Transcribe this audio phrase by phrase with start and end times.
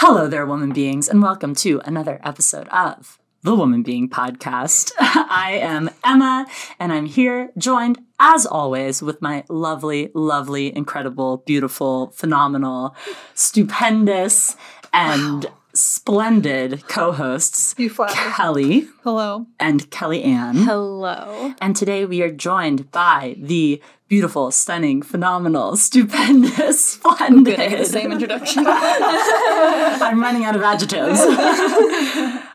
[0.00, 4.92] Hello there, woman beings, and welcome to another episode of the Woman Being Podcast.
[4.98, 6.46] I am Emma,
[6.78, 12.94] and I'm here joined, as always, with my lovely, lovely, incredible, beautiful, phenomenal,
[13.34, 14.54] stupendous,
[14.92, 15.46] and
[15.76, 17.90] splendid co hosts, You.
[17.90, 19.46] Kelly Hello.
[19.60, 20.56] and Kelly Ann.
[20.56, 21.54] Hello.
[21.60, 27.58] And today we are joined by the beautiful, stunning, phenomenal, stupendous, splendid.
[27.58, 28.64] The same introduction.
[28.68, 31.20] I'm running out of adjectives.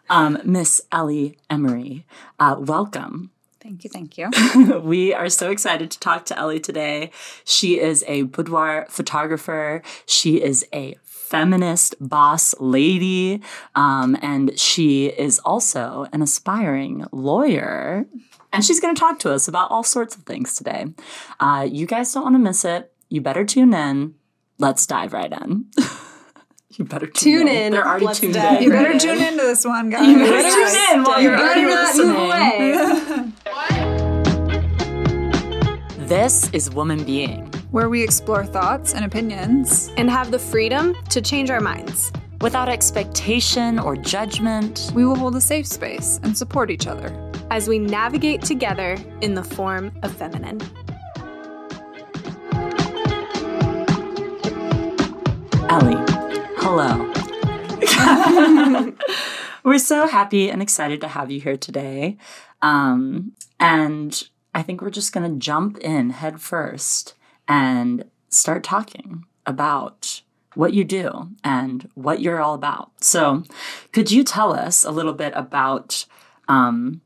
[0.10, 2.06] um, Miss Ellie Emery,
[2.40, 3.32] uh, welcome.
[3.60, 4.30] thank you, thank you.
[4.84, 7.12] we are so excited to talk to Ellie today.
[7.46, 9.82] She is a boudoir photographer.
[10.06, 10.96] She is a
[11.32, 13.42] feminist boss lady,
[13.74, 18.06] um, and she is also an aspiring lawyer.
[18.54, 20.88] And she's going to talk to us about all sorts of things today.
[21.40, 22.92] Uh, you guys don't want to miss it.
[23.10, 24.16] You better tune in.
[24.60, 25.68] Let's dive right in.
[26.72, 27.72] you better tune, Tune in.
[27.72, 28.62] They're already Let's tuned in.
[28.64, 29.24] You better Right tune in.
[29.34, 30.06] into this one, guys.
[30.06, 32.14] You better tune in while you're already not listening.
[32.14, 33.38] move
[35.98, 36.08] away.
[36.08, 37.51] This is Woman Being.
[37.72, 39.90] Where we explore thoughts and opinions.
[39.98, 42.12] and have the freedom to change our minds.
[42.42, 47.10] Without expectation or judgment, We will hold a safe space and support each other.
[47.50, 50.60] as we navigate together in the form of feminine.
[55.70, 55.96] Ellie,
[56.58, 57.08] hello.
[59.64, 62.18] We're so happy and excited to have you here today.
[62.62, 67.14] Um, and I think we're just going to jump in head first
[67.52, 70.22] and start talking about
[70.56, 72.92] what you do and what you're all about.
[73.04, 73.44] So,
[73.92, 76.06] could you tell us a little bit about
[76.48, 77.02] um,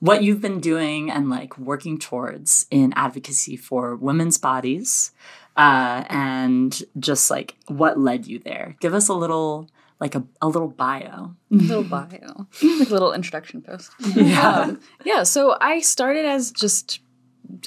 [0.00, 5.12] what you've been doing and like working towards in advocacy for women's bodies
[5.56, 8.76] uh, and just like what led you there.
[8.80, 11.34] Give us a little, like a, a little bio.
[11.50, 13.92] little bio, like a little introduction post.
[14.14, 14.50] Yeah.
[14.50, 17.00] Um, yeah, so I started as just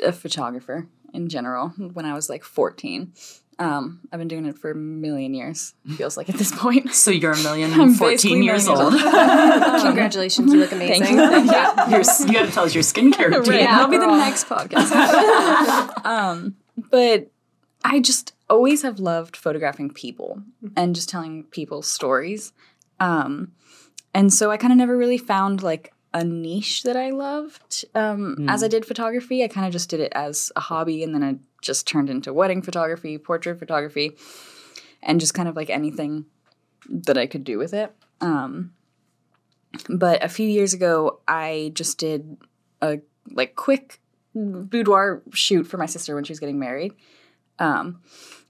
[0.04, 3.14] a photographer in general when I was like 14.
[3.60, 6.94] Um, I've been doing it for a million years, feels like at this point.
[6.94, 8.94] So you're a million I'm 14 years million old.
[8.94, 9.04] years
[9.84, 11.04] Congratulations, you look amazing.
[11.04, 11.28] Thank you.
[11.30, 11.98] Thank you.
[11.98, 13.54] Your, you got to tell us your skincare routine.
[13.54, 16.06] Right, that'll be the next podcast.
[16.06, 16.56] um,
[16.90, 17.30] but
[17.84, 20.42] I just always have loved photographing people
[20.78, 22.54] and just telling people stories.
[23.02, 23.52] Um,
[24.14, 27.86] and so I kind of never really found like a niche that I loved.
[27.94, 31.14] Um, As I did photography, I kind of just did it as a hobby, and
[31.14, 34.18] then it just turned into wedding photography, portrait photography,
[35.04, 36.26] and just kind of like anything
[36.90, 37.94] that I could do with it.
[38.22, 38.74] Um,
[39.88, 42.38] but a few years ago, I just did
[42.82, 43.00] a
[43.32, 44.00] like quick
[44.34, 46.94] boudoir shoot for my sister when she was getting married.
[47.60, 48.02] Um,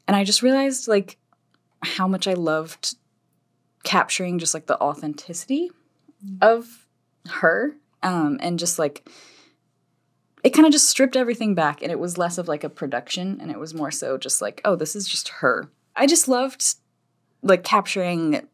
[0.07, 1.17] and I just realized like
[1.81, 2.95] how much I loved
[3.83, 5.71] capturing just like the authenticity
[6.41, 6.85] of
[7.27, 7.75] her.
[8.01, 9.09] Um, and just like
[10.43, 13.39] it kind of just stripped everything back and it was less of like a production
[13.41, 15.69] and it was more so just like, oh, this is just her.
[15.95, 16.75] I just loved
[17.41, 18.47] like capturing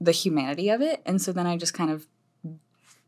[0.00, 1.02] the humanity of it.
[1.04, 2.06] And so then I just kind of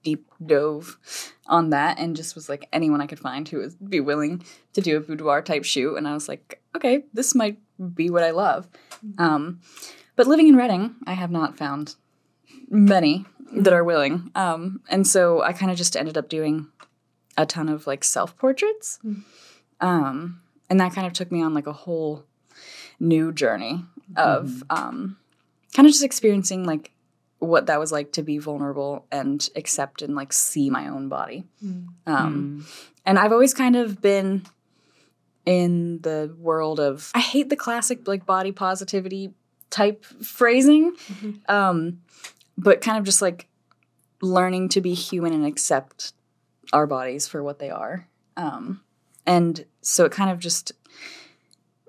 [0.02, 0.98] deep dove
[1.46, 4.80] on that and just was like anyone I could find who would be willing to
[4.80, 5.96] do a boudoir type shoot.
[5.96, 7.58] And I was like, okay, this might
[7.94, 8.68] be what I love.
[9.18, 9.60] Um,
[10.16, 11.96] but living in Reading, I have not found
[12.68, 14.30] many that are willing.
[14.34, 16.68] Um, and so I kind of just ended up doing
[17.36, 18.98] a ton of like self portraits.
[19.80, 22.24] Um, and that kind of took me on like a whole
[22.98, 23.84] new journey
[24.16, 25.16] of um,
[25.74, 26.92] kind of just experiencing like
[27.38, 31.44] what that was like to be vulnerable and accept and like see my own body.
[32.06, 32.66] Um,
[33.06, 34.42] and I've always kind of been
[35.46, 39.32] in the world of I hate the classic like body positivity
[39.70, 40.92] type phrasing,
[41.48, 42.00] um,
[42.56, 43.48] but kind of just like
[44.22, 46.12] learning to be human and accept
[46.72, 48.06] our bodies for what they are.
[48.36, 48.82] Um,
[49.26, 50.72] and so it kind of just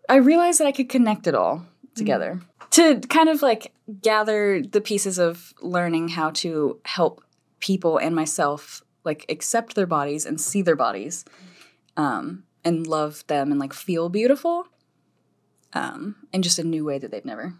[0.09, 2.41] I realized that I could connect it all together
[2.71, 7.23] to kind of like gather the pieces of learning how to help
[7.59, 11.25] people and myself like accept their bodies and see their bodies
[11.97, 14.67] um, and love them and like feel beautiful
[15.73, 17.53] um, in just a new way that they've never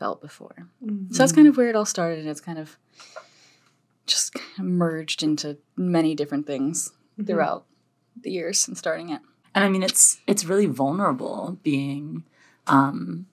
[0.00, 0.66] felt before.
[1.10, 2.76] So that's kind of where it all started, and it's kind of
[4.06, 6.90] just kind of merged into many different things
[7.24, 7.66] throughout
[8.20, 9.20] the years since starting it.
[9.54, 12.24] And I mean, it's it's really vulnerable being,
[12.66, 13.26] um,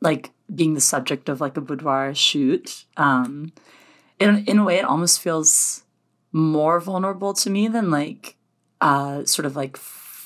[0.00, 2.84] like being the subject of like a boudoir shoot.
[2.96, 3.52] Um,
[4.20, 5.82] in in a way, it almost feels
[6.30, 8.36] more vulnerable to me than like,
[8.80, 9.76] uh, sort of like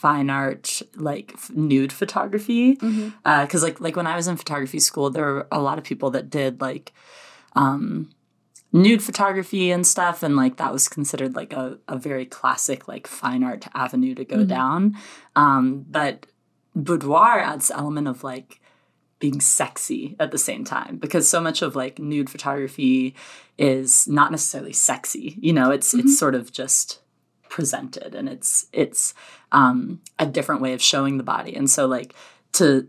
[0.06, 0.66] fine art
[1.08, 3.08] like f- nude photography Mm-hmm.
[3.44, 6.10] because like like when I was in photography school, there were a lot of people
[6.16, 6.92] that did like
[7.62, 8.10] um,
[8.72, 13.06] nude photography and stuff, and like that was considered like a, a very classic like
[13.06, 14.80] fine art avenue to go down.
[15.34, 15.64] Um,
[15.98, 16.26] but
[16.74, 18.60] boudoir adds element of like
[19.18, 23.14] being sexy at the same time because so much of like nude photography
[23.56, 25.28] is not necessarily sexy.
[25.40, 27.00] You know, it's it's sort of just
[27.48, 29.14] presented and it's it's
[29.52, 31.54] um a different way of showing the body.
[31.54, 32.14] And so like
[32.52, 32.88] to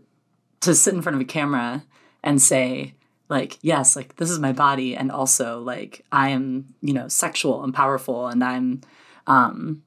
[0.60, 1.84] to sit in front of a camera
[2.22, 2.94] and say
[3.28, 7.62] like yes like this is my body and also like i am you know sexual
[7.62, 8.80] and powerful and i'm
[9.26, 9.82] um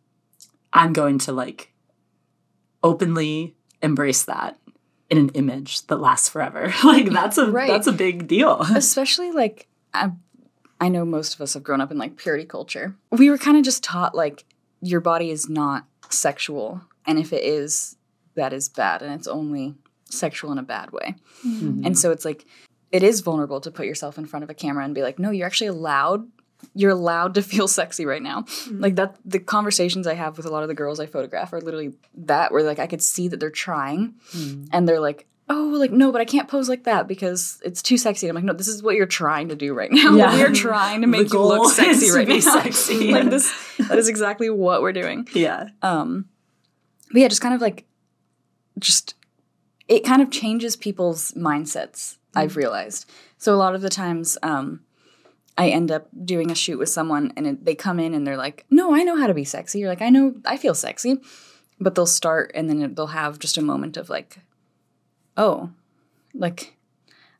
[0.71, 1.73] i'm going to like
[2.83, 4.57] openly embrace that
[5.09, 7.67] in an image that lasts forever like that's a Right.
[7.67, 10.11] that's a big deal especially like I,
[10.79, 13.57] I know most of us have grown up in like purity culture we were kind
[13.57, 14.45] of just taught like
[14.81, 16.81] your body is not sexual.
[17.05, 17.95] And if it is
[18.35, 19.01] that is bad.
[19.01, 19.75] And it's only
[20.05, 21.15] sexual in a bad way.
[21.45, 21.85] Mm-hmm.
[21.85, 22.45] And so it's like
[22.91, 25.31] it is vulnerable to put yourself in front of a camera and be like no
[25.31, 26.27] you're actually allowed
[26.75, 28.41] you're allowed to feel sexy right now.
[28.41, 28.81] Mm-hmm.
[28.81, 31.61] Like that the conversations i have with a lot of the girls i photograph are
[31.61, 34.65] literally that where like i could see that they're trying mm-hmm.
[34.71, 37.97] and they're like oh like no but i can't pose like that because it's too
[37.97, 38.27] sexy.
[38.27, 40.15] I'm like no this is what you're trying to do right now.
[40.15, 40.33] Yeah.
[40.35, 42.39] we're trying to make you look sexy right now.
[42.39, 43.11] sexy.
[43.11, 43.51] like this
[43.89, 45.27] that is exactly what we're doing.
[45.33, 45.69] Yeah.
[45.81, 46.25] Um
[47.11, 47.85] but yeah just kind of like
[48.79, 49.15] just
[49.87, 53.09] it kind of changes people's mindsets i've realized.
[53.37, 54.81] So a lot of the times um
[55.57, 58.37] i end up doing a shoot with someone and it, they come in and they're
[58.37, 59.79] like no i know how to be sexy.
[59.79, 61.17] You're like i know i feel sexy.
[61.83, 64.37] But they'll start and then it- they'll have just a moment of like
[65.37, 65.69] oh
[66.33, 66.75] like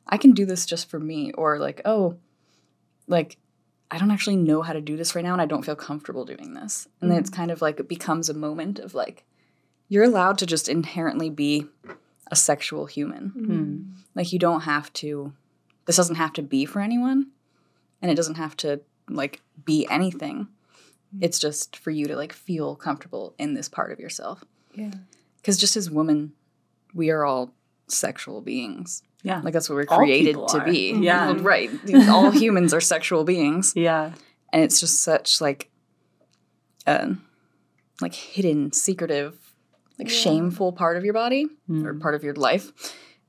[0.06, 2.16] i can do this just for me or like oh
[3.08, 3.38] like
[3.92, 6.24] I don't actually know how to do this right now and I don't feel comfortable
[6.24, 6.88] doing this.
[7.02, 7.34] And then it's mm.
[7.34, 9.24] kind of like it becomes a moment of like
[9.88, 11.66] you're allowed to just inherently be
[12.30, 13.32] a sexual human.
[13.36, 13.46] Mm.
[13.46, 13.82] Hmm.
[14.14, 15.34] Like you don't have to
[15.84, 17.26] this doesn't have to be for anyone
[18.00, 18.80] and it doesn't have to
[19.10, 20.48] like be anything.
[21.14, 21.18] Mm.
[21.20, 24.42] It's just for you to like feel comfortable in this part of yourself.
[24.74, 24.92] Yeah.
[25.44, 26.32] Cuz just as women
[26.94, 27.52] we are all
[27.92, 29.02] sexual beings.
[29.22, 30.64] yeah Like that's what we're All created to are.
[30.64, 30.92] be.
[31.02, 31.32] Yeah.
[31.32, 31.70] Well, right.
[32.08, 34.12] All humans are sexual beings yeah
[34.52, 35.70] and it's just such like
[36.86, 37.14] a
[38.00, 39.38] like hidden secretive
[39.98, 42.00] like shameful part of your body or mm.
[42.00, 42.72] part of your life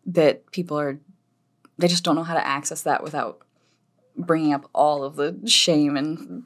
[0.06, 1.00] that people are
[1.78, 3.40] they just don't know how to access that without
[4.18, 6.44] bringing up all of the shame and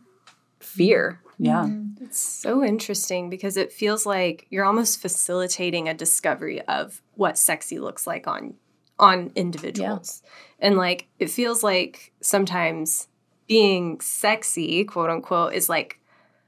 [0.59, 1.87] fear yeah mm-hmm.
[2.07, 7.79] It's so interesting because it feels like you're almost facilitating a discovery of what sexy
[7.79, 8.55] looks like on
[8.99, 10.23] on individuals.
[10.59, 13.09] And like it feels like sometimes
[13.47, 15.99] being sexy, quote unquote, is like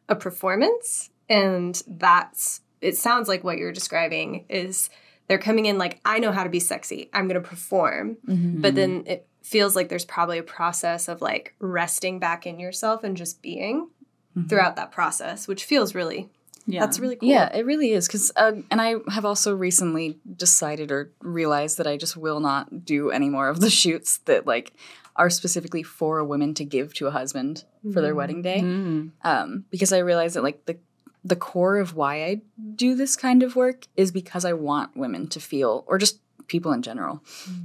[0.08, 4.90] a performance and that's it sounds like what you're describing is
[5.28, 7.10] they're coming in like I know how to be sexy.
[7.12, 8.18] I'm going to perform.
[8.26, 8.62] Mm-hmm.
[8.62, 13.04] But then it feels like there's probably a process of like resting back in yourself
[13.04, 13.90] and just being
[14.48, 16.30] throughout that process, which feels really
[16.66, 17.30] yeah that's really cool.
[17.30, 18.08] Yeah, it really is.
[18.08, 22.86] Because, uh, and I have also recently decided or realized that I just will not
[22.86, 24.74] do any more of the shoots that like
[25.16, 28.62] are specifically for women to give to a husband for their wedding day.
[28.62, 29.12] Mm.
[29.24, 30.78] Um, because I realize that like the
[31.24, 32.42] the core of why I
[32.76, 36.72] do this kind of work is because I want women to feel, or just people
[36.72, 37.22] in general,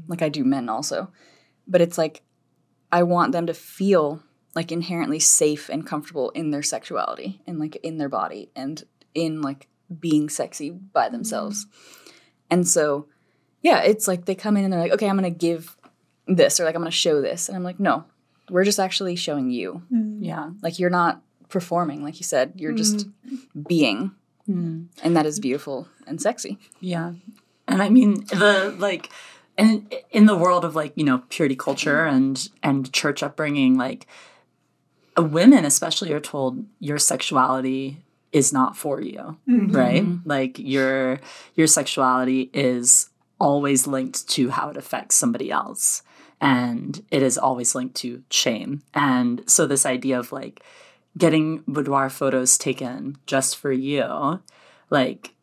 [0.09, 1.13] like I do men also.
[1.67, 2.23] But it's like
[2.91, 4.23] I want them to feel
[4.55, 9.43] like inherently safe and comfortable in their sexuality and like in their body and in
[9.43, 9.69] like
[10.01, 11.67] being sexy by themselves.
[11.67, 12.11] Mm-hmm.
[12.51, 13.09] And so,
[13.63, 15.77] yeah, it's like they come in and they're like, okay, I'm gonna give
[16.27, 17.49] this or like I'm gonna show this.
[17.49, 18.05] And I'm like, no,
[18.51, 19.83] we're just actually showing you.
[19.93, 20.23] Mm-hmm.
[20.23, 23.63] yeah Like you're not performing, like you said, you're just mm-hmm.
[23.63, 24.13] being.
[24.47, 26.59] And that is beautiful and sexy.
[26.81, 27.15] Yeah.
[27.67, 29.11] And I mean the like
[29.57, 34.07] and in the world of like, you know, purity culture and and church upbringing, like
[35.17, 38.03] women especially are told your sexuality
[38.33, 39.71] is not for you, mm-hmm.
[39.71, 40.03] right?
[40.03, 40.29] Mm-hmm.
[40.29, 41.21] Like your
[41.55, 46.03] your sexuality is always linked to how it affects somebody else
[46.41, 48.83] and it is always linked to shame.
[48.93, 50.63] And so this idea of like
[51.17, 54.41] getting boudoir photos taken just for you,
[54.91, 55.35] like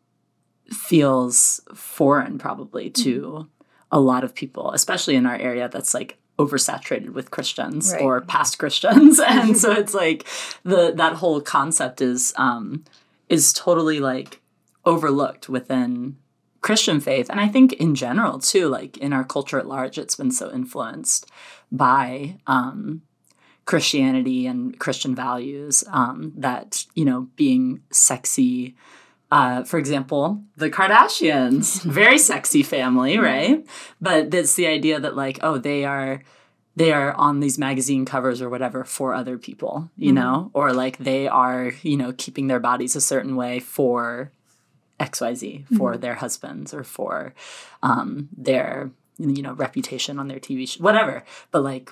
[0.68, 3.48] feels foreign probably to mm-hmm.
[3.90, 8.02] a lot of people, especially in our area that's like oversaturated with Christians Right.
[8.02, 9.20] or past Christians.
[9.36, 10.26] and so it's like
[10.64, 12.84] the that whole concept is um
[13.28, 14.40] is totally like
[14.84, 16.16] overlooked within
[16.60, 17.28] Christian faith.
[17.30, 20.52] And I think in general too, like in our culture at large, it's been so
[20.52, 21.30] influenced
[21.70, 23.02] by um
[23.64, 28.74] Christianity and Christian values um, that, you know, being sexy
[29.32, 33.66] uh, for example, the Kardashians, very sexy family, right?
[33.98, 36.22] But it's the idea that like, oh, they are
[36.76, 40.98] they are on these magazine covers or whatever for other people, you know, or like
[40.98, 44.30] they are, you know, keeping their bodies a certain way for
[45.00, 47.34] XYZ, for their husbands or for
[47.82, 51.24] um, their, you know, reputation on their TV show, whatever.
[51.50, 51.90] But like,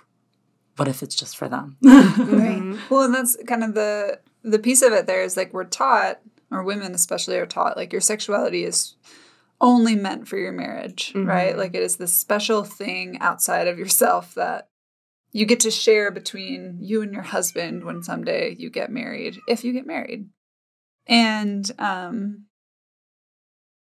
[0.76, 1.78] what if it's just for them?
[1.82, 2.78] Right.
[2.90, 6.20] Well, and that's kind of the the piece of it there is like we're taught,
[6.50, 8.97] or women especially are taught, like your sexuality is
[9.61, 11.57] only meant for your marriage, right?
[11.57, 14.69] Like it is this special thing outside of yourself that
[15.33, 19.62] you get to share between you and your husband when someday you get married, if
[19.62, 20.28] you get married.
[21.07, 22.47] And um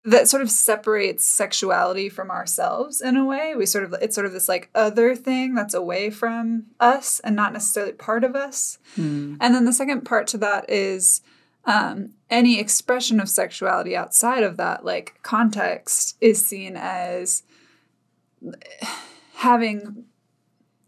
[0.04, 3.54] that sort of separates sexuality from ourselves in a way.
[3.54, 7.36] We sort of it's sort of this like other thing that's away from us and
[7.36, 8.78] not necessarily part of us.
[8.96, 9.36] Hmm.
[9.40, 11.22] And then the second part to that is
[11.64, 17.42] um, any expression of sexuality outside of that, like context, is seen as
[19.34, 20.04] having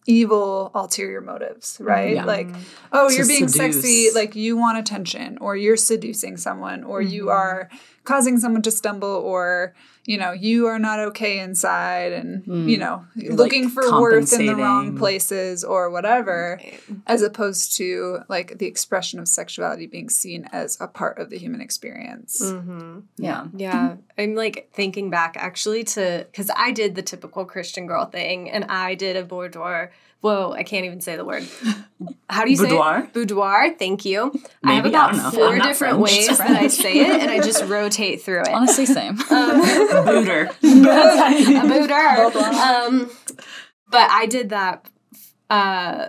[0.07, 2.15] evil ulterior motives, right?
[2.15, 2.25] Yeah.
[2.25, 2.49] Like,
[2.93, 3.77] oh, To you're being seduce.
[3.77, 7.71] sexy, like you want attention, or you're seducing someone, or you are
[8.05, 9.75] causing someone to stumble, or
[10.07, 12.69] you know, you are not okay inside, and hmm.
[12.69, 16.61] you know, like, looking for worth in the wrong places or whatever,
[17.07, 21.39] as opposed to like the expression of sexuality being seen as a part of the
[21.39, 22.41] human experience.
[22.43, 23.01] Mm-hmm.
[23.17, 23.47] yeah.
[23.57, 23.97] Yeah.
[24.19, 28.65] I'm like thinking back actually to because I did the typical Christian girl thing and
[28.65, 29.93] I did a boudoir.
[30.25, 31.47] Whoa, I can't even say the word.
[32.31, 33.01] How do you Boudoir?
[33.03, 33.13] say it?
[33.13, 33.75] Boudoir.
[33.79, 34.33] Thank you.
[34.65, 35.31] I have Maybe, I about don't know.
[35.33, 36.01] four different French.
[36.01, 38.49] ways that I say it and I just rotate through it.
[38.49, 39.17] Honestly, same.
[39.29, 40.49] Booter.
[40.63, 42.33] a boudoir.
[42.39, 43.11] Um,
[43.91, 44.89] but I did that
[45.51, 46.09] uh,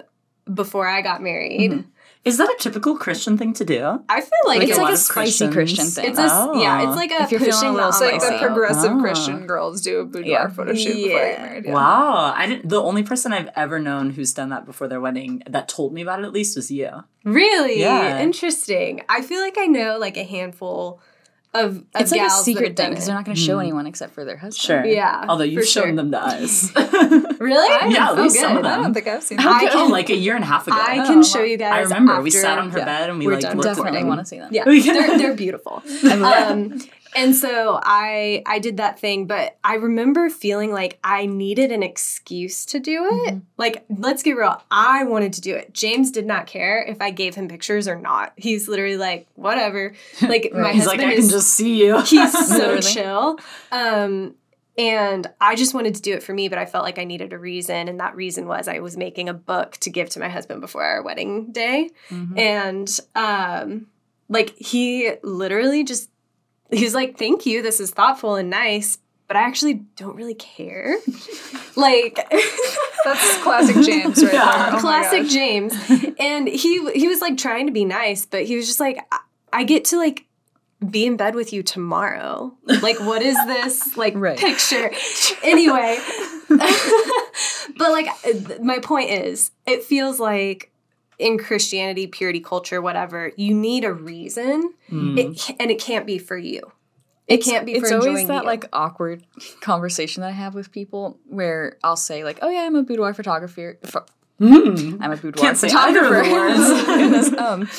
[0.51, 1.83] before I got married.
[2.25, 4.01] Is that a typical Christian thing to do?
[4.09, 6.09] I feel like Like it's it like a lot spicy Christians- Christian thing.
[6.09, 6.59] It's a Oh.
[6.59, 6.87] yeah.
[6.87, 8.99] It's like a If you're feeling pushing a the little It's like the progressive Ah.
[8.99, 10.47] Christian girls do a boudoir Yeah.
[10.47, 11.31] photo shoot before they Yeah.
[11.37, 11.65] get married.
[11.65, 11.73] Yeah.
[11.73, 12.67] Wow, I didn't.
[12.67, 16.01] The only person I've ever known who's done that before their wedding that told me
[16.01, 16.89] about it at least was you.
[17.23, 18.19] Really Yeah.
[18.19, 19.03] interesting.
[19.07, 20.99] I feel like I know like a handful
[21.55, 23.59] of, of It's like a gals that secret thing because they're not going to show
[23.59, 24.61] anyone except for their husband.
[24.61, 24.85] Sure.
[24.85, 25.95] Yeah, Although you've for shown sure.
[25.95, 26.71] them to us.
[27.39, 27.93] Really?
[27.93, 28.71] Yeah, at Oh, least some of good.
[28.71, 29.75] I don't think I've seen I that.
[29.75, 30.75] oh, like a year and a half ago.
[30.79, 31.73] I can show you guys.
[31.73, 31.89] I guys.
[31.91, 34.03] remember we sat on her yeah, bed and we we're like done looked at Definitely
[34.05, 34.49] want to see them.
[34.51, 34.93] Yeah, Yeah.
[34.93, 35.83] they're they're beautiful.
[36.11, 36.79] um,
[37.15, 41.81] and so I I did that thing, but I remember feeling like I needed an
[41.81, 43.33] excuse to do it.
[43.33, 43.39] Mm-hmm.
[43.57, 44.61] Like, let's get real.
[44.69, 45.73] I wanted to do it.
[45.73, 48.33] James did not care if I gave him pictures or not.
[48.35, 49.93] He's literally like, whatever.
[50.21, 52.01] Like my He's like, husband I is can just see you.
[52.05, 53.37] he's so chill.
[53.71, 54.35] Um,
[54.77, 57.31] and I just wanted to do it for me, but I felt like I needed
[57.31, 57.87] a reason.
[57.87, 60.83] And that reason was I was making a book to give to my husband before
[60.83, 61.91] our wedding day.
[62.35, 63.87] And um,
[64.27, 66.09] like he literally just,
[66.71, 67.61] he's like, thank you.
[67.61, 68.97] This is thoughtful and nice.
[69.27, 70.97] But I actually don't really care.
[71.75, 72.15] like,
[73.03, 74.69] That's classic James right Yeah.
[74.69, 74.75] there.
[74.77, 75.27] Oh classic.
[75.27, 75.73] James.
[76.19, 79.19] And he he was like trying to be nice, but he was just like, I,
[79.51, 80.25] I get to like
[80.87, 82.55] be in bed with you tomorrow.
[82.65, 84.37] Like, what is this like Right.
[84.37, 84.91] picture?
[85.43, 85.97] Anyway,
[86.49, 88.07] but like
[88.61, 90.71] my point is, it feels like
[91.19, 96.37] in Christianity, purity culture, whatever, you need a reason, it, and it can't be for
[96.37, 96.71] you.
[97.27, 98.47] It can't be for It's always that you.
[98.47, 99.23] like awkward
[99.61, 103.13] conversation that I have with people where I'll say like, "Oh yeah, I'm a boudoir
[103.13, 104.05] photographer." pho-
[104.39, 104.97] Mm.
[105.01, 106.91] I'm a boudoir Can't say either of photographer.
[106.91, 107.31] the words.
[107.37, 107.69] Um,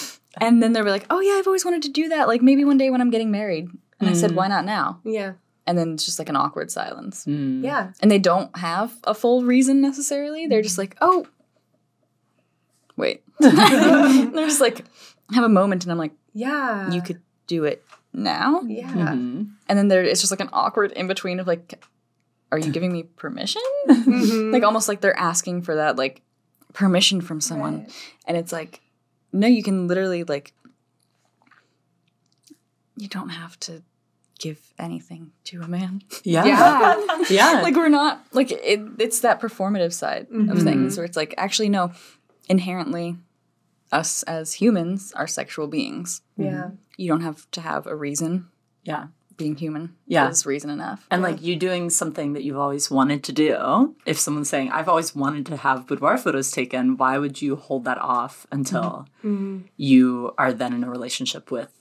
[0.41, 2.29] and then they'll be like, "Oh yeah, I've always wanted to do that.
[2.29, 3.69] Like maybe one day when I'm getting married."
[4.01, 5.33] And I said, "Why not now?" yeah,
[5.67, 7.25] And then it's just like an awkward silence.
[7.27, 7.63] Mm.
[7.63, 7.93] yeah.
[8.01, 10.47] And they don't have a full reason necessarily.
[10.47, 11.27] They're just like, "Oh,
[12.97, 14.85] wait." They're just like
[15.33, 16.91] have a moment, and I'm like, Yeah.
[16.91, 18.91] "You could do it now." Yeah.
[18.91, 19.51] Mhm.
[19.69, 21.85] And then there it's just like an awkward in between of like,
[22.53, 23.63] are you giving me permission?
[23.89, 24.53] Mm-hmm.
[24.53, 26.23] like almost like they're asking for that like
[26.73, 27.87] permission from someone.
[28.27, 28.81] And it's like,
[29.33, 30.53] no, you can literally like
[32.97, 33.83] you don't have to
[34.39, 36.03] give anything to a man.
[36.25, 36.45] Yeah.
[36.45, 37.17] Yeah.
[37.31, 37.61] Yeah.
[37.63, 40.51] like we're not like it, it's that performative side Mm-hmm.
[40.51, 41.93] of things where it's like actually no,
[42.47, 43.17] inherently
[43.93, 46.23] us as humans are sexual beings.
[46.37, 46.71] Yeah.
[46.97, 48.49] You don't have to have a reason.
[48.85, 49.09] yeah.
[49.37, 50.31] Being human Yeah.
[50.31, 51.07] is reason enough.
[51.11, 53.95] And like you doing something that you've always wanted to do.
[54.07, 57.85] If someone's saying, I've always wanted to have boudoir photos taken, why would you hold
[57.85, 59.67] that off until Mm-hmm.
[59.77, 61.76] you are then in a relationship with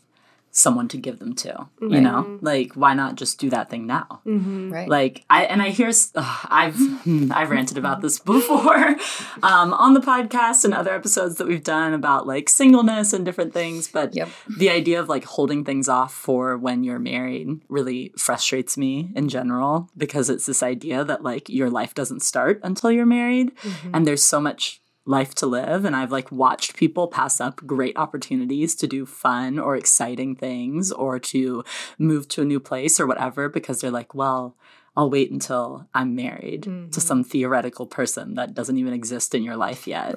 [0.58, 2.24] someone to give them to you know?
[2.24, 2.46] Mm-hmm.
[2.46, 4.22] Like why not just do that thing now?
[4.26, 4.72] Mm-hmm.
[4.72, 4.88] Right.
[4.90, 6.78] like i and i hear ugh, i've
[7.32, 8.88] i've ranted about this before
[9.44, 13.54] um, on the podcast and other episodes that we've done about like singleness and different
[13.54, 14.30] things but Yep.
[14.58, 19.28] the idea of like holding things off for when you're married really frustrates me in
[19.30, 23.92] general because it's this idea that like your life doesn't start until you're married mm-hmm.
[23.94, 27.96] and there's so much life to live and i've like watched people pass up great
[27.98, 31.64] opportunities to do fun or exciting things or to
[32.00, 34.56] move to a new place or whatever because they're like well
[34.98, 37.00] i'll wait until i'm married to mm-hmm.
[37.00, 40.16] some theoretical person that doesn't even exist in your life yet.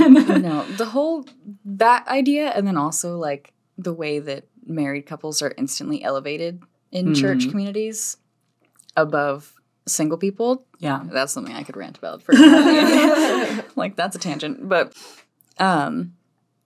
[0.00, 1.26] No, the whole
[1.64, 7.14] that idea, and then also like the way that married couples are instantly elevated in
[7.14, 7.50] church mm-hmm.
[7.50, 8.16] communities
[8.96, 9.54] above
[9.86, 10.66] single people.
[10.78, 11.02] yeah.
[11.04, 12.32] That's something I could rant about for
[13.76, 14.94] like that's a tangent, but
[15.58, 16.14] um,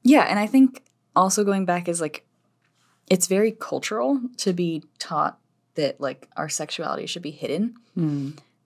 [0.02, 0.82] yeah, and I think
[1.16, 2.24] also going back is like
[3.08, 5.38] it's very cultural to be taught
[5.74, 7.74] that like our sexuality should be hidden.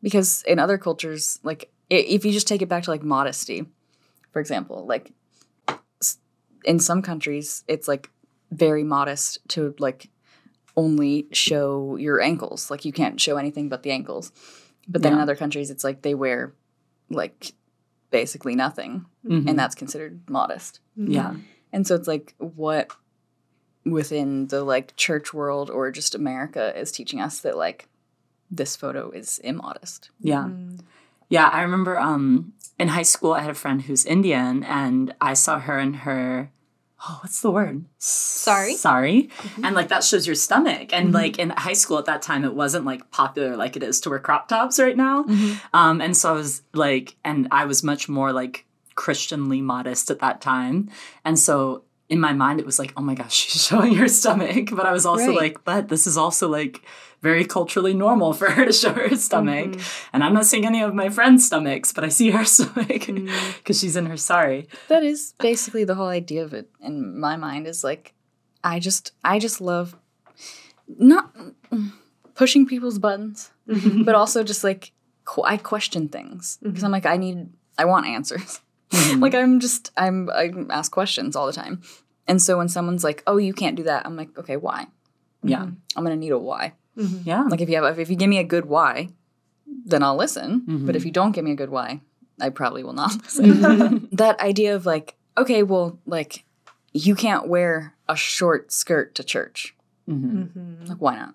[0.03, 3.67] Because in other cultures like if you just take it back to like modesty
[4.33, 5.13] for example like
[6.65, 8.11] in some countries it's like
[8.51, 10.09] very modest to like
[10.77, 12.71] only show your ankles.
[12.71, 14.33] Like you can't show anything but the ankles.
[14.89, 16.55] But then in other countries it's like they wear
[17.11, 17.53] like
[18.11, 19.07] basically nothing.
[19.25, 19.49] Mhm.
[19.49, 20.81] and that's considered modest.
[20.97, 21.35] Yeah.
[21.73, 22.91] And so it's like what
[23.85, 27.89] within the like church world or just America is teaching us that like
[28.51, 30.11] this photo is immodest.
[30.21, 30.49] Yeah.
[31.29, 35.35] Yeah, I remember um in high school I had a friend who's Indian and I
[35.35, 36.51] saw her in her
[37.09, 37.85] oh, what's the word?
[37.99, 38.75] Sorry.
[38.77, 39.29] Sorry.
[39.39, 39.65] Mm-hmm.
[39.65, 40.93] And like that shows your stomach.
[40.93, 41.15] And mm-hmm.
[41.15, 44.11] like in high school at that time it wasn't like popular like it is to
[44.11, 45.25] wear crop tops right now.
[45.25, 45.55] Mm-hmm.
[45.75, 50.21] Um and so I was like and I was much more like Christianly modest at
[50.21, 50.91] that time.
[51.25, 54.71] And so in my mind it was like, oh my gosh, she's showing her stomach.
[54.71, 55.37] But I was also Right.
[55.37, 56.83] like, but this is also like
[57.23, 59.71] very culturally normal for her to show her stomach.
[59.71, 60.09] Mm-hmm.
[60.13, 63.57] And I'm not seeing any of my friends' stomachs, but I see her stomach mm.
[63.59, 64.69] because she's in her sari.
[64.89, 68.13] That is basically the whole idea of it in my mind is like
[68.63, 69.97] I just I just love
[70.99, 71.35] not
[72.35, 74.03] pushing people's buttons, mm-hmm.
[74.03, 74.93] but also just like
[75.25, 76.71] qu- I question things mm-hmm.
[76.71, 77.49] because I'm like I need
[77.79, 78.61] I want answers.
[79.17, 81.83] like I'm just I'm I ask questions all the time.
[82.29, 84.87] And so when someone's like, "Oh, you can't do that." I'm like, "Okay, why?"
[85.43, 85.63] Yeah.
[85.63, 86.75] I'm going to need a why.
[86.97, 87.29] Mm-hmm.
[87.29, 87.43] Yeah.
[87.45, 89.09] Like if you have if you give me a good why,
[89.87, 90.61] then I'll listen.
[90.61, 90.87] Mm-hmm.
[90.87, 92.01] But if you don't give me a good why,
[92.41, 93.47] I probably will not listen.
[93.55, 94.07] Mm-hmm.
[94.17, 96.45] that idea of like, okay, well, like
[96.93, 99.75] you can't wear a short skirt to church.
[100.07, 101.35] Like why not?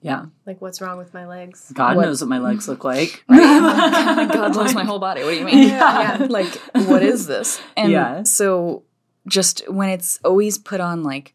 [0.00, 0.26] yeah.
[0.46, 1.70] Like, what's wrong with my legs?
[1.74, 3.22] God What- knows what my legs look like.
[3.28, 5.22] God loves my whole body.
[5.22, 5.68] What do you mean?
[5.68, 6.26] Yeah.
[6.30, 6.54] like
[6.88, 7.60] what is this?
[7.76, 8.22] And Yeah.
[8.22, 8.84] so
[9.26, 11.34] just when it's always put on like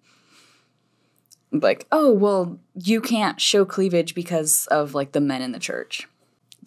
[1.60, 6.08] like, oh, well, you can't show cleavage because of like the men in the church.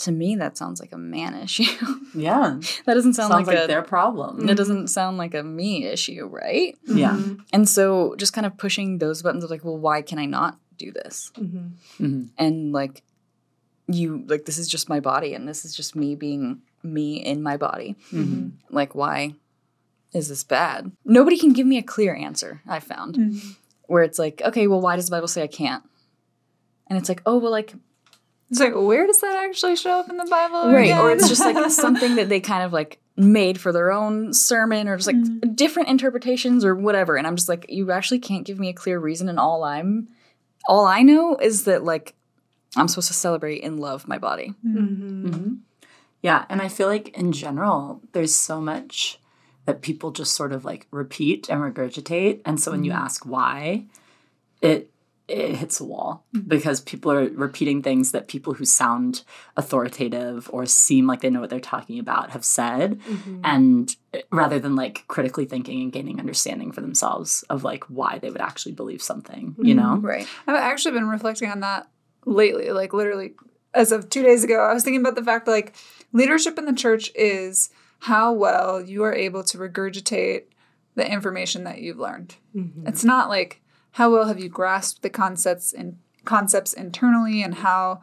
[0.01, 1.64] To me, that sounds like a man issue.
[2.14, 2.59] Yeah.
[2.87, 4.48] that doesn't sound Sounds like, like, a their problem.
[4.48, 6.77] It doesn't sound like a me issue, right?
[6.87, 7.20] Yeah.
[7.53, 10.59] And so just kind of pushing those buttons of like, well, why can I not
[10.79, 11.31] do this?
[11.37, 12.29] Mhm.
[12.38, 13.03] And like,
[13.88, 17.42] you, like, this is just my body and this is just me being me in
[17.42, 17.96] my body.
[18.12, 18.53] Mhm.
[18.70, 19.35] Like, why
[20.12, 20.92] is this bad?
[21.05, 23.16] Nobody can give me a clear answer, I found,
[23.88, 25.83] where it's like, okay, well, why does the Bible say I can't?
[26.87, 27.74] And it's like, oh, well, like,
[28.51, 30.70] It's like, where does that actually show up in the Bible?
[30.72, 30.92] right.
[30.92, 34.88] Or it's just like something that they kind of like made for their own sermon
[34.88, 35.55] or just like mm-hmm.
[35.55, 37.16] different interpretations or whatever.
[37.16, 39.29] And I'm just like, you actually can't give me a clear reason.
[39.29, 40.09] And all I'm,
[40.68, 42.14] all I know is that like,
[42.77, 44.55] I'm supposed to celebrate and love my body.
[44.64, 45.29] Mm-hmm.
[45.29, 45.55] Mm-hmm.
[46.22, 46.44] Yeah.
[46.48, 49.18] And I feel like in general, there's so much
[49.68, 52.40] that people just sort of like repeat and regurgitate.
[52.46, 53.04] And so when you mm-hmm.
[53.04, 53.85] ask why,
[54.62, 54.90] it
[55.28, 56.48] it hits a wall mm-hmm.
[56.48, 59.24] because people are repeating things that people who sound
[59.59, 63.42] authoritative or seem like they know what they're talking about have said mm-hmm.
[63.44, 68.18] and uh, rather than like critically thinking and gaining understanding for themselves of like why
[68.18, 70.26] they would actually believe something you know Right.
[70.46, 71.88] I've actually been reflecting on that
[72.24, 72.70] lately.
[72.70, 73.35] Like literally,
[73.74, 75.74] as of two days ago, I was thinking about the fact like
[76.14, 77.68] leadership in the church is
[77.99, 80.45] how well you are able to regurgitate
[80.95, 82.37] the information that you've learned.
[82.55, 82.87] Mm-hmm.
[82.87, 88.01] It's not like how well have you grasped the concepts and concepts internally, and how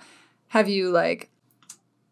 [0.48, 1.30] have you like,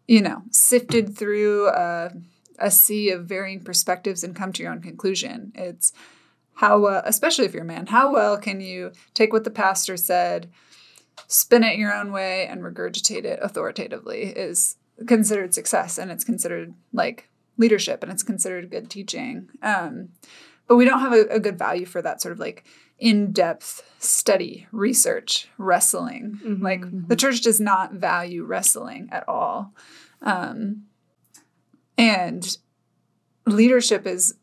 [0.07, 2.11] you know, sifted through a,
[2.59, 5.51] a sea of varying perspectives and come to your own conclusion.
[5.55, 5.91] It's
[6.55, 9.97] how well, especially if you're a man, how well can you take what the pastor
[9.97, 10.51] said,
[11.27, 14.75] spin it your own way, and regurgitate it authoritatively is
[15.07, 19.49] considered success and it's considered like leadership and it's considered good teaching.
[19.61, 20.09] Um,
[20.67, 22.63] but we don't have a, a good value for that sort of like
[22.99, 26.39] in-depth study, research, wrestling.
[26.63, 29.73] Like the church does not value wrestling at all.
[30.21, 30.83] Um,
[31.97, 32.57] and
[33.45, 34.35] leadership is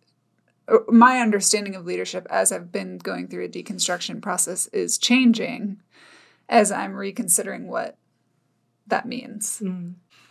[0.68, 5.80] uh, my understanding of leadership as I've been going through a deconstruction process is changing
[6.48, 7.96] as I'm reconsidering what
[8.86, 9.62] that means.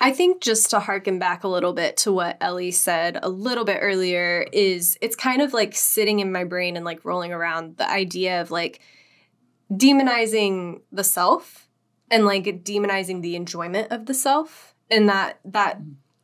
[0.01, 3.65] I think just to harken back a little bit to what Ellie said a little
[3.65, 7.77] bit earlier is it's kind of like sitting in my brain and like rolling around
[7.77, 8.79] the idea of like
[9.71, 11.67] demonizing the self
[12.09, 14.73] and like demonizing the enjoyment of the self.
[14.89, 15.81] And that that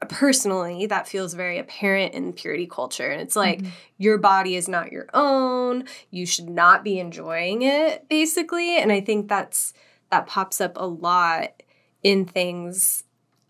[0.07, 3.09] personally that feels very apparent in purity culture.
[3.09, 3.69] And it's like mm-hmm.
[3.97, 5.85] your body is not your own.
[6.11, 8.77] You should not be enjoying it basically.
[8.77, 9.73] And i think that's
[10.11, 11.63] that pops up a lot
[12.03, 13.03] in things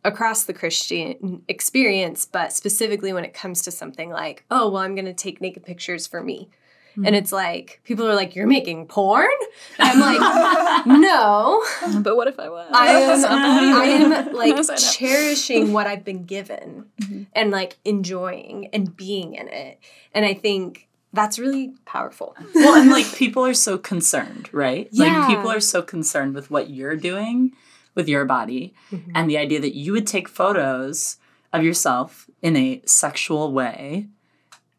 [0.05, 4.95] across the Christian experience, but specifically when it comes to something like, oh, well, I'm
[4.95, 6.49] going to take naked pictures for me.
[6.95, 7.15] And mm-hmm.
[7.15, 9.27] it's like, people are like, you're making porn?
[9.79, 11.61] I'm like, no.
[11.99, 12.69] But what if I was?
[12.71, 17.23] I am, I am like Yes, cherishing what I've been given mm-hmm.
[17.33, 19.79] and like enjoying and being in it.
[20.13, 22.35] And I think that's really powerful.
[22.53, 24.87] well, and like people are so concerned, right?
[24.91, 25.19] Yeah.
[25.19, 27.53] Like people are so concerned with what you're doing
[27.95, 29.12] with your body Mm-hmm.
[29.15, 31.17] and the idea that you would take photos
[31.53, 34.08] of yourself in a sexual way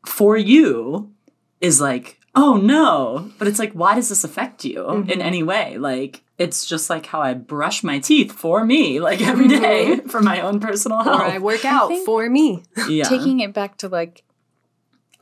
[0.07, 1.11] for you
[1.61, 3.31] is like, oh no.
[3.38, 5.11] But it's like, why does this affect you Mm-hmm.
[5.11, 5.79] in any way?
[5.79, 10.20] Like, it's just like how I brush my teeth for me, like every day for
[10.20, 11.22] my own personal health.
[11.22, 11.31] Mm-hmm.
[11.31, 12.62] Or I work out think- for me.
[12.88, 13.05] yeah.
[13.05, 14.22] Taking it back to like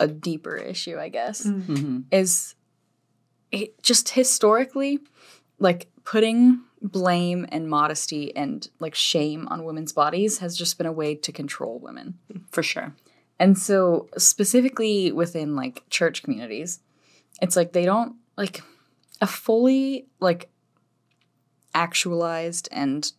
[0.01, 2.05] a deeper issue, I guess, Mhm.
[2.11, 2.57] is
[3.53, 4.99] it just historically
[5.61, 10.93] like putting blame and modesty and like shame on women's bodies has just been a
[10.93, 12.19] way to control women.
[12.51, 12.95] For sure.
[13.39, 16.81] And so, specifically within like church communities,
[17.43, 18.63] it's like they don't like
[19.21, 20.51] a fully like
[21.75, 23.11] actualized and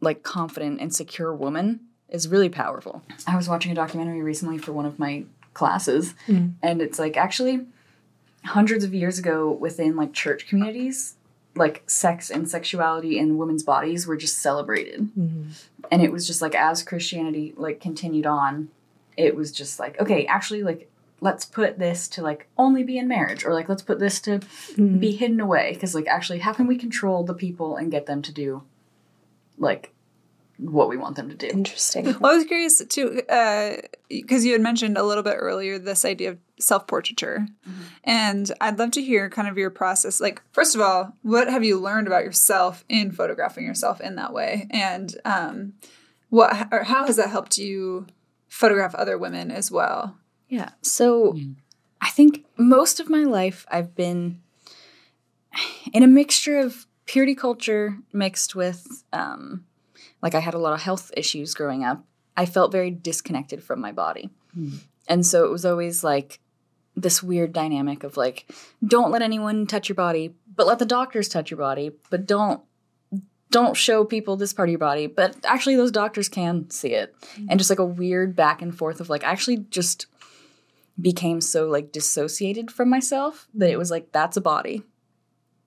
[0.00, 3.02] like confident and secure woman is really powerful.
[3.26, 6.52] I was watching a documentary recently for one of my classes, mm.
[6.62, 7.66] and it's like actually
[8.44, 11.16] hundreds of years ago within like church communities,
[11.58, 15.10] like sex and sexuality and women's bodies were just celebrated.
[15.18, 15.50] Mm-hmm.
[15.90, 18.68] And it was just like as Christianity like continued on,
[19.16, 20.90] it was just like, okay, actually like
[21.20, 24.38] let's put this to like only be in marriage or like let's put this to
[24.38, 24.98] mm-hmm.
[24.98, 28.22] be hidden away because like actually how can we control the people and get them
[28.22, 28.62] to do
[29.58, 29.92] like
[30.58, 31.46] what we want them to do.
[31.46, 32.04] Interesting.
[32.20, 33.22] Well, I was curious too,
[34.08, 37.46] because you had mentioned a little bit earlier this idea of self portraiture.
[38.04, 40.20] And I'd love to hear kind of your process.
[40.20, 44.32] Like, first of all, what have you learned about yourself in photographing yourself in that
[44.32, 44.66] way?
[44.70, 45.74] And um,
[46.30, 48.06] what or how has that helped you
[48.48, 50.16] photograph other women as well?
[50.48, 50.70] Yeah.
[50.82, 51.38] So
[52.00, 54.40] I think most of my life I've been
[55.92, 59.64] in a mixture of purity culture mixed with, um,
[60.22, 62.04] like, I had a lot of health issues growing up.
[62.36, 64.30] I felt very disconnected from my body.
[64.54, 64.76] Hmm.
[65.08, 66.40] And so it was always like
[66.94, 68.50] this weird dynamic of like,
[68.84, 72.62] don't let anyone touch your body, but let the doctors touch your body, but don't.
[73.50, 77.14] Don't show people this part of your body, but actually, those doctors can see it.
[77.34, 77.46] Hmm.
[77.48, 80.06] And just like a weird back and forth of like, I actually just
[81.00, 84.82] became so like dissociated from myself that it was like that's a body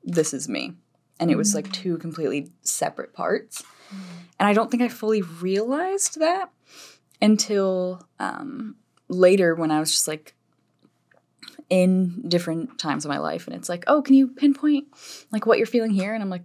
[0.04, 0.74] this is me
[1.20, 1.74] and it was like hmm.
[1.74, 3.64] two completely separate parts
[4.40, 6.52] and i don't think i fully realized that
[7.22, 8.76] until um,
[9.08, 10.36] later when i was just like
[11.70, 13.48] in different times of my life.
[13.48, 14.88] And it's like oh can you pinpoint
[15.32, 16.14] like what you're feeling here?
[16.14, 16.44] And i'm like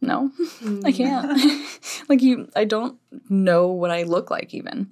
[0.00, 0.30] no
[0.84, 1.38] i can't.
[2.08, 4.90] Like you i don't know what i look like even.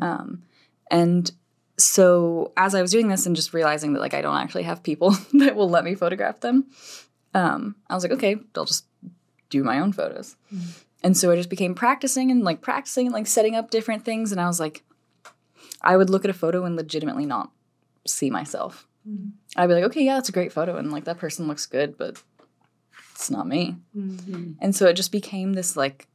[0.00, 0.42] Um,
[0.90, 1.30] and
[1.78, 4.82] so as I was doing this and just realizing that like I don't actually have
[4.82, 6.66] people that will let me photograph them,
[7.34, 8.86] um, I was like, okay, I'll just
[9.50, 10.36] do my own photos.
[10.52, 10.70] Mm-hmm.
[11.02, 14.32] And so I just became practicing and like practicing and like setting up different things.
[14.32, 14.82] And I was like,
[15.82, 17.50] I would look at a photo and legitimately not
[18.06, 18.86] see myself.
[19.08, 19.28] Mm-hmm.
[19.56, 21.96] I'd be like, okay, yeah, that's a great photo, and like that person looks good,
[21.96, 22.22] but
[23.14, 23.76] it's not me.
[23.96, 24.52] Mm-hmm.
[24.60, 26.08] And so it just became this like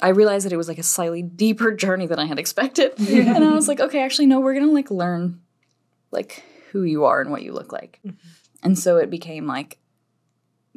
[0.00, 2.92] I realized that it was like a slightly deeper journey than I had expected.
[2.98, 5.40] and I was like, okay, actually, no, we're gonna like learn
[6.10, 8.00] like who you are and what you look like.
[8.62, 9.78] And so it became like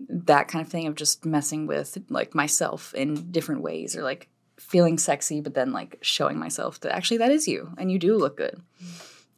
[0.10, 4.30] that kind of thing of just messing with like myself in different ways or like
[4.60, 8.18] feeling sexy, but then like showing myself that actually that is you and you do
[8.18, 8.62] look good.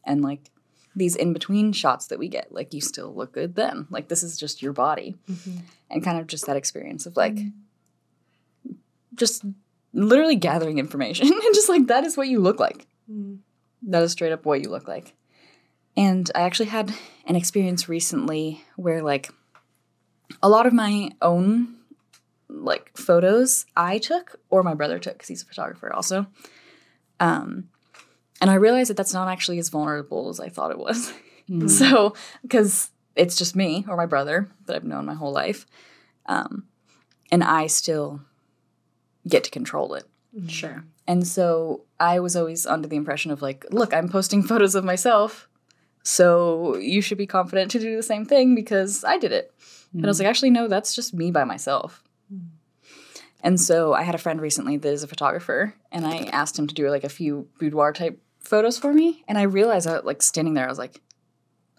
[0.04, 0.50] And like
[0.94, 3.86] these in between shots that we get, like you still look good then.
[3.90, 5.16] Like this is just your body.
[5.30, 5.58] Mm-hmm.
[5.90, 8.72] And kind of just that experience of like mm-hmm.
[9.14, 9.44] just
[9.92, 12.86] literally gathering information and just like that is what you look like.
[13.10, 13.38] Mm.
[13.82, 15.14] That is straight up what you look like.
[15.96, 16.92] And I actually had
[17.26, 19.30] an experience recently where like
[20.42, 21.76] a lot of my own
[22.48, 26.26] like photos I took or my brother took because he's a photographer also.
[27.20, 27.68] Um,
[28.40, 31.12] and I realized that that's not actually as vulnerable as I thought it was.
[31.66, 35.66] so, because it's just me or my brother that I've known my whole life.
[36.26, 36.64] Um,
[37.30, 38.20] and I still
[39.26, 40.04] get to control it.
[40.48, 40.84] Sure.
[41.06, 44.84] And so I was always under the impression of like, look, I'm posting photos of
[44.84, 45.48] myself.
[46.02, 49.54] So you should be confident to do the same thing because I did it.
[49.94, 50.20] But I was mm.
[50.20, 52.02] like, actually, no, that's just me by myself.
[53.44, 56.66] And so I had a friend recently that is a photographer, and I asked him
[56.66, 59.22] to do like a few boudoir type photos for me.
[59.28, 61.02] And I realized that like standing there, I was like,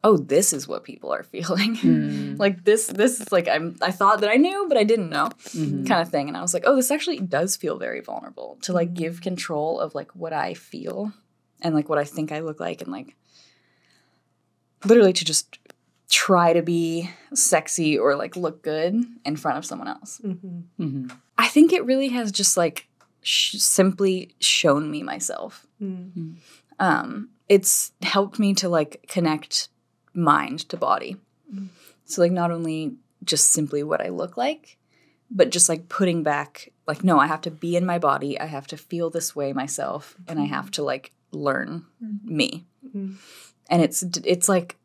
[0.04, 1.75] oh, this is what people are feeling.
[1.75, 2.39] Mm.
[2.39, 5.30] like this, this is like I'm I thought that I knew, but I didn't know
[5.39, 5.86] mm-hmm.
[5.86, 6.28] kind of thing.
[6.28, 8.95] And I was like, oh, this actually does feel very vulnerable to like mm.
[8.95, 11.12] give control of like what I feel
[11.62, 13.15] and like what I think I look like and like
[14.84, 15.58] literally to just
[16.15, 20.21] try to be sexy or like look good in front of someone else.
[20.23, 20.60] Mm-hmm.
[20.82, 21.08] mm-hmm.
[21.38, 22.88] I think it really has just like
[23.21, 25.67] sh- simply shown me myself.
[25.82, 26.12] Mm.
[26.13, 26.36] Mm.
[26.80, 29.67] Um, it's helped me to like connect
[30.13, 31.17] mind to body.
[31.54, 31.67] Mm.
[32.06, 34.78] So like not only just simply what I look like,
[35.30, 38.39] but just like putting back like no, I have to be in my body.
[38.39, 40.54] I have to feel this way myself, and I mm-hmm.
[40.54, 41.86] have to like learn
[42.23, 42.67] me.
[42.88, 43.15] Mm-hmm.
[43.69, 44.78] And it's it's like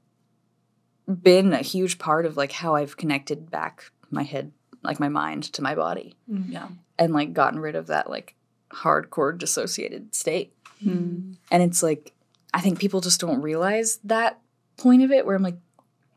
[1.14, 5.44] been a huge part of like how I've connected back my head, like my mind
[5.55, 6.68] to my body Yeah.
[6.99, 8.35] and like gotten rid of that like
[8.73, 10.55] hardcore dissociated state.
[10.85, 11.37] Mm.
[11.51, 12.12] And it's like
[12.53, 14.40] I think people just don't realize that
[14.77, 15.59] point of it where I'm like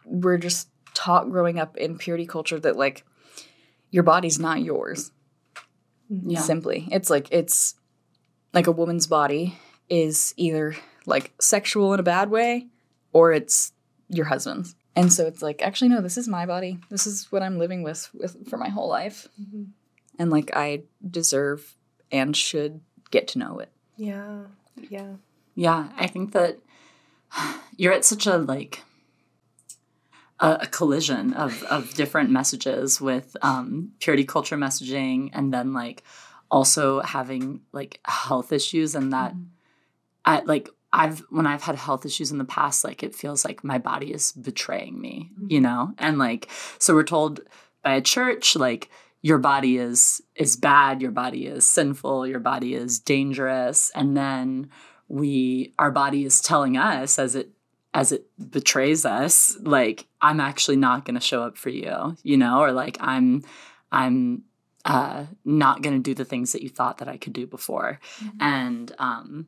[0.05, 3.05] we're just taught growing up in purity culture that like
[3.91, 5.11] your body's not yours.
[6.09, 6.41] Yeah.
[6.41, 6.87] Simply.
[6.91, 7.75] It's like it's
[8.53, 9.57] like a woman's body
[9.89, 10.75] is either
[11.05, 12.67] like sexual in a bad way
[13.11, 13.71] or it's
[14.09, 14.75] your husband's.
[14.95, 16.79] And so it's like actually no, this is my body.
[16.89, 19.27] This is what I'm living with with for my whole life.
[20.19, 21.75] And like I deserve
[22.11, 23.71] and should get to know it.
[23.97, 24.43] Yeah.
[24.89, 25.13] Yeah.
[25.55, 26.59] Yeah, I think that
[27.77, 28.83] you're at such a like
[30.39, 36.03] a, a collision of of different messages with um, purity culture messaging, and then like
[36.49, 39.33] also having like health issues, and that
[40.25, 43.63] I like I've when I've had health issues in the past, like it feels like
[43.63, 47.41] my body is betraying me, you know, and like so we're told
[47.81, 48.89] by a church like
[49.23, 53.91] your body is is bad your body is sinful your body is dangerous.
[53.95, 54.69] And then
[55.07, 57.49] we our body is telling us as it
[57.95, 62.37] as it betrays us like i'm actually not going to show up for you you
[62.37, 62.59] know?
[62.61, 63.43] Or like i'm
[63.91, 64.43] i'm
[64.85, 67.99] uh not going to do the things that you thought that i could do before.
[68.39, 69.47] And um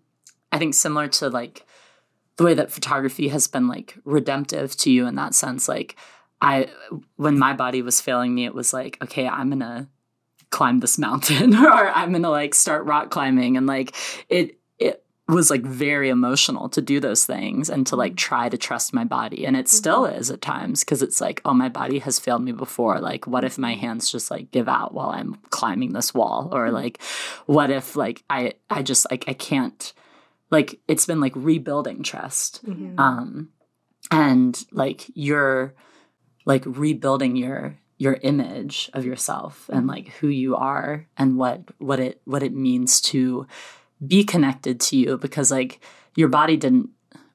[0.55, 1.65] i think similar to like
[2.37, 5.95] the way that photography has been like redemptive to you in that sense like
[6.41, 6.67] I
[7.15, 9.89] when my body was failing me, it was like, okay, I'm gonna
[10.51, 13.57] climb this mountain or I'm gonna like start rock climbing.
[13.57, 13.95] And like
[14.29, 18.17] it it was like very emotional to do those things and to like mm-hmm.
[18.17, 19.45] try to trust my body.
[19.45, 20.19] And it still mm-hmm.
[20.19, 22.99] is at times because it's like oh my body has failed me before.
[22.99, 23.81] Like what if my mm-hmm.
[23.81, 26.49] hands just like give out while i'm climbing this wall?
[26.51, 27.01] Or like
[27.45, 29.93] what if like i i just like i can't
[30.51, 32.61] like it's been like rebuilding trust
[32.97, 33.49] um
[34.11, 35.73] and like you're
[36.45, 41.99] like rebuilding your your image of yourself and like who you are and what what
[41.99, 43.47] it what it means to
[44.05, 45.79] be connected to you because like
[46.15, 46.89] your body didn't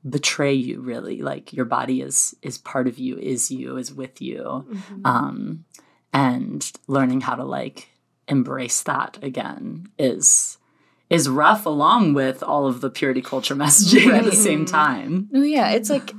[0.09, 1.21] betray you really.
[1.23, 4.67] Like your body is is part of you is you is with you.
[5.05, 5.65] Um
[6.13, 7.89] and learning how to like
[8.29, 10.59] embrace that again is
[11.11, 15.43] is rough along with all of the purity culture messaging at the same time No,
[15.43, 16.13] yeah, it's like,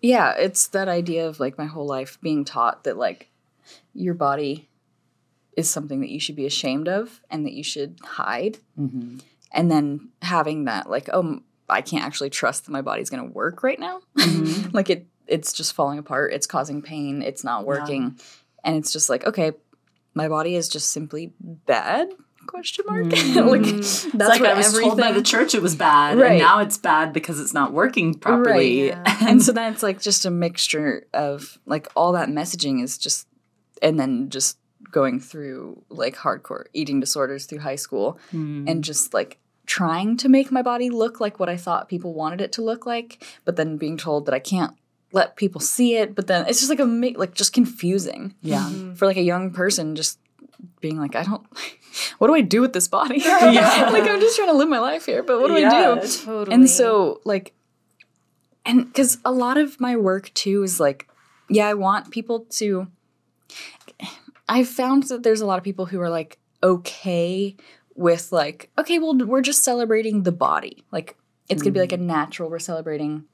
[0.00, 3.30] yeah, it's that idea of like my whole life being taught that like
[3.94, 4.68] your body
[5.58, 8.58] is something that you should be ashamed of and that you should hide.
[8.78, 9.18] Mm-hmm.
[9.50, 13.34] And then having that, like, oh, I can't actually trust that my body's going to
[13.34, 14.00] work right now.
[14.16, 14.70] Mm-hmm.
[14.72, 16.32] like it, it's just falling apart.
[16.32, 17.22] It's causing pain.
[17.22, 18.18] It's not working,
[18.62, 19.52] and it's just like, okay,
[20.14, 22.08] my body is just simply bad.
[22.48, 23.04] Question mark.
[23.04, 23.76] like mm.
[23.76, 24.88] that's It's like what I was everything.
[24.88, 26.30] told by the church it was bad, Right.
[26.32, 28.90] and now it's bad because it's not working properly.
[28.90, 29.22] Right.
[29.22, 33.28] and so then it's like just a mixture of like all that messaging is just
[33.82, 34.56] and then just
[34.90, 38.64] going through like hardcore eating disorders through high school hmm.
[38.66, 42.40] and just like trying to make my body look like what I thought people wanted
[42.40, 44.74] it to look like, but then being told that I can't
[45.12, 48.34] let people see it, but then it's just like a like just confusing.
[48.40, 48.94] Yeah.
[48.94, 50.18] For like a young person just
[50.80, 51.46] being like I don't
[52.18, 53.18] what do I do with this body?
[53.24, 55.60] like I'm just trying to live my life here, but what do I
[55.94, 56.08] do?
[56.24, 56.54] Totally.
[56.54, 57.54] And so, like,
[58.64, 61.08] and because a lot of my work too is like,
[61.48, 62.88] yeah, I want people to.
[64.48, 67.56] I've found that there's a lot of people who are like okay
[67.94, 70.84] with like, okay, well, we're just celebrating the body.
[70.90, 71.16] Like,
[71.48, 72.02] it's gonna be like a mm.
[72.02, 72.50] natural.
[72.50, 73.24] We're celebrating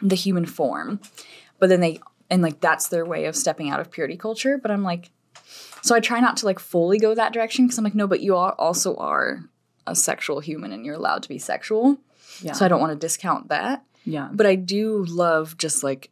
[0.00, 1.00] the human form,
[1.58, 4.58] but then they and like that's their way of stepping out of purity culture.
[4.58, 5.10] But I'm like,
[5.82, 8.20] so I try not to like fully go that direction because I'm like, no, but
[8.20, 9.44] you are also are
[9.86, 11.98] a sexual human and you're allowed to be sexual.
[12.42, 12.52] Yeah.
[12.52, 13.84] So I don't want to discount that.
[14.04, 14.28] yeah.
[14.32, 16.10] But I do love just like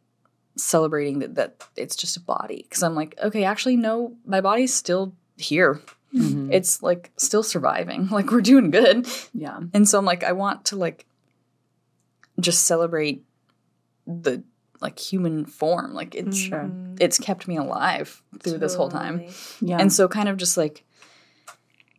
[0.55, 4.73] celebrating that that it's just a body because I'm like, okay, actually, no, my body's
[4.73, 5.79] still here.
[6.13, 6.51] Mhm.
[6.51, 8.07] It's like still surviving.
[8.11, 9.07] Like we're doing good.
[9.33, 9.59] Yeah.
[9.73, 11.05] And so I'm like, I want to like
[12.39, 13.23] just celebrate
[14.07, 14.43] the
[14.81, 15.93] like human form.
[15.93, 16.69] Like it's Sure.
[16.99, 19.25] it's kept me alive through this whole time.
[19.61, 19.77] Yeah.
[19.79, 20.83] And so kind of just like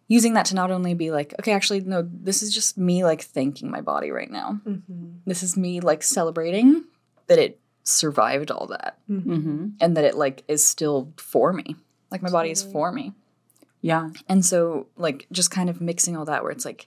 [0.06, 3.22] using that to not only be like, okay, actually, no, this is just me like
[3.22, 4.60] thanking my body right now.
[4.66, 5.18] Mhm.
[5.26, 6.84] This is me like celebrating
[7.26, 11.74] that it survived all that hmm and that it like is still for me.
[12.10, 13.12] Like my body is for me.
[13.80, 14.10] Yeah.
[14.28, 16.86] And so like just kind of mixing all that where it's like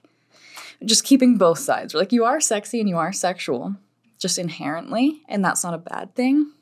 [0.84, 1.92] just keeping both sides.
[1.94, 3.74] Like you are sexy and you are sexual
[4.22, 6.52] just inherently and that's not a bad thing.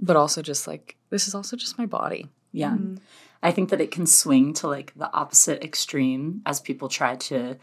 [0.00, 2.28] But also just like this is also just my body.
[2.52, 2.70] Yeah.
[2.70, 2.96] Mm-hmm.
[3.42, 7.56] I think that it can swing to like the opposite extreme as people try to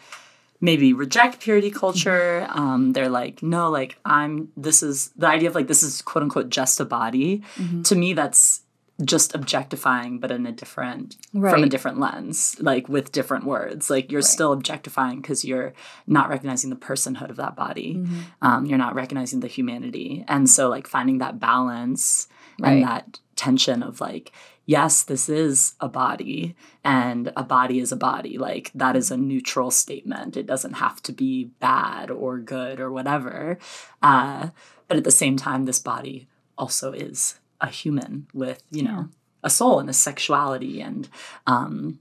[0.60, 2.45] maybe reject purity culture.
[2.50, 2.60] Mm-hmm.
[2.60, 6.23] Um, they're like, no, like I'm, this is the idea of like, this is quote
[6.23, 7.43] unquote just a body.
[7.58, 7.84] Mm-hmm.
[7.84, 8.62] To me, that's
[9.06, 13.90] just objectifying, but in a different, from a different lens, like with different words.
[13.90, 15.74] Like you're still objectifying because you're
[16.08, 18.04] not recognizing the personhood of that body.
[18.42, 20.26] Um, you're not recognizing the humanity.
[20.28, 22.28] And so, like, finding that balance
[22.60, 22.72] Right.
[22.72, 24.32] and that tension of like,
[24.66, 28.40] yes, this is a body and a body is a body.
[28.40, 30.36] Like, that is a neutral statement.
[30.36, 33.60] It doesn't have to be bad or good or whatever.
[34.02, 34.50] Uh,
[34.88, 39.10] but at the same time, this body also is a human with, you know,
[39.43, 41.08] a soul and a sexuality and,
[41.46, 42.00] um,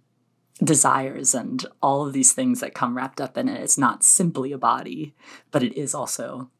[0.65, 3.61] desires and all of these things that come wrapped up in it.
[3.63, 5.15] It's not simply a body,
[5.51, 6.51] but it is also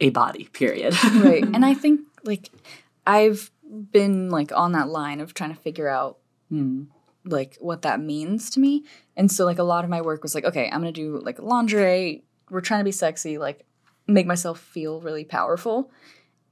[0.00, 0.94] a body, period.
[1.14, 2.50] right and i think like
[3.06, 3.50] i've
[3.92, 6.18] been like on that line of trying to figure out
[6.50, 6.88] Mm.
[7.24, 8.84] like what that means to me
[9.16, 11.38] and so like a lot of my work was like okay i'm gonna do like
[11.38, 13.64] lingerie we're trying to be sexy like
[14.06, 15.90] make myself feel really powerful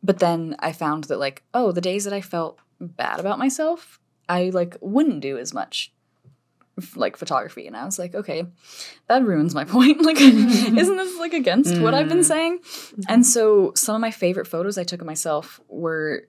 [0.03, 4.01] but then i found that like oh the days that i felt bad about myself
[4.29, 5.93] i like wouldn't do as much
[6.97, 7.67] like photography.
[7.67, 8.45] And i was like okay
[9.09, 10.03] that ruins my point.
[10.03, 12.61] Like isn't this like against what i've been saying?
[13.09, 16.25] And so some of my favorite photos i took of myself were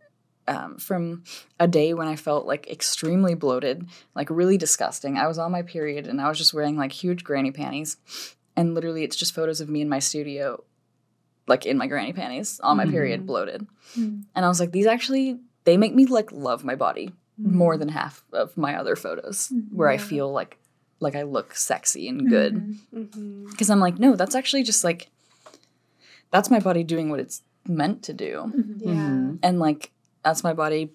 [0.48, 1.24] um, from
[1.60, 5.18] a day when i felt like extremely bloated like really disgusting.
[5.18, 7.98] I was on my period and i was just wearing like huge granny panties.
[8.58, 10.64] And literally it's just photos of me in my studio
[11.48, 13.28] like in my granny panties on my period mm-hmm.
[13.28, 13.68] bloated.
[13.98, 14.22] Mm-hmm.
[14.36, 17.08] And i was like these actually they make me like love my body
[17.40, 17.58] mm-hmm.
[17.58, 20.58] more than half of my other photos where i feel like
[21.00, 22.78] like i look sexy and good.
[23.50, 25.10] Because i'm like no that's actually just like
[26.32, 28.52] that's my body doing what it's meant to do.
[28.78, 29.32] Yeah.
[29.44, 29.92] and like
[30.24, 30.92] that's my body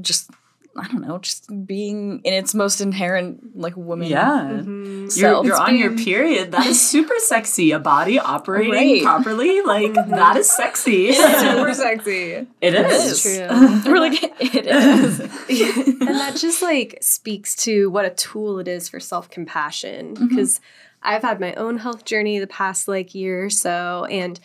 [0.00, 0.30] just
[0.76, 4.62] i don't know just being in its most inherent like woman Yeah.
[4.62, 6.52] You're, you're on your period.
[6.52, 7.72] That is super sexy.
[7.72, 9.02] A body operating Right.
[9.02, 11.12] properly, like that is sexy.
[11.12, 12.46] Super sexy.
[12.62, 13.22] it is.
[13.22, 13.82] True.
[13.86, 18.88] we're like it is and that just like speaks to what a tool it is
[18.88, 20.28] for self-compassion mm-hmm.
[20.28, 20.60] because
[21.02, 24.40] i've had my own health journey the past like year or so and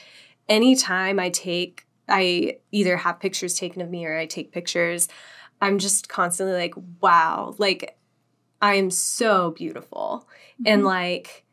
[0.48, 5.08] anytime i take i either have pictures taken of me or i take pictures
[5.62, 7.98] i'm just constantly like wow like
[8.62, 10.28] i am so beautiful.
[10.65, 11.45] And like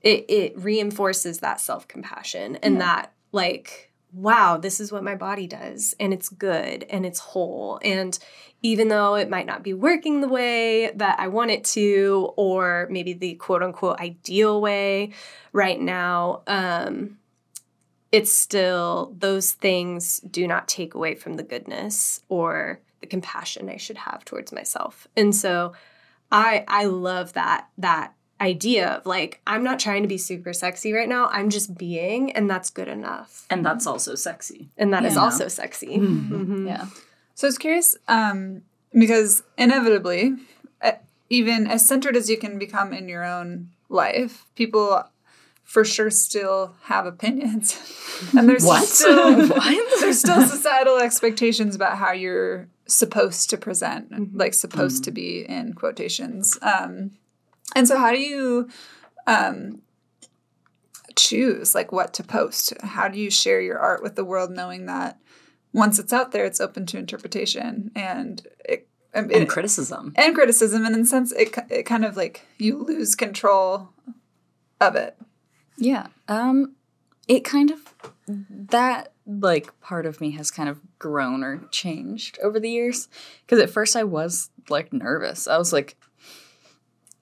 [0.00, 5.94] it it reinforces that self-compassion and that like wow this is what my body does
[6.00, 8.18] and it's good and it's whole and
[8.62, 12.86] even though it might not be working the way that I want it to, or
[12.90, 15.12] maybe the quote unquote ideal way
[15.52, 17.18] right now, um,
[18.12, 23.76] it's still, those things do not take away from the goodness or the compassion I
[23.76, 25.06] should have towards myself.
[25.16, 25.72] And so
[26.32, 30.92] I, I love that, that idea of like, I'm not trying to be super sexy
[30.92, 31.26] right now.
[31.28, 33.46] I'm just being, and that's good enough.
[33.50, 34.68] And that's also sexy.
[34.78, 35.20] And that is Yeah.
[35.22, 35.98] also sexy.
[35.98, 36.66] Mhm.
[36.66, 36.86] yeah
[37.34, 40.34] So I was curious um, because inevitably,
[40.82, 40.92] uh,
[41.28, 45.04] even as centered as you can become in your own life, people
[45.64, 47.76] for sure still have opinions,
[48.36, 48.84] and there's What?
[48.88, 49.46] still
[50.00, 55.72] there's still societal expectations about how you're supposed to present, like supposed to be in
[55.74, 56.58] quotations.
[56.62, 57.12] Um,
[57.74, 58.68] and so, how do you?
[59.26, 59.82] Um,
[61.16, 62.72] choose like what to post?
[62.82, 65.18] How do you share your art with the world knowing that
[65.72, 70.12] once it's out there, it's open to interpretation and it, and it- criticism.
[70.16, 73.90] and criticism, and in a sense, it it kind of like you lose control
[74.80, 75.16] of it.
[75.76, 76.06] Yeah.
[76.28, 76.74] Um
[77.28, 77.94] it kind of
[78.26, 83.08] that like part of me has kind of grown or changed over the years
[83.46, 85.46] because at first I was like nervous.
[85.46, 85.96] I was like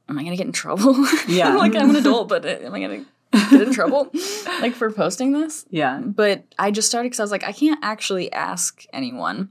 [0.08, 0.94] am I going to get in trouble?
[1.28, 1.54] Yeah.
[1.56, 4.10] like I'm an adult, but uh, am I going to get in trouble
[4.60, 5.66] like for posting this?
[5.68, 6.00] Yeah.
[6.00, 9.50] But I just started cuz I was like I can't actually ask anyone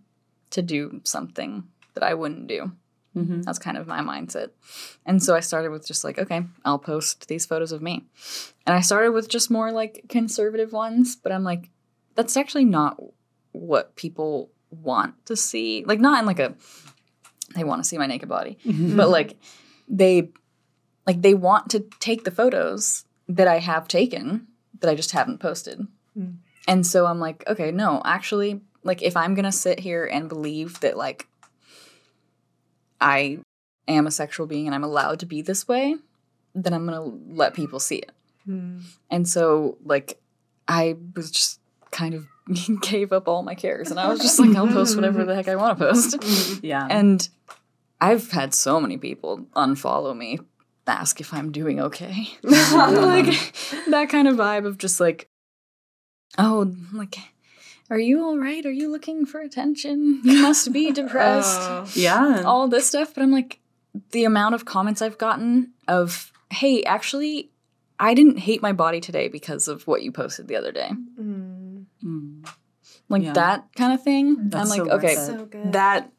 [0.49, 2.72] to do something that I wouldn't do.
[3.16, 3.41] Mm-hmm.
[3.41, 4.51] That's kind of my mindset.
[5.05, 8.05] And so I started with just like, okay, I'll post these photos of me.
[8.66, 11.70] And I started with just more like conservative ones, but I'm like,
[12.18, 13.01] that's actually not
[13.53, 15.86] what people want to see.
[15.86, 16.53] Like, not in like a,
[17.55, 18.97] they want to see my naked body, mm-hmm.
[18.97, 19.38] but like,
[19.88, 20.30] they,
[21.05, 24.47] like, they want to take the photos that I have taken
[24.82, 25.88] that I just haven't posted.
[26.18, 26.39] Mm.
[26.68, 30.28] And so I'm like, okay, no, actually, like, if I'm going to sit here and
[30.28, 31.28] believe that, like,
[32.99, 33.39] I
[33.88, 35.95] am a sexual being and I'm allowed to be this way,
[36.53, 38.11] then I'm gonna let people see it.
[38.45, 38.80] Hmm.
[39.09, 40.20] And so, like,
[40.68, 41.59] I was just
[41.91, 42.27] kind of
[42.81, 45.47] gave up all my cares and I was just like, I'll post whatever the heck
[45.47, 46.17] I want to post.
[46.63, 46.88] Yeah.
[46.89, 47.27] And
[48.01, 50.39] I've had so many people unfollow me,
[50.85, 52.27] ask if I'm doing okay.
[52.43, 53.25] like,
[53.88, 55.29] that kind of vibe of just like,
[56.38, 57.17] oh, like,
[57.89, 58.65] are you all right?
[58.65, 60.21] Are you looking for attention?
[60.23, 62.43] You must be oh, depressed yeah.
[62.45, 63.59] all this stuff, but I'm like,
[64.11, 67.49] the amount of comments I've gotten of, hey, actually,
[67.99, 70.91] I didn't hate my body today because of what you posted the other day.
[73.10, 73.34] Like Yeah.
[73.34, 74.49] that kind of thing.
[74.49, 75.16] That's I'm like, worth okay.
[75.16, 75.74] So good.
[75.74, 76.12] that,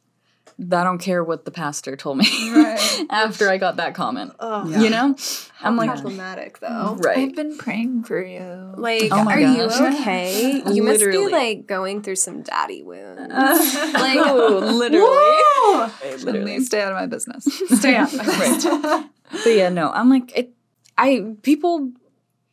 [0.59, 3.07] I don't care what the pastor told me Right.
[3.11, 4.33] after I got that comment.
[4.41, 4.81] oh, Yeah.
[4.83, 5.17] You know?
[5.61, 6.97] I'm like, problematic though.
[7.01, 7.19] right.
[7.19, 8.73] I've been praying for you.
[8.77, 9.57] Like, Oh are gosh.
[9.81, 10.63] you okay?
[10.73, 13.29] You must be like going through some daddy wounds.
[13.35, 16.25] like, oh, literally.
[16.25, 17.45] Literally, stay out of my business.
[17.79, 18.13] Stay out.
[18.13, 19.05] Right.
[19.31, 20.53] But yeah, no, I'm like it.
[20.97, 21.93] I people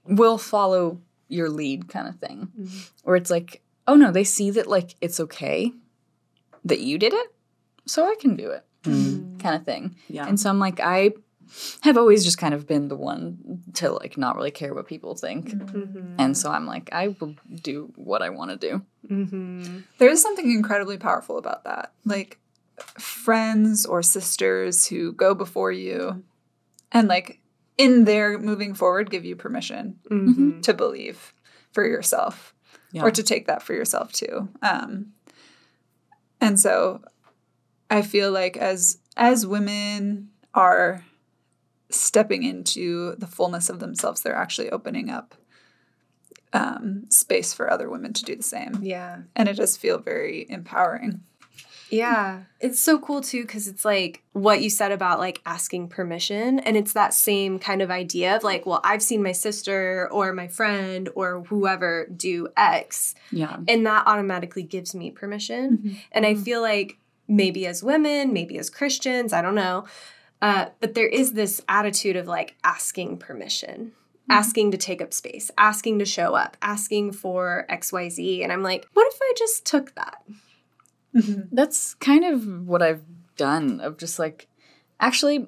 [0.05, 2.77] will follow your lead, kind of thing, mm-hmm.
[3.03, 5.71] where it's like, oh no, they see that like it's okay
[6.63, 7.27] that you did it,
[7.85, 9.39] so I can do it, Mm.
[9.39, 9.95] kind of thing.
[10.09, 10.27] Yeah.
[10.27, 11.11] And so I'm like, I
[11.81, 15.15] have always just kind of been the one to like not really care what people
[15.15, 15.53] think,
[16.17, 18.81] and so I'm like, I will do what I want to do.
[19.07, 19.77] Mm-hmm.
[19.99, 21.93] There is something incredibly powerful about that.
[22.05, 22.39] Like
[22.99, 26.23] friends or sisters who go before you
[26.91, 27.39] and like
[27.77, 30.61] in their moving forward give you permission Mm-hmm.
[30.61, 31.33] to believe
[31.71, 32.54] for yourself
[32.91, 33.03] Yeah.
[33.03, 34.49] or to take that for yourself too.
[34.61, 35.13] Um
[36.39, 37.01] and so
[37.89, 41.05] I feel like as as women are
[41.89, 45.35] stepping into the fullness of themselves, they're actually opening up
[46.53, 48.79] um, space for other women to do the same.
[48.81, 49.19] Yeah.
[49.35, 51.21] And it does feel very empowering.
[51.95, 52.41] Yeah.
[52.59, 56.59] It's so cool too because it's like what you said about like asking permission.
[56.59, 60.33] And it's that same kind of idea of like, well, I've seen my sister or
[60.33, 63.57] my friend or whoever do X, yeah.
[63.67, 65.77] and that automatically gives me permission.
[65.77, 65.93] Mm-hmm.
[66.11, 66.43] And I mm-hmm.
[66.43, 69.85] feel like maybe as women, maybe as Christians, I don't know.
[70.41, 74.31] Uh, but there is this attitude of like asking permission, mm-hmm.
[74.31, 78.43] asking to take up space, asking to show up, asking for XYZ.
[78.43, 80.21] And I'm like, what if I just took that?
[81.51, 83.03] That's kind of what I've
[83.37, 84.47] done of just like
[84.99, 85.47] actually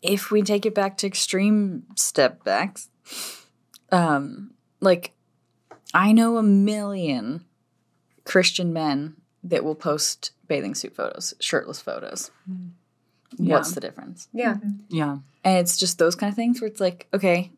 [0.00, 2.88] if we take it back to extreme step backs
[3.90, 5.12] um like
[5.94, 7.44] I know a million
[8.24, 12.30] Christian men that will post bathing suit photos, shirtless photos.
[13.38, 13.54] Yeah.
[13.54, 14.28] What's the difference?
[14.32, 14.56] Yeah.
[14.88, 15.18] Yeah.
[15.44, 17.50] And it's just those kind of things where it's like, okay,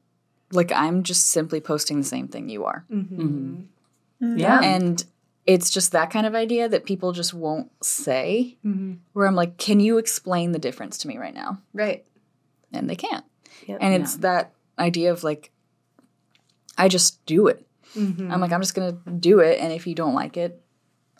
[0.52, 2.84] like I'm just simply posting the same thing you are.
[2.90, 4.38] Mm-hmm.
[4.38, 4.60] Yeah.
[4.62, 5.04] And
[5.46, 8.94] it's just that kind of idea that people just won't say, Mm-hmm.
[9.12, 11.58] where I'm like, can you explain the difference to me right now?
[11.72, 12.04] Right.
[12.72, 13.24] And they can't.
[13.66, 13.78] Yep.
[13.80, 15.50] And it's that idea of like,
[16.76, 17.64] I just do it.
[17.96, 18.30] Mm-hmm.
[18.32, 19.60] I'm like, I'm just going to do it.
[19.60, 20.60] And if you don't like it,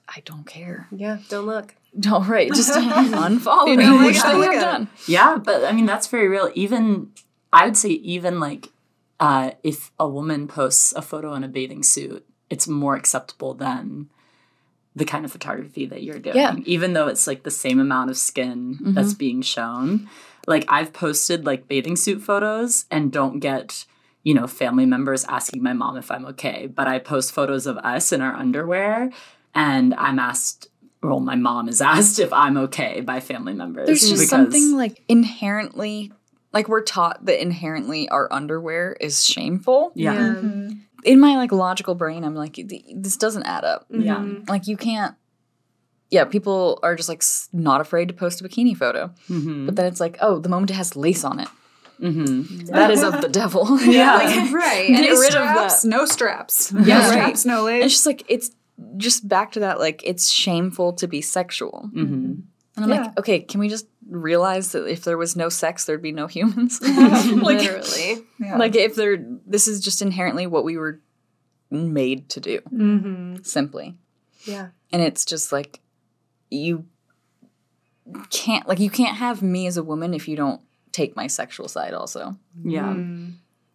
[0.09, 0.89] I don't care.
[0.91, 1.19] Yeah.
[1.29, 1.75] Don't look.
[2.01, 2.49] Don't, right.
[2.53, 4.61] Just unfollow You me, don't like which it, they don't have look at it.
[4.61, 4.89] done.
[5.07, 6.51] Yeah, but I mean that's very real.
[6.57, 7.13] Even
[7.53, 8.71] I would say even like
[9.21, 14.11] uh, if a woman posts a photo in a bathing suit, it's more acceptable than
[14.97, 16.37] the kind of photography that you're doing.
[16.37, 16.57] Yeah.
[16.65, 18.93] Even though it's like the same amount of skin mm-hmm.
[18.95, 20.09] that's being shown.
[20.47, 23.87] Like I've posted like bathing suit photos and don't get
[24.23, 27.77] you know family members asking my mom if I'm okay, but I post photos of
[27.79, 29.11] us in our underwear
[29.55, 30.69] and I'm asked
[31.03, 33.87] well, my mom is asked if I'm okay by family members.
[33.87, 36.13] There's just something like inherently
[36.53, 39.91] like we're taught that inherently our underwear is shameful.
[39.95, 40.15] Yeah.
[40.15, 40.69] Mm-hmm.
[41.05, 42.59] In my like logical brain, I'm like,
[42.95, 43.87] this doesn't add up.
[43.91, 44.25] Yeah.
[44.49, 45.15] Like you can't.
[46.11, 49.67] Yeah, people are just like not afraid to post a bikini photo, Mm-hmm.
[49.67, 51.49] but then it's like, oh, the moment it has lace on it,
[52.01, 52.67] Mm-hmm.
[52.73, 53.79] that is of the devil.
[53.83, 54.15] Yeah.
[54.19, 54.89] like, right.
[54.89, 55.81] Get Any rid of that.
[55.85, 56.73] no straps.
[56.73, 57.85] Yeah, no straps, no lace.
[57.85, 58.51] it's just like it's
[58.97, 61.91] just back to that like it's shameful to be sexual.
[61.95, 62.15] Mm-hmm.
[62.77, 63.03] And I'm Yeah.
[63.03, 66.27] like, okay, can we just realize that if there was no sex, there'd be no
[66.27, 66.81] humans?
[66.83, 68.23] like, Literally.
[68.39, 68.57] Yeah.
[68.59, 71.01] like if there, this is just inherently what we were
[71.71, 73.43] made to do, Mm-hmm.
[73.43, 73.95] simply.
[74.45, 74.69] Yeah.
[74.93, 75.81] And it's just like
[76.51, 76.85] you
[78.31, 80.61] can't, like, you can't have me as a woman if you don't
[80.93, 81.95] take my sexual side.
[81.95, 82.95] Also, Yeah.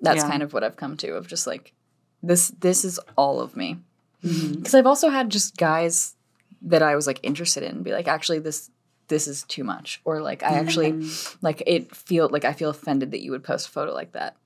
[0.02, 0.30] that's Yeah.
[0.30, 1.74] kind of what I've come to of just like
[2.22, 2.50] this.
[2.60, 3.78] This is all of me.
[4.24, 4.54] Mm-hmm.
[4.56, 6.16] Because I've also had just guys
[6.62, 8.70] that I was like interested in be like, actually, this
[9.10, 11.38] this is too much, or like I actually mm.
[11.42, 14.38] like it feel like I feel offended that you would post a photo like that.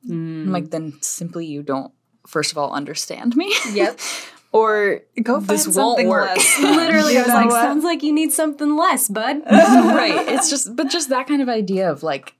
[0.45, 1.93] I'm like, then simply you don't
[2.27, 3.99] first of all understand me, Yep.
[4.51, 6.29] or Go find this won't something work.
[6.29, 6.59] less.
[6.61, 7.61] Literally, I was like, what?
[7.61, 9.41] sounds like you need something less, bud.
[9.51, 10.27] right.
[10.29, 12.35] It's just, but just that kind of idea of like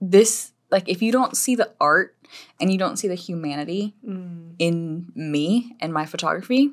[0.00, 2.16] this, like if you don't see the art
[2.60, 4.54] and you don't see the humanity mm.
[4.58, 6.72] in me and my photography,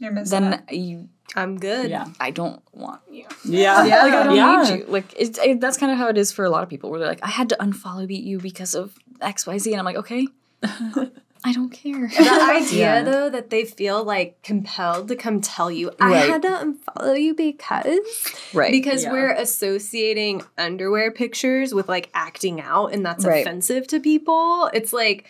[0.00, 0.74] then it.
[0.74, 1.88] you, I'm good.
[1.90, 2.06] Yeah.
[2.20, 3.24] I don't want you.
[3.44, 3.84] Yeah.
[3.86, 4.62] Yeah, like I don't Yeah.
[4.70, 4.84] need you.
[4.86, 6.98] Like it's it, that's kind of how it is for a lot of people, where
[7.00, 9.96] they're like, I had to unfollow you because of X, Y, Z, and I'm like,
[9.96, 10.26] okay,
[11.44, 12.06] I don't care.
[12.08, 13.02] The idea, Yeah.
[13.02, 16.28] though, that they feel like compelled to come tell you, I Right.
[16.28, 17.98] had to unfollow you because.
[18.54, 18.70] right.
[18.70, 19.12] Because Yeah.
[19.12, 23.44] we're associating underwear pictures with like acting out, and that's Right.
[23.44, 24.70] offensive to people.
[24.72, 25.24] It's like,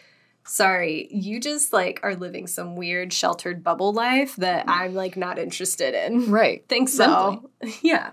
[0.45, 5.39] sorry, you just like are living some weird sheltered bubble life that I'm like not
[5.39, 6.31] interested in.
[6.31, 6.65] right.
[6.69, 7.51] Think so.
[7.83, 8.11] Yeah.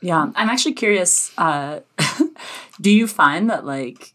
[0.00, 1.32] Yeah, I'm actually curious.
[1.38, 1.80] Uh,
[2.80, 4.14] do you find that, like,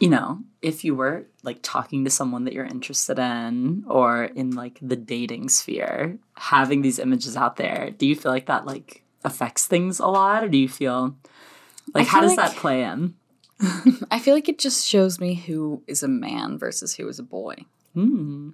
[0.00, 4.50] you know, if you were like talking to someone that you're interested in, or in
[4.50, 9.02] like the dating sphere, having these images out there, do you feel like that like
[9.24, 11.16] affects things a lot, or do you feel
[11.94, 13.14] like how does like- that play in?
[14.10, 17.22] I feel like it just shows me who is a man versus who is a
[17.24, 17.56] boy.
[17.94, 18.50] Hmm.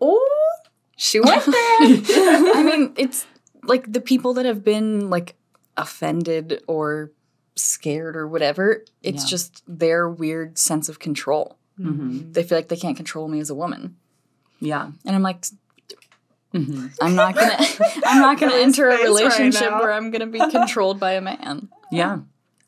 [0.00, 0.58] Oh,
[0.96, 2.54] she went there.
[2.54, 3.26] I mean, it's
[3.64, 5.36] like the people that have been like
[5.76, 7.10] offended or
[7.56, 8.84] scared or whatever.
[9.02, 9.28] It's Yeah.
[9.30, 11.56] just their weird sense of control.
[11.76, 13.96] hmm They feel like they can't control me as a woman,
[14.60, 14.90] Yeah.
[15.04, 15.44] and I'm like,
[16.52, 17.56] hmm I'm not gonna,
[18.04, 21.20] I'm not gonna enter a face right relationship where I'm gonna be controlled by a
[21.20, 21.68] man.
[21.90, 22.18] Yeah.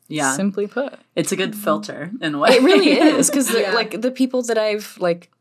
[0.07, 0.35] Yeah.
[0.35, 0.93] Simply put.
[1.15, 2.49] it's a good filter in a way.
[2.51, 3.73] It really is because Yeah.
[3.73, 5.31] like the people that I've like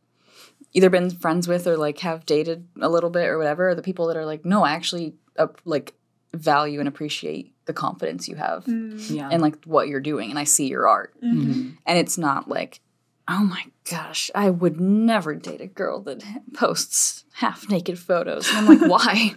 [0.72, 3.82] either been friends with or like have dated a little bit or whatever are the
[3.82, 5.94] people that are like, no, I actually uh, like
[6.32, 9.28] value and appreciate the confidence you have yeah.
[9.30, 11.76] and like what you're doing, and I see your art, Mhm.
[11.86, 12.80] and it's not like.
[13.26, 16.22] Oh my gosh, I would never date a girl that
[16.52, 18.46] posts half naked photos.
[18.52, 19.34] And I'm like, why?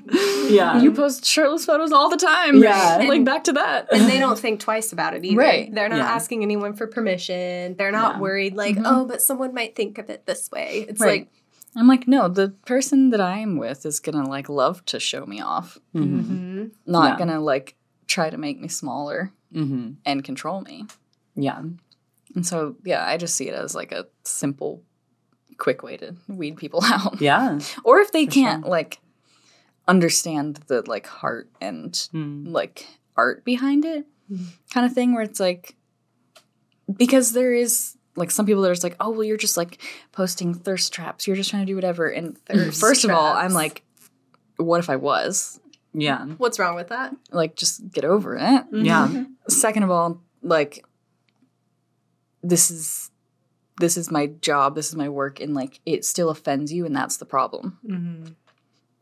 [0.50, 0.82] Yeah.
[0.82, 2.62] you post shirtless photos all the time.
[2.62, 2.98] Yeah.
[3.08, 3.88] Like back to that.
[3.94, 5.38] And they don't think twice about it either.
[5.38, 5.74] Right.
[5.74, 6.12] They're not Yeah.
[6.14, 7.76] asking anyone for permission.
[7.78, 8.20] They're not Yeah.
[8.22, 10.86] worried, like, oh, but someone might think of it this way.
[10.90, 11.22] It's Right.
[11.22, 11.30] like,
[11.76, 15.26] I'm like, no, the person that I am with is gonna like love to show
[15.26, 15.78] me off.
[15.96, 16.72] Mhm.
[16.86, 17.18] not Yeah.
[17.26, 17.76] gonna like
[18.08, 19.96] try to make me smaller Mhm.
[20.06, 20.86] and control me.
[21.36, 21.62] Yeah.
[22.38, 24.84] And so yeah, I just see it as like a simple,
[25.58, 27.20] quick way to weed people out.
[27.20, 27.60] Yeah.
[27.84, 28.70] Or if they can't sure.
[28.72, 29.00] like
[29.88, 32.52] understand the like heart and Mm.
[32.52, 32.86] like
[33.16, 34.06] art behind it,
[34.74, 35.76] kind of thing, where it's like
[36.96, 39.82] because there is like some people that are just like, oh well, you're just like
[40.12, 41.28] posting thirst traps.
[41.28, 42.08] You're just trying to do whatever.
[42.08, 43.84] And Thirst first of all, I'm like,
[44.58, 45.60] what if I was?
[45.94, 46.26] Yeah.
[46.38, 47.16] what's wrong with that?
[47.32, 48.64] Like, just get over it.
[48.72, 49.24] Yeah.
[49.48, 50.86] second of all like
[52.44, 53.12] this is
[53.80, 56.96] this is my job this is my work and like it still offends you and
[56.96, 58.26] that's the problem mm-hmm.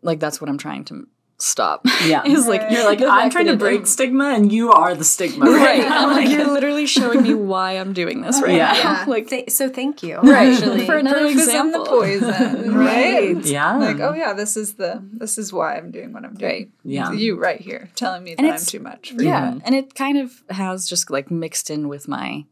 [0.01, 1.07] like that's what i'm trying to
[1.37, 2.23] stop Yeah.
[2.25, 5.03] is like You're like, the I'm trying to it- break stigma and you are the
[5.03, 5.45] stigma.
[5.45, 6.07] right now.
[6.09, 8.71] I'm like you're literally showing me why i'm doing this right Yeah.
[8.71, 9.05] now Yeah.
[9.09, 10.15] like Th- so thank you.
[10.19, 10.53] Right.
[10.53, 10.85] Actually.
[10.85, 13.35] For another Proof is in the poison, right?
[13.43, 13.75] Yeah.
[13.75, 16.49] Like, oh yeah, this is the this is why I'm doing what I'm doing.
[16.51, 16.69] Right.
[16.85, 17.11] Yeah.
[17.11, 19.61] You right here telling me that I'm too much for yeah you.
[19.65, 22.45] and it kind of has just like mixed in with my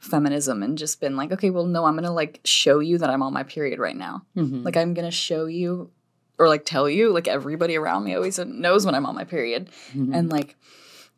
[0.00, 3.22] feminism and just been like okay well no i'm gonna like show you that i'm
[3.22, 4.64] on my period right now Mhm.
[4.64, 5.90] Like I'm gonna show you
[6.38, 9.70] or like tell you, like everybody around me always knows when I'm on my period.
[9.94, 10.14] Mhm.
[10.14, 10.54] And like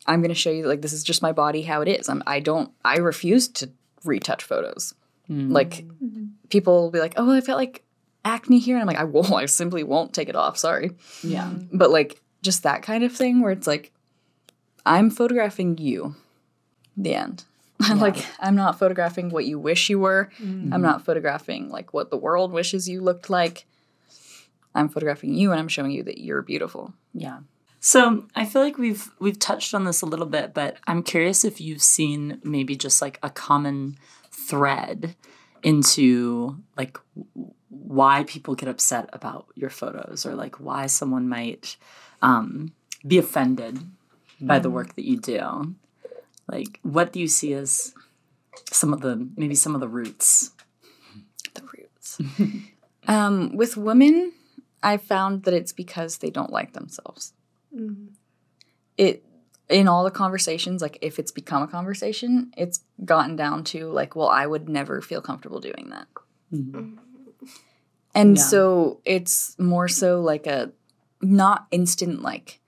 [0.07, 2.09] I'm gonna show you like this is just my body how it is.
[2.09, 3.68] I'm I don't I refuse to
[4.05, 4.95] retouch photos.
[5.29, 5.51] Mhm.
[5.51, 5.85] Like
[6.51, 7.83] people will be like, Oh, I've got like
[8.24, 8.76] acne here.
[8.76, 10.93] And I'm like, I won't, I simply won't take it off, sorry.
[11.24, 11.53] yeah.
[11.72, 13.91] But like just that kind of thing where it's like
[14.87, 16.14] I'm photographing you.
[16.97, 17.45] the end.
[17.97, 20.31] like I'm not photographing what you wish you were.
[20.72, 23.66] I'm not photographing like what the world wishes you looked like.
[24.74, 26.95] I'm photographing you and I'm showing you that you're beautiful.
[27.14, 27.41] Yeah.
[27.81, 31.45] So I feel like we've we've touched on this a little bit, but I'm curious
[31.45, 33.97] if you've seen maybe just like a common
[34.31, 35.14] thread
[35.62, 36.99] into like
[37.68, 41.76] why people get upset about your photos or like why someone might
[42.22, 42.72] um,
[43.07, 43.79] be offended
[44.41, 45.74] by the work that you do.
[46.49, 47.94] Like, what do you see as
[48.70, 50.53] some of the maybe some of the roots?
[51.55, 52.20] The roots.
[53.09, 54.32] um, with women,
[54.82, 57.32] I found that it's because they don't like themselves.
[57.74, 58.07] Mm-hmm.
[58.96, 59.24] It
[59.68, 64.16] in all the conversations, like if it's become a conversation, it's gotten down to like,
[64.16, 66.07] well, I would never feel comfortable doing that.
[66.53, 66.78] Mm-hmm.
[66.78, 67.46] Mm-hmm.
[68.14, 68.42] And Yeah.
[68.42, 70.72] so it's more so like a
[71.20, 72.61] not instant like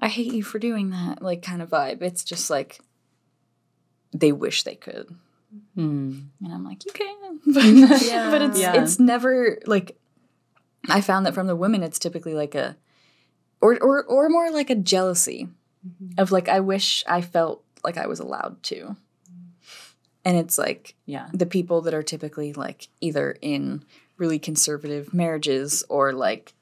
[0.00, 2.02] I hate you for doing that like kind of vibe.
[2.02, 2.80] It's just like
[4.12, 5.14] they wish they could.
[5.74, 6.18] Hmm.
[6.44, 7.40] And I'm like, you can.
[7.46, 8.82] but, but it's Yeah.
[8.82, 9.98] it's never like
[10.88, 12.76] I found that from the women it's typically like a
[13.60, 15.48] or or or more like a jealousy
[16.18, 18.96] of like I wish I felt like I was allowed to.
[20.24, 21.28] And it's like Yeah.
[21.32, 23.84] the people that are typically like either in
[24.18, 26.52] really conservative marriages or like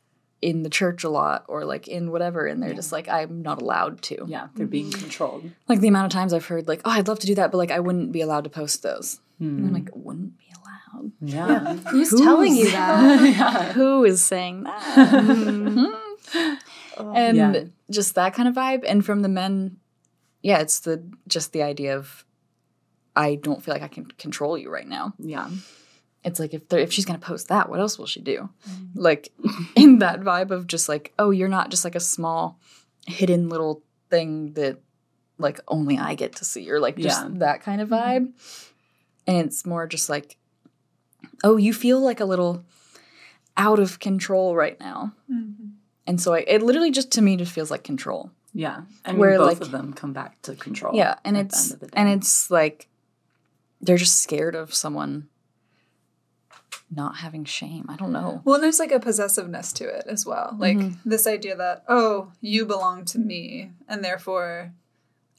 [0.43, 3.62] in the church a lot or like in whatever and they're just like I'm not
[3.62, 4.24] allowed to.
[4.26, 4.49] Yeah.
[4.55, 5.01] They're being mm-hmm.
[5.01, 5.51] controlled.
[5.68, 7.59] Like the amount of times I've heard like, "Oh, I'd love to do that, but
[7.59, 9.74] like I wouldn't be allowed to post those." And I'm hmm.
[9.74, 11.74] like, "Wouldn't be allowed?" Yeah.
[11.91, 13.72] Who's telling you that?
[13.74, 14.99] Who is saying that?
[16.99, 17.64] and Yeah.
[17.91, 18.84] just that kind of vibe.
[18.87, 19.78] And from the men,
[20.43, 22.24] yeah, it's the just the idea of
[23.14, 25.14] I don't feel like I can control you right now.
[25.18, 25.49] Yeah.
[26.27, 28.51] It's like if they're, if she's gonna post that, what else will she do?
[28.68, 29.01] Mm-hmm.
[29.01, 29.33] Like
[29.77, 32.59] in that vibe of just like, oh, you're not just like a small
[33.07, 34.81] hidden little thing that
[35.39, 37.29] like only I get to see, or like just Yeah.
[37.39, 38.27] that kind of mm-hmm.
[38.27, 38.33] vibe.
[39.29, 40.37] And it's more just like,
[41.45, 42.64] oh, you feel like a little
[43.57, 45.12] out of control right now.
[45.33, 45.68] Mm-hmm.
[46.09, 48.31] And so I, it literally just to me just feels like control.
[48.53, 48.83] Yeah.
[49.05, 50.97] I mean, Where, both like- of them come back to control.
[50.97, 51.93] Yeah, and it's end of the day.
[51.97, 52.89] and it's like
[53.81, 55.29] they're just scared of someone
[56.91, 57.87] not having shame.
[57.89, 58.43] I don't know.
[58.45, 60.57] Well, there's like a possessiveness to it as well.
[60.59, 61.09] Like Mm-hmm.
[61.09, 64.72] this idea that, oh, you belong to me, and therefore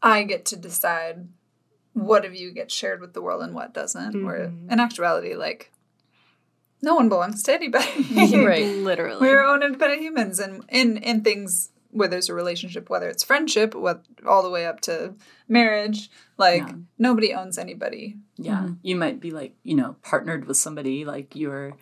[0.01, 1.27] I get to decide
[1.93, 4.23] what of you gets shared with the world and what doesn't.
[4.25, 4.71] Where Mm-hmm.
[4.71, 5.71] in actuality, like,
[6.81, 7.87] no one belongs to anybody.
[8.45, 8.65] right.
[8.75, 9.19] Literally.
[9.21, 13.23] We're our own independent humans, and in in things where it's a relationship, whether it's
[13.23, 15.13] friendship, what all the way up to
[15.47, 16.73] marriage, like Yeah.
[16.97, 18.17] nobody owns anybody.
[18.37, 18.57] Yeah.
[18.57, 18.73] Mm-hmm.
[18.83, 21.73] You might be like, you know, partnered with somebody, like you're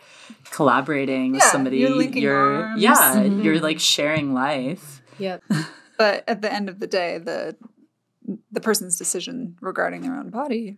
[0.52, 1.78] collaborating with Yeah, somebody.
[1.78, 2.82] you're linking arms.
[2.82, 2.96] Yeah.
[3.16, 3.42] Mm-hmm.
[3.42, 5.02] You're like sharing life.
[5.20, 5.44] Yep.
[5.98, 7.56] But at the end of the day, the
[8.52, 10.78] the person's decision regarding their own body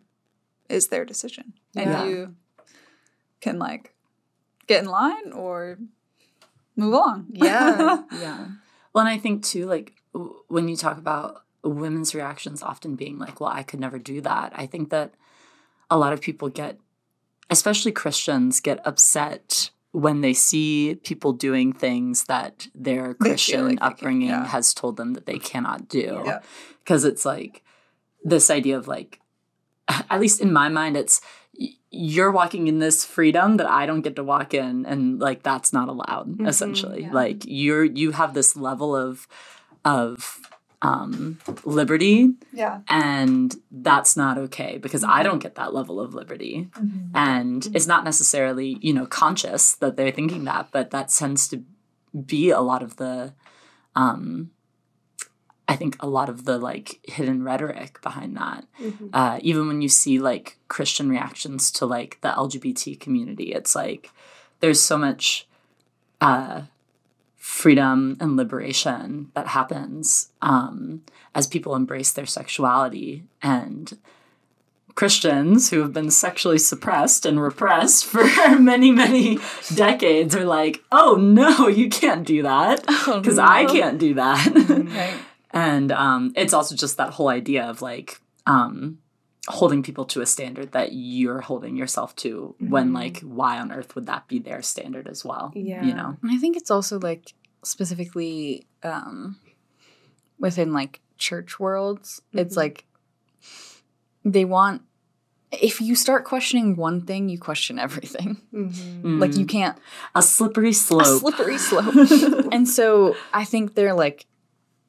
[0.69, 2.05] is their decision, and Yeah.
[2.05, 2.36] you
[3.41, 3.95] can like
[4.67, 5.80] get in line or
[6.75, 7.28] move along.
[7.34, 8.03] Yeah.
[8.11, 8.45] Yeah.
[8.97, 13.19] Well, and I think too, like w- when you talk about women's reactions often being
[13.19, 14.53] like, well, I could never do that.
[14.55, 15.13] I think that
[15.91, 16.79] a lot of people get,
[17.51, 23.87] especially Christians, get upset when they see people doing things that their Christian like can-
[23.87, 24.47] upbringing yeah.
[24.47, 26.23] has told them that they cannot do.
[26.25, 26.39] Yeah.
[26.79, 27.63] Because it's like
[28.23, 29.19] this idea of like,
[29.87, 31.21] at least in my mind, it's
[31.97, 35.73] you're walking in this freedom that I don't get to walk in, and like that's
[35.73, 36.39] not allowed.
[36.47, 39.27] essentially, like you're you have this level of
[39.83, 40.39] of
[40.83, 42.81] um, liberty, Yeah.
[42.87, 46.69] and that's not okay because I don't get that level of liberty,
[47.15, 51.63] and it's not necessarily you know conscious that they're thinking that, but that tends to
[52.25, 53.33] be a lot of the
[53.95, 54.51] um,
[55.68, 58.65] I think a lot of the like hidden rhetoric behind that.
[59.13, 64.11] Uh, even when you see like Christian reactions to like the LGBT community, it's like
[64.61, 65.47] there's so much
[66.22, 66.63] uh,
[67.36, 71.03] freedom and liberation that happens um,
[71.36, 73.97] as people embrace their sexuality and
[74.95, 78.24] Christians who have been sexually suppressed and repressed for
[78.59, 79.38] many, many
[79.76, 84.47] decades are like, oh no, you can't do that because I can't do that.
[84.88, 85.15] Right.
[85.51, 88.99] And um, it's also just that whole idea of like um,
[89.47, 93.95] holding people to a standard that you're holding yourself to when like why on earth
[93.95, 95.51] would that be their standard as well?
[95.55, 95.83] Yeah.
[95.83, 96.17] You know?
[96.21, 97.33] And I think it's also like
[97.63, 99.37] specifically um,
[100.39, 102.85] within like church worlds, it's like
[104.25, 104.81] they want
[105.49, 108.37] if you start questioning one thing, you question everything.
[109.01, 109.77] Like you can't
[110.13, 111.03] A slippery slope.
[111.03, 112.49] a slippery slope.
[112.51, 114.25] and so I think they're like,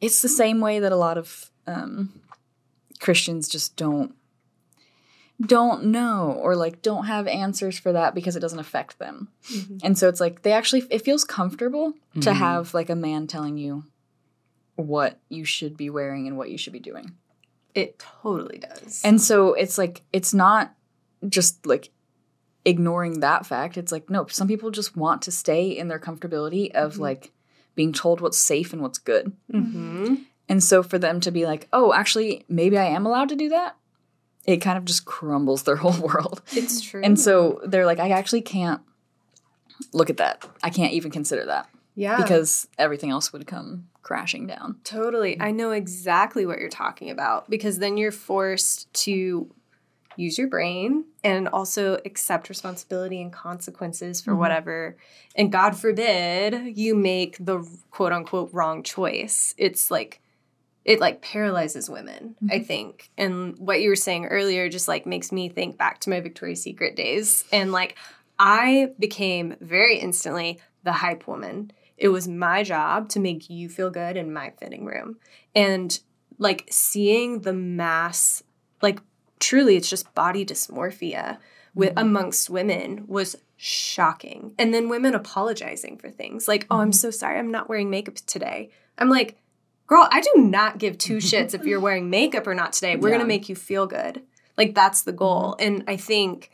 [0.01, 2.20] it's the same way that a lot of um,
[3.01, 4.14] Christians just don't
[5.46, 9.28] don't know or like don't have answers for that because it doesn't affect them.
[9.84, 12.34] And so it's like they actually it feels comfortable to Mhm.
[12.36, 13.84] have like a man telling you
[14.74, 17.12] what you should be wearing and what you should be doing.
[17.74, 19.01] It totally does.
[19.05, 20.74] And so it's like it's not
[21.28, 21.90] just like
[22.64, 23.76] ignoring that fact.
[23.78, 27.30] It's like no, some people just want to stay in their comfortability of like
[27.79, 29.33] being told what's safe and what's good.
[29.53, 30.16] hmm
[30.49, 33.49] And so for them to be like, "Oh, actually maybe I am allowed to do
[33.51, 33.76] that."
[34.45, 36.43] It kind of just crumbles their whole world.
[36.57, 37.03] It's true.
[37.05, 38.81] And so they're like, "I actually can't
[39.93, 40.45] look at that.
[40.61, 45.41] I can't even consider that yeah, because everything else would come crashing down." Totally.
[45.41, 49.55] I know exactly what you're talking about because then you're forced to
[50.19, 54.41] use your brain and also accept responsibility and consequences for mm-hmm.
[54.41, 54.97] whatever.
[55.37, 59.55] And God forbid you make the quote unquote wrong choice.
[59.57, 60.21] It's like,
[60.85, 62.64] it like paralyzes women, I mm-hmm.
[62.64, 63.11] think.
[63.16, 66.62] And what you were saying earlier just like makes me think back to my Victoria's
[66.62, 67.45] Secret days.
[67.53, 67.97] And like,
[68.41, 71.71] I became very instantly the hype woman.
[71.97, 75.19] It was my job to make you feel good in my fitting room.
[75.55, 75.99] And
[76.39, 78.43] like seeing the mass,
[78.81, 79.01] like
[79.41, 81.39] truly, it's just body dysmorphia
[81.74, 81.99] with mm-hmm.
[81.99, 84.55] amongst women was shocking.
[84.59, 86.93] And then women apologizing for things like, oh, I'm mm-hmm.
[86.93, 88.70] so sorry, I'm not wearing makeup today.
[88.97, 89.36] I'm like,
[89.86, 92.97] girl, I do not give two shits if you're wearing makeup or not today.
[92.97, 93.16] We're Yeah.
[93.16, 94.22] gonna make you feel good.
[94.57, 95.57] Like that's the goal.
[95.59, 95.74] Mm-hmm.
[95.74, 96.51] And I think,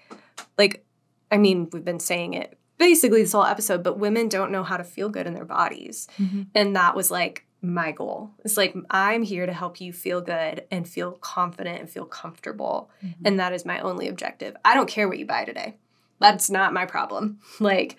[0.58, 0.84] like,
[1.30, 4.76] I mean, we've been saying it basically this whole episode, but women don't know how
[4.76, 6.08] to feel good in their bodies.
[6.54, 8.30] And that was like my goal.
[8.44, 12.90] It's like I'm here to help you feel good and feel confident and feel comfortable.
[13.02, 13.26] Mm-hmm.
[13.26, 14.54] And that is my only objective.
[14.64, 15.76] I don't care what you buy today.
[16.20, 17.40] That's not my problem.
[17.60, 17.96] Like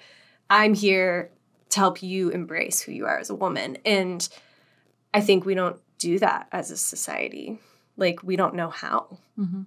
[0.49, 1.31] I'm here
[1.69, 3.77] to help you embrace who you are as a woman.
[3.83, 4.27] And
[5.13, 7.59] I think we don't do that as a society.
[7.97, 9.17] Like we don't know how.
[9.39, 9.63] Mm-hmm.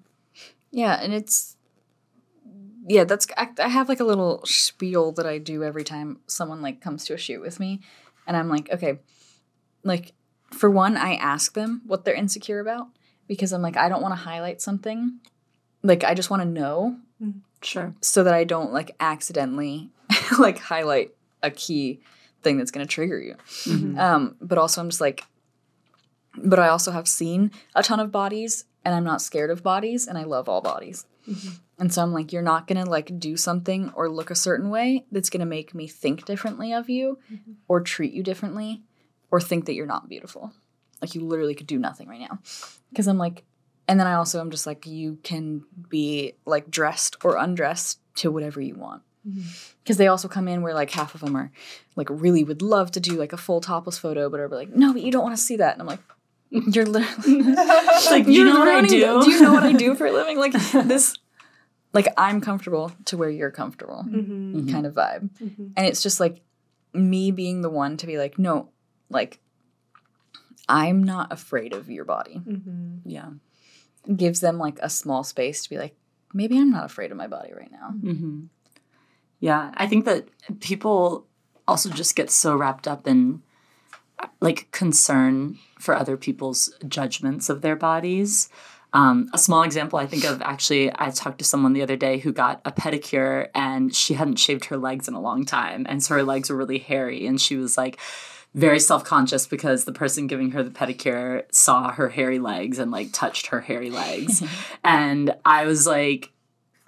[0.70, 1.56] Yeah, and it's
[2.86, 6.62] yeah, that's I, I have like a little spiel that I do every time someone
[6.62, 7.80] like comes to a shoot with me,
[8.26, 8.98] and I'm like, okay,
[9.84, 10.12] like
[10.50, 12.88] for one, I ask them what they're insecure about
[13.26, 15.20] because I'm like, I don't want to highlight something,
[15.82, 17.94] like I just want to know mm, Sure.
[18.00, 19.90] so that I don't like accidentally
[20.38, 21.12] like highlight
[21.42, 22.00] a key
[22.42, 23.34] thing that's going to trigger you.
[23.34, 23.72] Mm-hmm.
[23.72, 23.98] Mm-hmm.
[23.98, 25.24] Um, but also, I'm just like,
[26.36, 30.06] but I also have seen a ton of bodies and I'm not scared of bodies
[30.06, 31.04] and I love all bodies.
[31.28, 31.48] Mm-hmm.
[31.80, 34.70] And so I'm like, you're not going to like do something or look a certain
[34.70, 37.18] way that's going to make me think differently of you
[37.68, 38.82] or treat you differently
[39.30, 40.52] or think that you're not beautiful.
[41.00, 42.38] Like, you literally could do nothing right now.
[42.90, 43.44] Because I'm like,
[43.86, 48.30] and then I also am just like, you can be like dressed or undressed to
[48.30, 49.02] whatever you want.
[49.84, 51.50] Because they also come in where like half of them are
[51.96, 54.92] like really would love to do like a full topless photo, but are like, no,
[54.94, 55.74] but you don't want to see that.
[55.74, 56.00] And I'm like,
[56.50, 57.42] you're literally
[58.10, 59.22] like, you know what I do?
[59.22, 60.38] do you know what I do for a living?
[60.38, 61.14] Like this,
[61.92, 64.70] like I'm comfortable to where you're comfortable Mm-hmm.
[64.70, 65.28] kind of vibe.
[65.76, 66.40] And it's just like
[66.94, 68.70] me being the one to be like, no,
[69.10, 69.40] like
[70.68, 72.42] I'm not afraid of your body.
[73.04, 73.30] Yeah.
[74.14, 75.96] Gives them like a small space to be like,
[76.34, 77.90] maybe I'm not afraid of my body right now.
[77.90, 78.44] hmm
[79.40, 80.28] Yeah, I think that
[80.60, 81.26] people
[81.66, 83.42] also just get so wrapped up in
[84.40, 88.48] like concern for other people's judgments of their bodies.
[88.94, 92.18] Um, a small example I think of actually, I talked to someone the other day
[92.18, 95.86] who got a pedicure and she hadn't shaved her legs in a long time.
[95.88, 97.26] And so her legs were really hairy.
[97.26, 97.98] And she was like
[98.54, 102.90] very self conscious because the person giving her the pedicure saw her hairy legs and
[102.90, 104.42] like touched her hairy legs.
[104.84, 106.32] and I was like,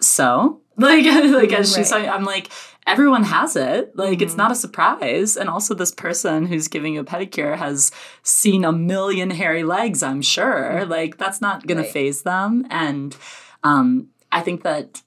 [0.00, 0.60] so?
[0.80, 1.86] Like, like as she's Right.
[1.86, 2.50] saying, I'm like,
[2.86, 3.94] everyone has it.
[3.94, 5.36] Like, it's not a surprise.
[5.36, 7.92] And also, this person who's giving you a pedicure has
[8.22, 10.86] seen a million hairy legs, I'm sure.
[10.86, 11.76] Like, that's not Right.
[11.76, 12.66] to faze them.
[12.70, 13.14] And
[13.62, 15.02] um, I think that.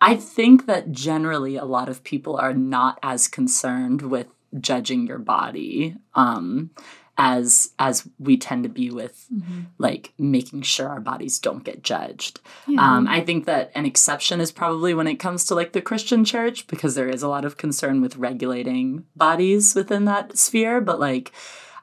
[0.00, 4.26] I think that generally a lot of people are not as concerned with
[4.60, 6.70] judging your body um,
[7.18, 9.26] as as we tend to be with
[9.78, 12.40] like making sure our bodies don't get judged.
[12.78, 16.24] Um, I think that an exception is probably when it comes to like the Christian
[16.24, 20.80] church because there is a lot of concern with regulating bodies within that sphere.
[20.80, 21.32] But like,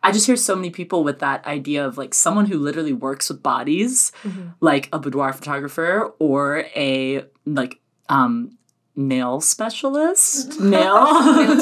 [0.02, 3.30] I just hear so many people with that idea of like someone who literally works
[3.30, 4.12] with bodies,
[4.62, 8.58] like a boudoir photographer or a like um
[9.00, 11.56] nail specialist, nail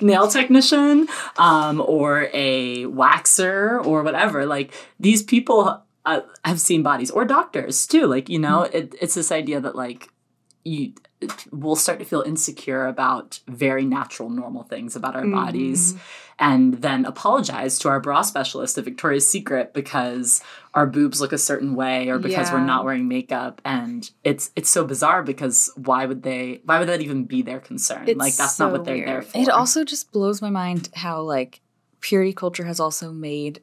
[0.00, 4.46] nail technician, um, or a waxer or whatever.
[4.46, 8.06] Like these people uh, have seen bodies or doctors too.
[8.06, 10.08] Like you know, it, it's this idea that like
[10.68, 10.92] you
[11.50, 15.98] we'll start to feel insecure about very natural normal things about our bodies mm.
[16.38, 20.40] and then apologize to our bra specialist at Victoria's Secret because
[20.74, 23.60] our boobs look a certain way or because we're not wearing makeup.
[23.64, 27.58] And it's it's so bizarre because why would they why would that even be their
[27.58, 28.08] concern?
[28.08, 30.90] It's like that's so not what they're there for It also just blows my mind
[30.94, 31.60] how like
[32.00, 33.60] purity culture has also made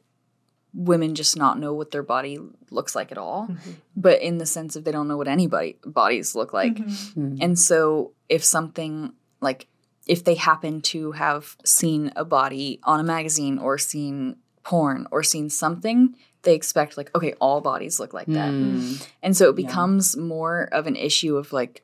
[0.76, 2.38] women just not know what their body
[2.70, 3.48] looks like at all,
[3.96, 6.74] but in the sense of they don't know what anybody bodies look like.
[6.76, 7.38] Mm.
[7.40, 9.68] And so if something like
[10.06, 15.22] if they happen to have seen a body on a magazine or seen porn or
[15.22, 18.50] seen something, they expect like okay, all bodies look like that.
[18.52, 19.04] Mm.
[19.22, 19.66] And so it Yeah.
[19.66, 21.82] becomes more of an issue of like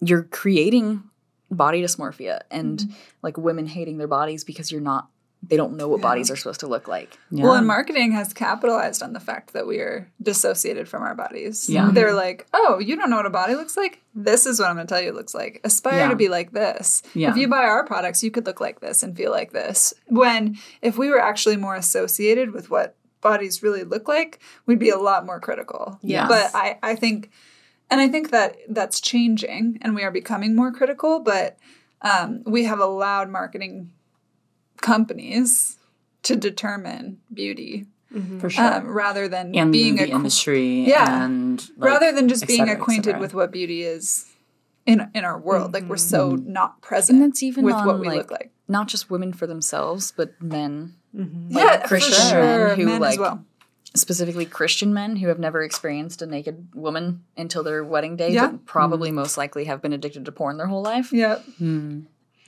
[0.00, 1.02] you're creating
[1.50, 2.92] body dysmorphia and Mm-hmm.
[3.22, 5.08] like women hating their bodies because you're not
[5.48, 7.16] they don't know what bodies are supposed to look like.
[7.30, 7.44] Yeah.
[7.44, 11.68] Well, and marketing has capitalized on the fact that we are dissociated from our bodies.
[11.68, 11.90] Yeah.
[11.92, 14.02] They're like, oh, you don't know what a body looks like?
[14.14, 15.60] This is what I'm going to tell you it looks like.
[15.64, 16.08] Aspire Yeah.
[16.08, 17.02] to be like this.
[17.14, 17.30] Yeah.
[17.30, 19.94] If you buy our products, you could look like this and feel like this.
[20.08, 24.90] When if we were actually more associated with what bodies really look like, we'd be
[24.90, 25.98] a lot more critical.
[26.02, 26.28] Yeah.
[26.28, 27.30] But I, I think,
[27.90, 31.56] and I think that that's changing and we are becoming more critical, but
[32.02, 33.90] um, we have allowed marketing
[34.80, 35.78] companies
[36.22, 37.86] to determine beauty
[38.40, 41.24] for sure um, rather than and being the acqu- industry Yeah.
[41.24, 44.26] and like, rather than just et being acquainted with what beauty is
[44.86, 45.74] in in our world.
[45.74, 46.52] Like we're so Mm-hmm.
[46.52, 48.50] not present And that's even with on what we like, look like.
[48.68, 52.68] not just women for themselves, but men, yeah, Christian for sure.
[52.68, 53.44] men who, Men as like, well.
[53.94, 58.48] specifically Christian men who have never experienced a naked woman until their wedding day, Yeah.
[58.48, 61.12] but probably most likely have been addicted to porn their whole life.
[61.12, 61.38] Yeah.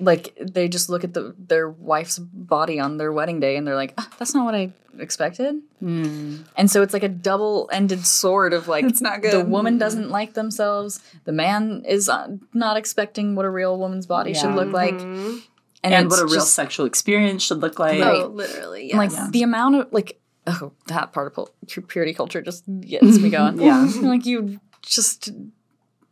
[0.00, 3.74] Like they just look at the their wife's body on their wedding day and they're
[3.74, 8.68] like, ah, "That's not what I expected." And so it's like a double-ended sword of
[8.68, 13.44] like It's not the woman doesn't like themselves, the man is uh, not expecting what
[13.44, 15.40] a real woman's body should look like, Mhm.
[15.82, 18.88] and, and what a real just- sexual experience should look like Oh, literally.
[18.88, 18.96] Yes.
[18.96, 21.48] like the amount of like oh that part of
[21.88, 23.88] purity culture just gets me going Yeah.
[24.02, 25.30] like you just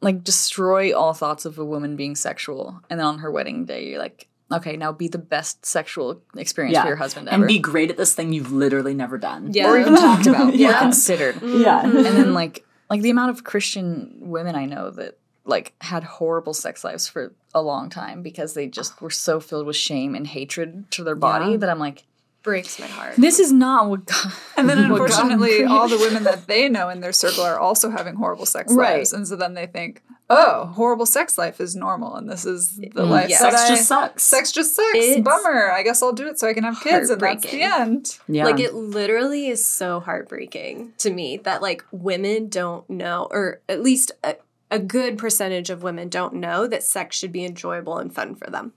[0.01, 3.89] like destroy all thoughts of a woman being sexual and then on her wedding day
[3.89, 6.83] you're like okay now be the best sexual experience Yeah.
[6.83, 7.35] for your husband ever.
[7.35, 9.71] and ever be great at this thing you've literally never done Yeah.
[9.71, 10.77] or even talked about Yeah.
[10.77, 11.97] or considered yeah mm-hmm.
[11.97, 16.55] and then like like the amount of christian women i know that like had horrible
[16.55, 20.27] sex lives for a long time because they just were so filled with shame and
[20.27, 21.57] hatred to their body Yeah.
[21.59, 22.05] that i'm like
[22.47, 23.17] breaks my heart.
[23.19, 27.01] this is not what God, And then unfortunately, all the women that they know in
[27.01, 28.97] their circle are also having horrible sex Right.
[28.99, 32.77] lives, and so then they think, "Oh, horrible sex life is normal, and this is
[32.77, 33.39] the mm, life yeah.
[33.43, 34.89] that sex I- just sucks Sex just sucks.
[34.95, 35.71] It's Bummer.
[35.71, 37.63] I guess I'll do it so I can have kids, and that's the heartbreaking.
[37.63, 38.19] end.
[38.29, 43.61] yeah Like it literally is so heartbreaking to me that like women don't know, or
[43.69, 44.37] at least a,
[44.71, 48.49] a good percentage of women don't know that sex should be enjoyable and fun for
[48.51, 48.73] them.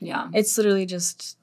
[0.00, 1.36] yeah It's literally just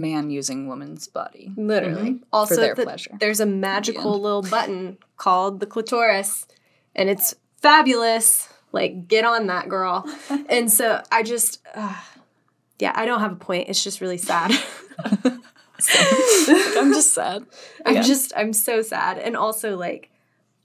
[0.00, 1.52] man using woman's body.
[1.56, 2.20] Literally.
[2.32, 3.10] Also, their that pleasure.
[3.18, 6.46] there's a magical little button called the clitoris,
[6.94, 8.48] and it's fabulous.
[8.72, 10.08] Like, get on that, girl.
[10.48, 12.00] and so I just, uh,
[12.78, 13.68] yeah, I don't have a point.
[13.68, 14.52] It's just really sad.
[15.94, 17.44] I'm just sad.
[17.84, 19.18] I'm just, I'm so sad.
[19.18, 20.10] And also, like,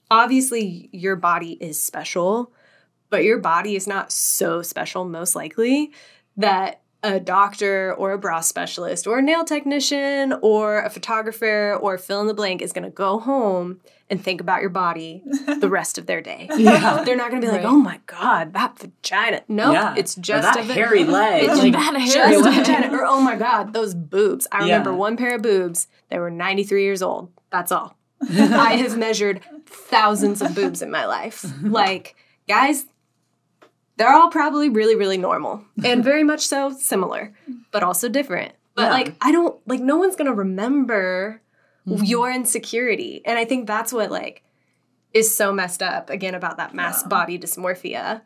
[0.10, 2.52] obviously, your body is special,
[3.10, 5.92] but your body is not so special, most likely,
[6.38, 11.98] that a doctor or a bra specialist or a nail technician or a photographer or
[11.98, 13.80] fill in the blank is going to go home
[14.10, 15.22] and think about your body
[15.60, 16.50] the rest of their day.
[16.58, 17.04] Yeah.
[17.04, 17.70] They're not going to be like, Right.
[17.70, 19.42] oh my God, that vagina.
[19.48, 22.40] No, yeah it's Or just that a hairy leg It's like, that just hairy a
[22.40, 22.56] leg.
[22.66, 22.96] vagina.
[22.98, 24.48] Or oh my god, those boobs.
[24.52, 24.96] I remember Yeah.
[24.98, 25.88] one pair of boobs.
[26.10, 27.32] They were 93 years old.
[27.52, 27.96] That's all.
[28.30, 31.46] I have measured thousands of boobs in my life.
[31.62, 32.16] Like,
[32.48, 32.86] guys,
[33.98, 37.34] they're all probably really, really normal and very much so similar,
[37.72, 38.54] but also different.
[38.76, 38.90] But Yeah.
[38.92, 41.42] like, I don't like no one's gonna remember
[41.86, 43.22] your insecurity.
[43.26, 44.44] And I think that's what like
[45.14, 48.22] is so messed up again about that mass body dysmorphia.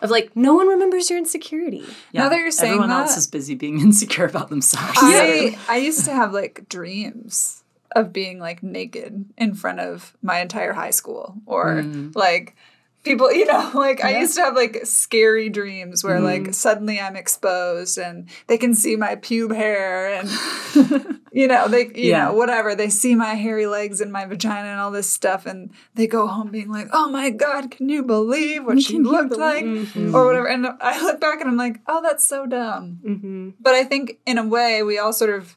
[0.00, 1.84] Of like, no one remembers your insecurity.
[2.10, 5.56] yeah, Now that you're saying everyone that- else is busy being insecure about themselves I
[5.68, 7.62] I used to have like dreams
[7.94, 12.16] of being like naked in front of my entire high school or Mm.
[12.16, 12.56] like
[13.04, 16.24] people you know like I used to have like scary dreams where Mm.
[16.24, 20.28] like suddenly I'm exposed and they can see my pube hair and
[21.32, 22.24] you know they you Yeah.
[22.26, 25.70] know whatever they see my hairy legs and my vagina and all this stuff and
[25.94, 29.64] they go home being like oh my god can you believe what she looked like
[29.64, 30.14] Mm-hmm.
[30.14, 33.50] or whatever and I look back and I'm like oh that's so dumb Mm-hmm.
[33.60, 35.56] but I think in a way we all sort of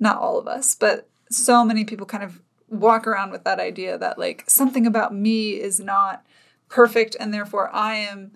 [0.00, 3.96] not all of us, but so many people kind of walk around with that idea
[3.96, 6.24] that like something about me is not
[6.72, 8.32] perfect and therefore I am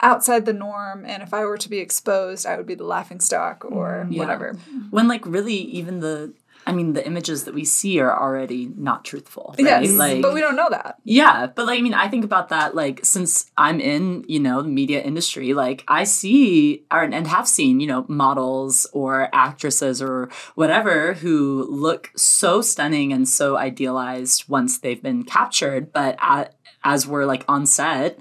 [0.00, 3.20] outside the norm and if I were to be exposed I would be the laughing
[3.20, 4.20] stock mm, or Yeah.
[4.20, 4.56] whatever.
[4.90, 6.32] when like really even the
[6.68, 9.54] I mean the images that we see are already not truthful.
[9.56, 9.66] Right?
[9.66, 10.96] Yes, Like but we don't know that.
[11.04, 14.62] Yeah, but like I mean, I think about that like since I'm in you know
[14.62, 20.02] the media industry, like I see or, and have seen you know models or actresses
[20.02, 26.56] or whatever who look so stunning and so idealized once they've been captured, but at,
[26.86, 28.18] as we're like on set.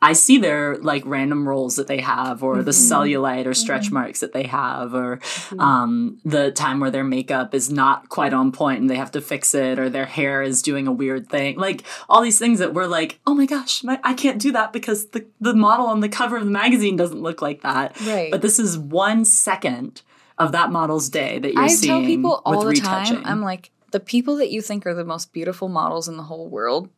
[0.00, 2.92] I see their like random rolls that they have, or the mm-hmm.
[2.94, 3.94] cellulite or stretch mm-hmm.
[3.94, 5.58] marks that they have, or mm-hmm.
[5.58, 9.20] um, the time where their makeup is not quite on point and they have to
[9.20, 11.58] fix it, or their hair is doing a weird thing.
[11.58, 14.72] Like all these things that we're like, oh my gosh, my, I can't do that
[14.72, 18.00] because the, the model on the cover of the magazine doesn't look like that.
[18.02, 18.30] Right.
[18.30, 20.02] But this is one second
[20.38, 23.22] of that model's day that you're I seeing tell people all the time.
[23.24, 26.46] I'm like, the people that you think are the most beautiful models in the whole
[26.46, 26.88] world,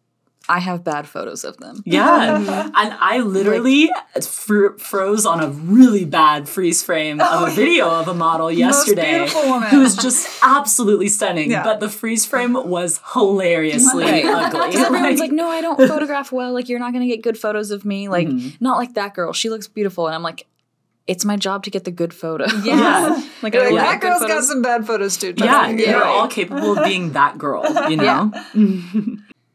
[0.51, 1.81] I have bad photos of them.
[1.87, 2.37] Yeah.
[2.75, 3.89] and I literally
[4.21, 8.51] fr- froze on a really bad freeze frame of oh, a video of a model
[8.51, 11.53] yesterday beautiful who was just absolutely stunning.
[11.53, 11.63] Yeah.
[11.63, 14.25] But the freeze frame was hilariously Right.
[14.25, 14.61] ugly.
[14.71, 16.53] Because everyone's like, no, I don't photograph well.
[16.53, 18.09] Like, you're not going to get good photos of me.
[18.09, 18.57] Like, mm-hmm.
[18.59, 19.33] not like that girl.
[19.33, 20.07] She looks beautiful.
[20.07, 20.47] And I'm like,
[21.07, 22.47] it's my job to get the good photo.
[22.65, 23.23] yeah.
[23.43, 23.71] like, like, Yeah.
[23.71, 25.33] that get good girl's got some bad photos too.
[25.33, 26.07] trust Yeah, you're right.
[26.07, 28.33] all capable of being that girl, you know?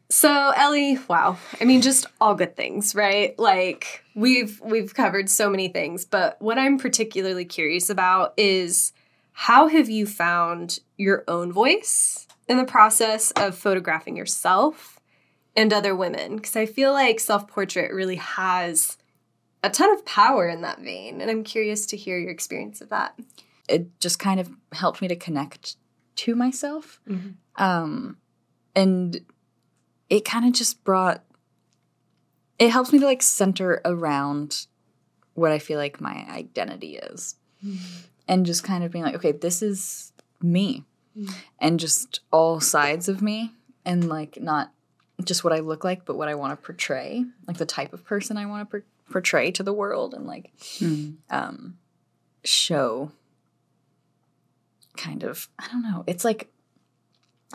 [0.08, 1.36] So Ellie, wow.
[1.60, 3.36] I mean just all good things, right?
[3.38, 8.92] Like we've we've covered so many things, but what I'm particularly curious about is
[9.32, 15.00] how have you found your own voice in the process of photographing yourself
[15.56, 16.38] and other women?
[16.38, 18.96] Cuz I feel like self-portrait really has
[19.64, 22.90] a ton of power in that vein, and I'm curious to hear your experience of
[22.90, 23.18] that.
[23.68, 25.74] it just kind of helped me to connect
[26.14, 27.00] to myself.
[27.08, 27.34] Mhm.
[27.56, 28.16] Um,
[28.76, 29.20] and
[30.08, 31.22] it kind of just brought,
[32.58, 34.66] it helps me to like center around
[35.34, 37.36] what I feel like my identity is.
[37.64, 38.06] Mm-hmm.
[38.28, 40.84] And just kind of being like, okay, this is me.
[41.16, 41.32] Mm-hmm.
[41.60, 43.52] And just all sides of me.
[43.84, 44.72] And like, not
[45.24, 48.04] just what I look like, but what I want to portray, like the type of
[48.04, 51.12] person I want to per- portray to the world and like mm-hmm.
[51.30, 51.78] um,
[52.44, 53.10] show
[54.96, 56.50] kind of i don't know it's like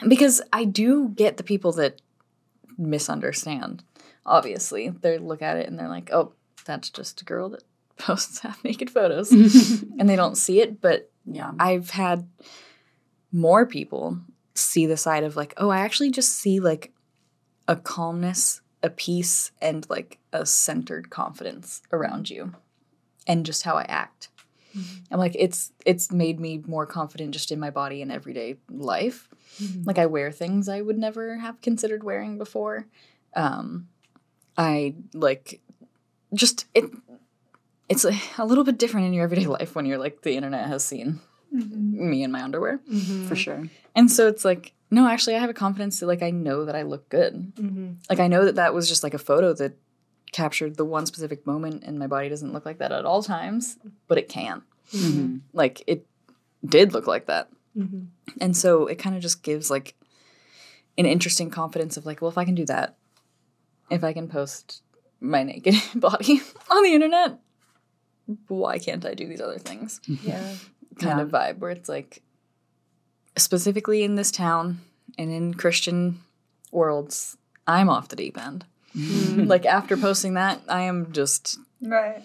[0.08, 2.00] because i do get the people that
[2.82, 3.84] misunderstand
[4.26, 6.34] obviously they look at it and they're like oh
[6.66, 7.64] that's just a girl that
[7.98, 9.32] posts half naked photos
[10.00, 11.52] and they don't see it but Yeah.
[11.60, 12.28] i've had
[13.32, 14.20] more people
[14.56, 16.92] see the side of like oh i actually just see like
[17.68, 22.54] a calmness a peace and like a centered confidence around you
[23.28, 24.30] and just how i act
[24.76, 25.14] mm-hmm.
[25.14, 29.28] I'm like it's it's made me more confident just in my body and everyday life.
[29.60, 29.84] Mm-hmm.
[29.86, 32.88] Like I wear things I would never have considered wearing before.
[33.36, 33.88] Um
[34.58, 35.62] I like
[36.34, 36.86] just it
[37.90, 40.68] it's a, a little bit different in your everyday life when you're like the internet
[40.68, 41.20] has seen
[41.54, 42.10] mm-hmm.
[42.10, 42.80] me in my underwear.
[42.90, 43.28] Mm-hmm.
[43.28, 43.64] For sure.
[43.96, 46.76] And so it's like no, actually I have a confidence that like I know that
[46.76, 47.54] I look good.
[48.10, 49.78] Like I know that that was just like a photo that
[50.32, 53.78] captured the one specific moment and my body doesn't look like that at all times,
[54.08, 54.64] but it can
[55.54, 56.06] like it
[56.66, 58.04] did look like that Mm-hmm.
[58.42, 59.96] and so it kind of just gives like
[60.98, 62.98] an interesting confidence of like well if i can do that
[63.90, 64.84] if i can post
[65.22, 67.40] my naked body on the internet
[68.50, 70.28] why can't i do these other things mm-hmm.
[70.28, 70.56] Yeah.
[71.00, 71.22] kind Yeah.
[71.22, 72.22] of vibe where it's like
[73.38, 74.82] specifically in this town
[75.18, 76.20] and in christian
[76.72, 78.66] worlds i'm off the deep end
[78.96, 79.44] mm-hmm.
[79.46, 82.22] like after posting that i am just Right.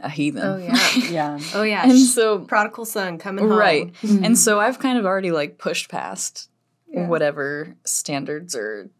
[0.00, 0.88] A heathen Oh yeah.
[1.10, 1.38] Yeah.
[1.54, 1.82] Oh yeah.
[1.84, 3.58] and so Prodigal son coming home.
[3.58, 3.92] Right.
[4.02, 4.24] Mm-hmm.
[4.24, 6.48] And so I've kind of already like pushed past
[6.92, 7.06] Yeah.
[7.08, 8.90] whatever standards or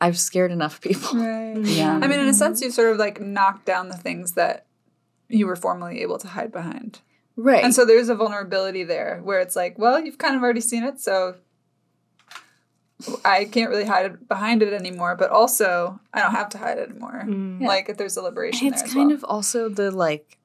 [0.00, 1.18] I've scared enough people.
[1.18, 1.56] Right.
[1.64, 1.94] Yeah.
[2.02, 4.66] I mean, in a sense, you sort of like knocked down the things that
[5.28, 7.00] you were formerly able to hide behind.
[7.34, 7.64] Right.
[7.64, 10.84] And so there's a vulnerability there where it's like, well, you've kind of already seen
[10.84, 11.36] it, so
[13.24, 16.78] I can't really hide it behind it anymore, but also I don't have to hide
[16.78, 17.26] it anymore.
[17.26, 17.68] Yeah.
[17.68, 19.16] Like if there's a liberation and it's there as kind well.
[19.16, 20.38] of also the like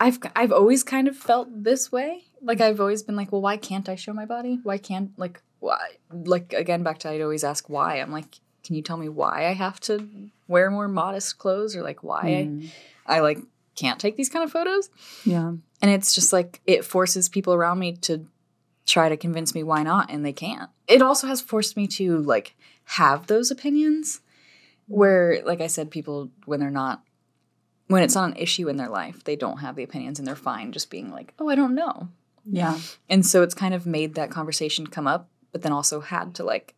[0.00, 2.24] I've I've always kind of felt this way.
[2.42, 4.58] Like I've always been like, well, why can't I show my body?
[4.62, 5.78] Why can't like why
[6.10, 7.96] like again back to I'd always ask why.
[7.96, 10.08] I'm like, can you tell me why I have to
[10.48, 12.70] wear more modest clothes or like why I, mm.
[13.06, 13.38] I like
[13.76, 14.90] can't take these kind of photos?
[15.24, 15.52] Yeah.
[15.80, 18.26] And it's just like it forces people around me to
[18.88, 20.70] try to convince me why not, and they can't.
[20.88, 24.20] It also has forced me to like have those opinions
[24.86, 27.02] where, like I said, people when they're not
[27.88, 30.36] when it's not an issue in their life, they don't have the opinions and they're
[30.36, 32.08] fine just being like, oh, I don't know.
[32.44, 32.78] Yeah.
[33.08, 36.44] And so it's kind of made that conversation come up, but then also had to
[36.44, 36.74] like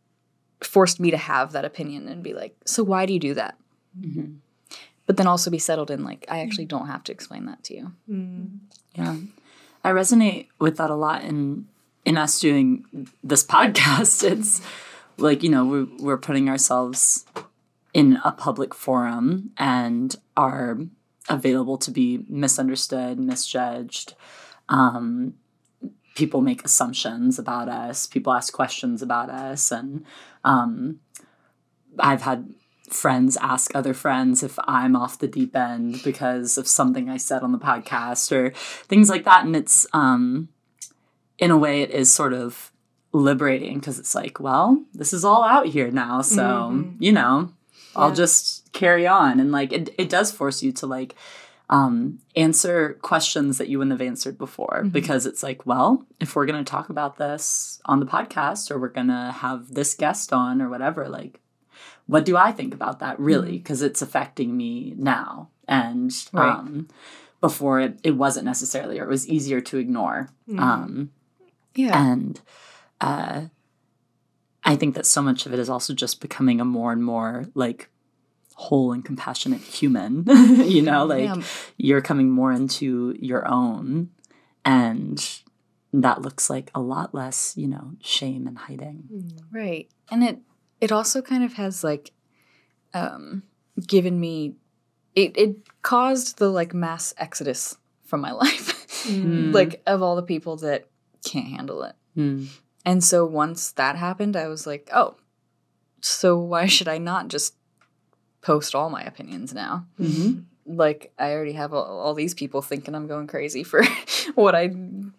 [0.60, 3.56] forced me to have that opinion and be like, so why do you do that?
[3.98, 4.36] Mhm.
[5.06, 7.74] But then also be settled in like, I actually don't have to explain that to
[7.74, 7.92] you.
[8.94, 9.16] Yeah.
[9.82, 11.66] I resonate with that a lot in
[12.04, 12.84] in us doing
[13.22, 14.24] this podcast.
[14.30, 14.60] It's
[15.16, 17.26] like, you know, we're, we're putting ourselves
[17.92, 20.78] in a public forum and are
[21.28, 24.14] available to be misunderstood, misjudged.
[24.68, 25.34] Um,
[26.14, 29.70] people make assumptions about us, people ask questions about us.
[29.70, 30.04] And
[30.44, 31.00] um,
[31.98, 32.52] I've had
[32.88, 37.42] friends ask other friends if I'm off the deep end because of something I said
[37.42, 38.50] on the podcast or
[38.86, 39.44] things like that.
[39.44, 40.48] And it's, um,
[41.40, 42.70] in a way, it is sort of
[43.12, 46.22] liberating because it's like, well, this is all out here now.
[46.22, 47.52] So, you know,
[47.96, 49.40] I'll just carry on.
[49.40, 51.16] And like, it, it does force you to like,
[51.70, 56.46] um, answer questions that you wouldn't have answered before because it's like, well, if we're
[56.46, 60.32] going to talk about this on the podcast or we're going to have this guest
[60.32, 61.40] on or whatever, like,
[62.06, 63.52] what do I think about that really?
[63.58, 65.48] Because it's affecting me now.
[65.68, 66.50] And Right.
[66.58, 66.88] um,
[67.40, 70.30] before it, it wasn't necessarily, or it was easier to ignore.
[70.58, 71.10] Um,
[71.74, 72.10] Yeah.
[72.12, 72.40] and
[73.00, 73.42] uh,
[74.64, 77.46] I think that so much of it is also just becoming a more and more
[77.54, 77.88] like
[78.54, 80.24] whole and compassionate human.
[80.28, 81.42] you know, like Yeah.
[81.78, 84.10] you're coming more into your own,
[84.64, 85.26] and
[85.92, 89.32] that looks like a lot less, you know, shame and hiding.
[89.50, 89.88] Right.
[90.10, 90.38] And it
[90.80, 92.12] it also kind of has like
[92.94, 93.42] um
[93.86, 94.54] given me
[95.14, 98.76] it it caused the like mass exodus from my life.
[99.08, 100.86] like of all the people that
[101.30, 101.94] can't handle it.
[102.16, 102.48] Mm.
[102.84, 105.16] And so once that happened, I was like, "Oh,
[106.00, 107.54] so why should I not just
[108.42, 110.44] post all my opinions now?" Mhm.
[110.66, 113.82] Like I already have all, all these people thinking I'm going crazy for
[114.34, 114.70] what I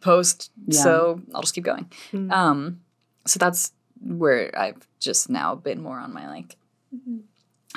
[0.02, 0.84] post, Yeah.
[0.84, 1.86] so I'll just keep going.
[2.30, 2.82] Um,
[3.28, 6.56] so that's where I've just now been more on my like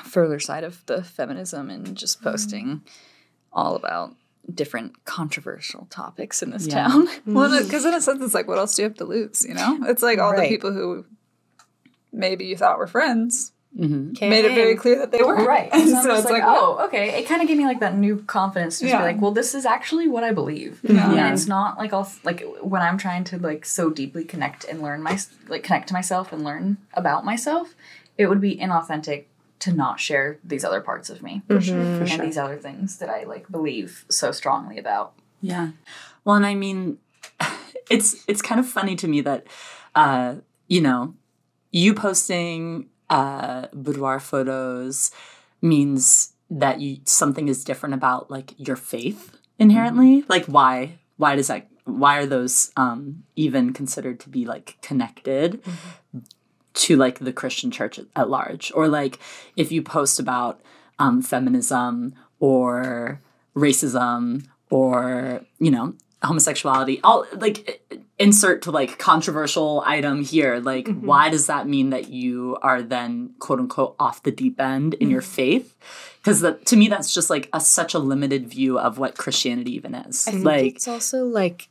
[0.05, 2.83] further side of the feminism and just posting
[3.53, 4.15] all about
[4.53, 6.87] different controversial topics in this Yeah.
[6.89, 7.09] town.
[7.27, 9.45] Well, because in a sense, it's like, what else do you have to lose?
[9.49, 11.07] You know, it's like all the people who
[12.13, 14.21] maybe you thought were friends Mhm.
[14.21, 15.69] made it very clear that they were Right.
[15.73, 17.19] And so, so it's like, like, oh, okay.
[17.19, 19.01] It kind of gave me like that new confidence to just Yeah.
[19.01, 20.79] be like, well, this is actually what I believe.
[20.85, 21.13] Yeah.
[21.13, 21.25] Yeah.
[21.27, 24.81] And it's not like I'll like when I'm trying to like so deeply connect and
[24.81, 25.19] learn my
[25.49, 27.75] like connect to myself and learn about myself,
[28.17, 29.25] it would be inauthentic
[29.65, 31.81] to not share these other parts of me For sure.
[31.81, 32.25] And sure.
[32.25, 35.15] these other things that I like believe so strongly about.
[35.41, 35.71] Yeah.
[36.23, 36.99] Well, and I mean,
[37.91, 39.47] it's it's kind of funny to me that,
[39.95, 40.37] uh,
[40.69, 41.15] you know,
[41.71, 45.11] you posting uh, boudoir photos
[45.63, 50.27] means that you something is different about like your faith inherently.
[50.29, 50.99] Like, why?
[51.17, 51.69] Why does that?
[51.85, 55.63] Why are those um, even considered to be like connected?
[56.75, 59.19] To like the Christian church at, large, or like
[59.57, 60.61] if you post about
[60.99, 63.21] um, feminism or
[63.57, 67.83] racism or you know homosexuality, all like
[68.19, 70.59] insert to like controversial item here.
[70.59, 74.95] Like, why does that mean that you are then quote unquote off the deep end
[74.95, 75.77] in your faith?
[76.19, 79.95] Because to me, that's just like a such a limited view of what Christianity even
[79.95, 80.33] is.
[80.43, 81.69] like, it's also like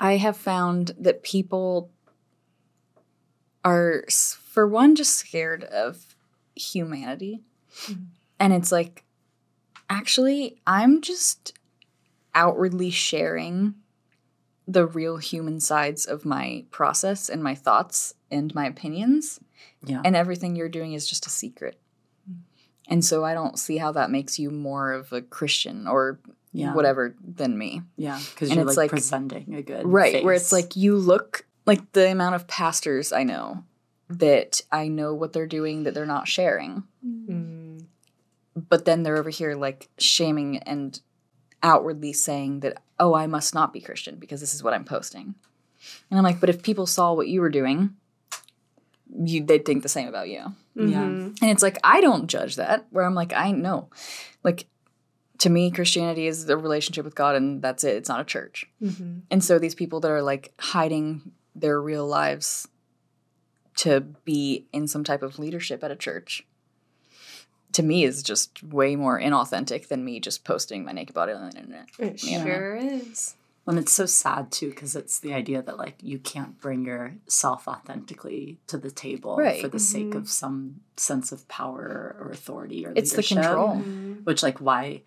[0.00, 1.90] I have found that people
[3.68, 4.04] are,
[4.44, 6.14] for one, just scared of
[6.54, 7.40] humanity.
[7.84, 8.02] Mm-hmm.
[8.40, 9.04] And it's like,
[9.90, 11.52] actually, I'm just
[12.34, 13.74] outwardly sharing
[14.66, 19.40] the real human sides of my process and my thoughts and my opinions.
[19.84, 21.80] yeah, And everything you're doing is just a secret.
[22.30, 22.36] Mm.
[22.88, 26.20] And so I don't see how that makes you more of a Christian or
[26.52, 27.82] yeah, whatever than me.
[27.96, 30.22] yeah, because you're it's like, like- presenting a good Right.
[30.22, 33.62] Where it's like you look like the amount of pastors I know
[34.08, 36.84] that I know what they're doing that they're not sharing.
[37.06, 37.84] Mm.
[38.56, 40.98] But then they're over here like shaming and
[41.62, 45.34] outwardly saying that, oh, I must not be Christian because this is what I'm posting.
[46.10, 47.94] And I'm like, but if people saw what you were doing,
[49.14, 50.54] you they'd think the same about you.
[50.74, 51.02] yeah.
[51.02, 51.34] Mm-hmm.
[51.42, 53.90] And it's like, I don't judge that, where I'm like, I know.
[54.42, 54.66] Like,
[55.38, 57.96] to me, Christianity is a relationship with God, and that's it.
[57.96, 58.66] It's not a church.
[58.82, 59.20] Mm-hmm.
[59.30, 62.68] And so these people that are like hiding their real lives
[63.76, 66.44] to be in some type of leadership at a church,
[67.72, 71.50] to me, is just way more inauthentic than me just posting my naked body on
[71.50, 71.88] the internet.
[71.98, 72.44] It You know?
[72.44, 73.34] sure is.
[73.66, 77.68] And it's so sad too, because it's the idea that like you can't bring yourself
[77.68, 79.60] authentically to the table Right.
[79.60, 80.24] for the sake of mm-hmm.
[80.24, 83.42] some sense of power or authority or It's the leadership.
[83.42, 83.68] control.
[83.76, 84.12] Mm-hmm.
[84.24, 85.02] Which like why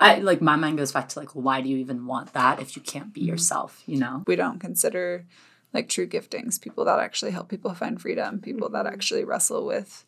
[0.00, 2.76] I like my mind goes back to like why do you even want that if
[2.76, 3.28] you can't be mm-hmm.
[3.30, 4.24] yourself, you know?
[4.26, 5.26] we don't consider
[5.74, 8.94] like true giftings, people that actually help people find freedom, people that mm-hmm.
[8.94, 10.04] actually wrestle with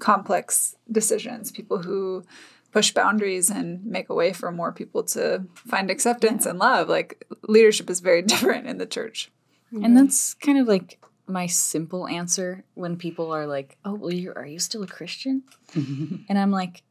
[0.00, 2.24] complex decisions, people who
[2.72, 6.88] push boundaries and make a way for more people to find acceptance and love.
[6.88, 9.30] Like leadership is very different in the church.
[9.72, 9.84] Mm-hmm.
[9.84, 14.32] And that's kind of like my simple answer when people are like, "Oh, well, you
[14.34, 15.44] are you still a Christian?"
[15.74, 16.82] and I'm like,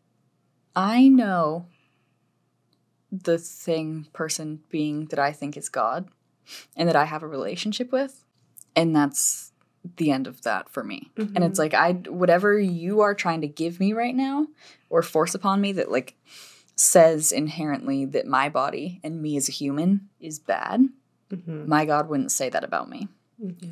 [0.76, 1.65] I know
[3.11, 6.07] the thing, person, being that I think is God,
[6.76, 8.23] and that I have a relationship with,
[8.76, 9.51] and that's
[9.97, 11.11] the end of that for me.
[11.35, 14.47] And it's like I whatever you are trying to give me right now
[14.89, 16.15] or force upon me that like
[16.76, 20.88] says inherently that my body and me as a human is bad.
[21.68, 23.07] My God wouldn't say that about me.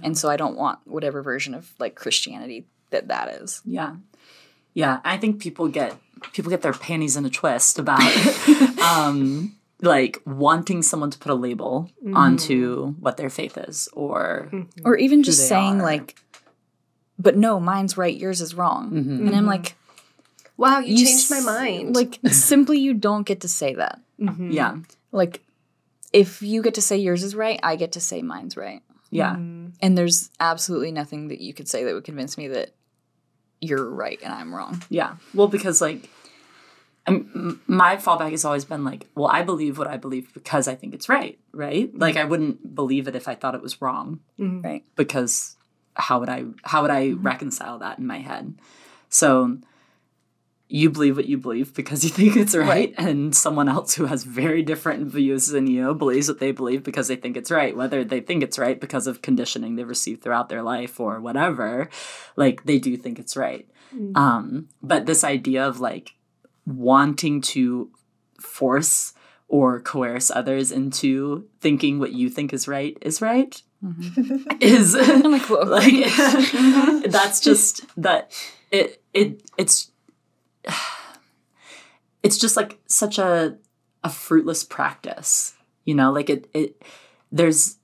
[0.03, 3.61] And so I don't want whatever version of like Christianity that that is.
[3.65, 3.97] Yeah.
[4.73, 4.99] Yeah.
[5.03, 5.95] I think people get
[6.33, 8.01] people get their panties in a twist about
[8.79, 12.15] um like wanting someone to put a label mm-hmm.
[12.15, 14.81] onto what their faith is or mm-hmm.
[14.85, 15.83] Or even just saying are.
[15.83, 16.19] like
[17.17, 18.91] but no, mine's right, yours is wrong.
[18.91, 19.27] Mm-hmm.
[19.27, 19.75] And I'm like
[20.57, 21.95] Wow, you, you changed my mind.
[21.95, 24.01] Like simply you don't get to say that.
[24.17, 24.75] yeah.
[25.11, 25.41] Like
[26.11, 28.81] if you get to say yours is right, I get to say mine's right.
[29.09, 29.35] Yeah.
[29.35, 32.71] And there's absolutely nothing that you could say that would convince me that
[33.61, 34.83] you're right and I'm wrong.
[34.89, 35.15] Yeah.
[35.33, 36.09] Well, because like,
[37.09, 40.67] Um, I'm, my fallback has always been like, well, I believe what I believe because
[40.67, 41.89] I think it's right, right?
[41.89, 41.99] Mm-hmm.
[41.99, 44.61] Like, I wouldn't believe it if I thought it was wrong, mm-hmm.
[44.61, 44.83] Right.
[44.95, 45.57] because
[45.95, 47.23] how would I how would I mm-hmm.
[47.23, 48.55] reconcile that in my head?
[49.09, 49.57] So
[50.71, 54.23] you believe what you believe because you think it's right, and someone else who has
[54.23, 58.03] very different views than you believes what they believe because they think it's right, whether
[58.03, 61.89] they think it's right because of conditioning they've received throughout their life or whatever,
[62.35, 63.67] like they do think it's right.
[64.15, 66.13] Um, but this idea of like
[66.77, 67.89] wanting to
[68.39, 69.13] force
[69.47, 73.61] or coerce others into thinking what you think is right is right
[74.61, 75.61] is I'm like, whoa.
[75.63, 78.31] like that's just that
[78.71, 79.91] it it it's
[82.23, 83.57] it's just like such a
[84.03, 85.55] a fruitless practice
[85.89, 86.11] you know?
[86.11, 86.83] Like it it
[87.31, 87.77] there's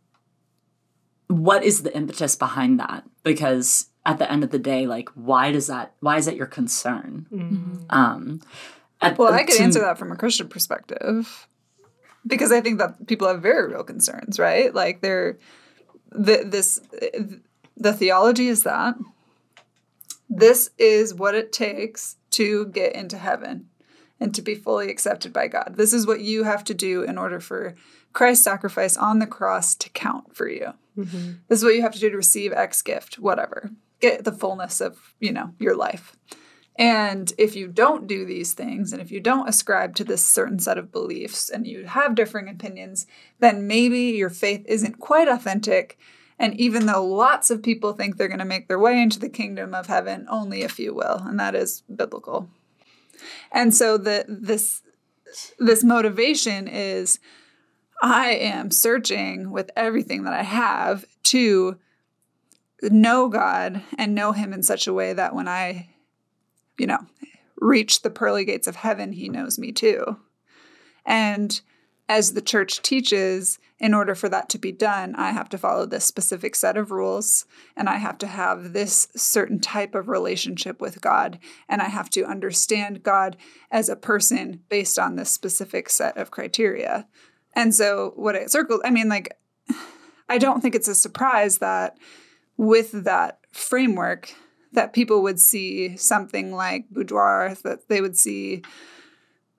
[1.27, 3.03] what is the impetus behind that?
[3.23, 6.45] Because at the end of the day like why does that why is that your
[6.45, 7.25] concern?
[7.89, 8.41] Um at,
[9.17, 11.47] Well, I could to- answer that from a Christian perspective
[12.25, 14.73] because I think that people have very real concerns, right?
[14.73, 15.37] Like they're
[16.11, 16.81] the, this
[17.77, 18.95] the theology is that
[20.29, 23.69] this is what it takes to get into heaven
[24.19, 25.75] and to be fully accepted by God.
[25.75, 27.75] This is what you have to do in order for
[28.13, 30.73] Christ's sacrifice on the cross to count for you.
[31.49, 33.71] This is what you have to do to receive X gift, whatever.
[33.99, 36.15] Get the fullness of, you know, your life.
[36.77, 40.59] And if you don't do these things, and if you don't ascribe to this certain
[40.59, 43.07] set of beliefs, and you have differing opinions,
[43.39, 45.97] then maybe your faith isn't quite authentic.
[46.37, 49.29] And even though lots of people think they're going to make their way into the
[49.29, 52.49] kingdom of heaven, only a few will, and that is biblical.
[53.53, 54.81] And so the this
[55.57, 57.19] this motivation is
[58.01, 61.77] I am searching with everything that I have to
[62.81, 65.94] know God and know him in such a way that when I
[66.77, 66.99] you know,
[67.59, 70.17] reach the pearly gates of heaven, he knows me too.
[71.05, 71.59] And
[72.07, 75.85] as the church teaches, in order for that to be done, I have to follow
[75.85, 77.45] this specific set of rules
[77.75, 81.39] and I have to have this certain type of relationship with God.
[81.67, 83.37] And I have to understand God
[83.71, 87.07] as a person based on this specific set of criteria.
[87.53, 89.37] And so, what it circled, I mean, like,
[90.29, 91.97] I don't think it's a surprise that
[92.57, 94.33] with that framework,
[94.75, 98.61] that people would see something like boudoir, that they would see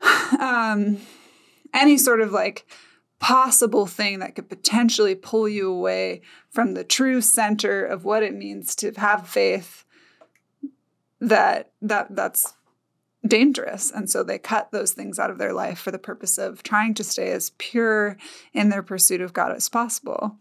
[0.41, 0.99] um,
[1.75, 2.67] any sort of like
[3.19, 6.21] possible thing that could potentially pull you away
[6.51, 9.85] from the true center of what it means to have faith
[11.19, 12.55] that that that's
[13.27, 16.63] dangerous and so they cut those things out of their life for the purpose of
[16.63, 18.17] trying to stay as pure
[18.53, 20.37] in their pursuit of God as possible.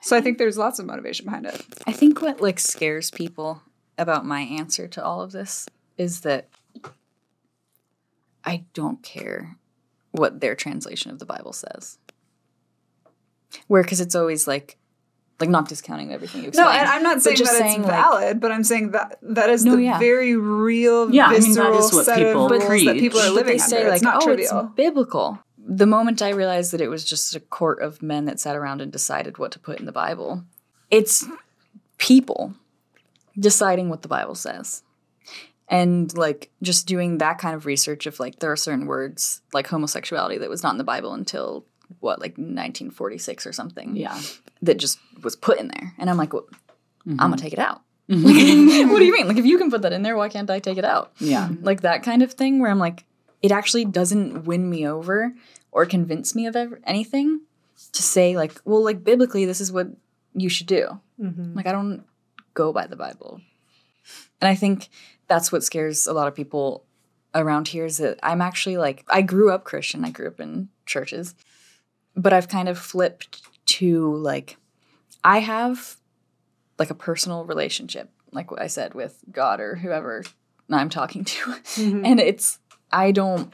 [0.00, 1.60] So I think there's lots of motivation behind it.
[1.86, 3.62] I think what like scares people
[3.98, 6.48] about my answer to all of this is that
[8.44, 9.56] I don't care
[10.12, 11.98] what their translation of the Bible says.
[13.66, 14.78] Where because it's always like
[15.40, 16.66] like not discounting everything you explain.
[16.66, 19.50] No, and I'm not saying that saying, it's like- valid, but I'm saying that that
[19.50, 19.98] is No, the yeah.
[19.98, 23.30] very real, Yeah, I mean, that visceral what set people of rules that people are
[23.30, 23.90] living they say under.
[23.90, 24.60] like, it's not oh, trivial.
[24.60, 25.38] it's biblical.
[25.58, 28.80] The moment I realized that it was just a court of men that sat around
[28.80, 30.42] and decided what to put in the Bible,
[30.90, 31.24] it's
[31.98, 32.54] people
[33.38, 34.82] deciding what the Bible says.
[35.70, 39.66] And like just doing that kind of research of like there are certain words like
[39.66, 41.66] homosexuality that was not in the Bible until
[42.00, 43.94] what like 1946 or something.
[43.96, 44.18] Yeah.
[44.62, 46.58] that just was put in there, and I'm like, well, I'm
[47.12, 47.16] Mm-hmm.
[47.18, 47.80] gonna take it out.
[48.06, 49.28] what do you mean?
[49.28, 51.12] Like, if you can put that in there, why can't I take it out?
[51.18, 51.48] Yeah.
[51.62, 53.04] Like that kind of thing where I'm like,
[53.42, 55.32] it actually doesn't win me over
[55.70, 57.42] or convince me of ever, anything
[57.92, 59.88] to say, like, well, like biblically, this is what
[60.34, 61.00] you should do.
[61.18, 62.04] Like, I don't
[62.54, 63.40] go by the Bible.
[64.40, 64.88] And I think
[65.26, 66.84] that's what scares a lot of people
[67.34, 70.68] around here is that I'm actually like, I grew up Christian, I grew up in
[70.86, 71.34] churches,
[72.16, 74.56] but I've kind of flipped to like,
[75.22, 75.96] I have
[76.78, 80.24] like a personal relationship, like what I said with God or whoever
[80.70, 81.40] I'm talking to.
[81.50, 82.04] Mm-hmm.
[82.04, 82.58] And it's,
[82.90, 83.52] I don't,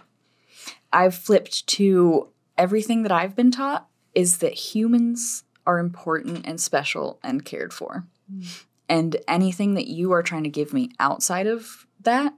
[0.93, 7.19] I've flipped to everything that I've been taught is that humans are important and special
[7.23, 8.07] and cared for.
[8.33, 8.65] Mm.
[8.89, 12.35] And anything that you are trying to give me outside of that,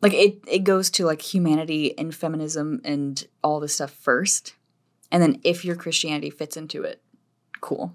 [0.00, 4.54] like it, it goes to like humanity and feminism and all this stuff first.
[5.12, 7.02] And then if your Christianity fits into it,
[7.60, 7.94] cool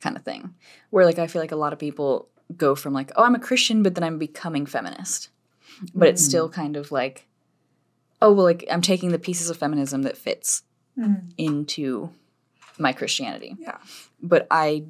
[0.00, 0.54] kind of thing.
[0.90, 3.40] Where like I feel like a lot of people go from like, oh, I'm a
[3.40, 5.30] Christian, but then I'm becoming feminist.
[5.94, 6.28] But it's mm.
[6.28, 7.26] still kind of like,
[8.22, 10.62] oh, well, like I'm taking the pieces of feminism that fits
[10.98, 11.22] mm.
[11.36, 12.10] into
[12.78, 13.56] my Christianity.
[13.58, 13.78] Yeah.
[14.22, 14.84] But I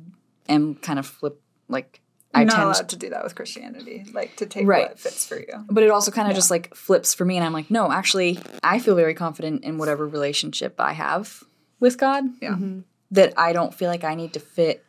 [0.49, 2.01] am kind of flip like
[2.41, 4.89] I not tend allowed to do that with Christianity, like to take Right.
[4.89, 5.65] what fits for you.
[5.69, 8.39] but it also kind of just like flips for me and I'm like, no, actually,
[8.63, 11.43] I feel very confident in whatever relationship I have
[11.81, 12.25] with God.
[12.41, 12.51] Yeah.
[12.51, 12.81] Mm-hmm.
[13.13, 14.85] That I don't feel like I need to fit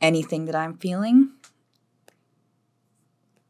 [0.00, 1.30] anything that I'm feeling.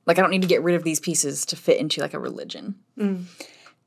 [0.06, 2.18] Like I don't need to get rid of these pieces to fit into like a
[2.18, 2.76] religion.
[2.98, 3.24] Mm.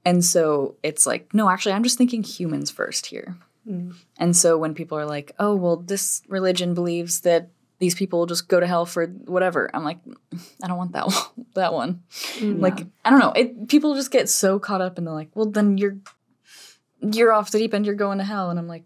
[0.05, 3.35] And so it's like, no, actually, I'm just thinking humans first here.
[3.67, 3.95] Mm.
[4.17, 7.49] And so when people are like, oh, well, this religion believes that
[7.79, 9.99] these people just go to hell for whatever, I'm like,
[10.63, 11.45] I don't want that one.
[11.55, 12.03] that one.
[12.37, 12.59] Mm.
[12.61, 13.31] Like, I don't know.
[13.35, 15.97] It people just get so caught up and they're like, well, then you're
[17.01, 17.85] you're off the deep end.
[17.85, 18.83] You're going to hell, and I'm like,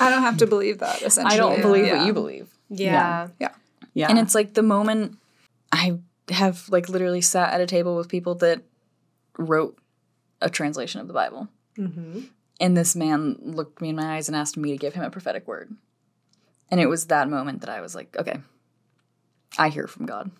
[0.00, 1.02] I don't have to believe that.
[1.02, 1.98] Essentially, I don't believe Yeah.
[1.98, 2.48] what you believe.
[2.70, 3.28] Yeah.
[3.38, 3.48] Yeah.
[3.94, 4.08] Yeah.
[4.08, 5.18] And it's like the moment
[5.72, 5.98] I
[6.30, 8.62] have like literally sat at a table with people that
[9.38, 9.78] wrote
[10.40, 11.48] a translation of the Bible.
[11.76, 12.20] Mm-hmm.
[12.60, 15.10] And this man looked me in my eyes and asked me to give him a
[15.10, 15.74] prophetic word.
[16.70, 18.40] And it was that moment that I was like, okay,
[19.56, 20.30] I hear from God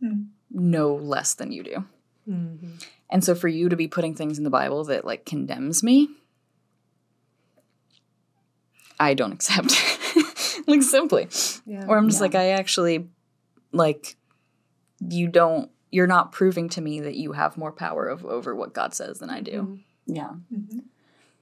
[0.00, 0.24] hmm.
[0.50, 1.84] no less than you do.
[2.28, 2.76] Mm-hmm.
[3.08, 6.08] And so for you to be putting things in the Bible that like condemns me,
[8.98, 9.72] I don't accept.
[10.66, 11.28] like simply.
[11.66, 11.86] Yeah.
[11.88, 13.08] Or I'm just like, I actually
[13.72, 14.16] like
[15.00, 18.72] you don't you're not proving to me that you have more power of, over what
[18.72, 19.62] God says than I do.
[19.62, 20.14] Mm-hmm.
[20.14, 20.30] Yeah.
[20.54, 20.78] Mm-hmm.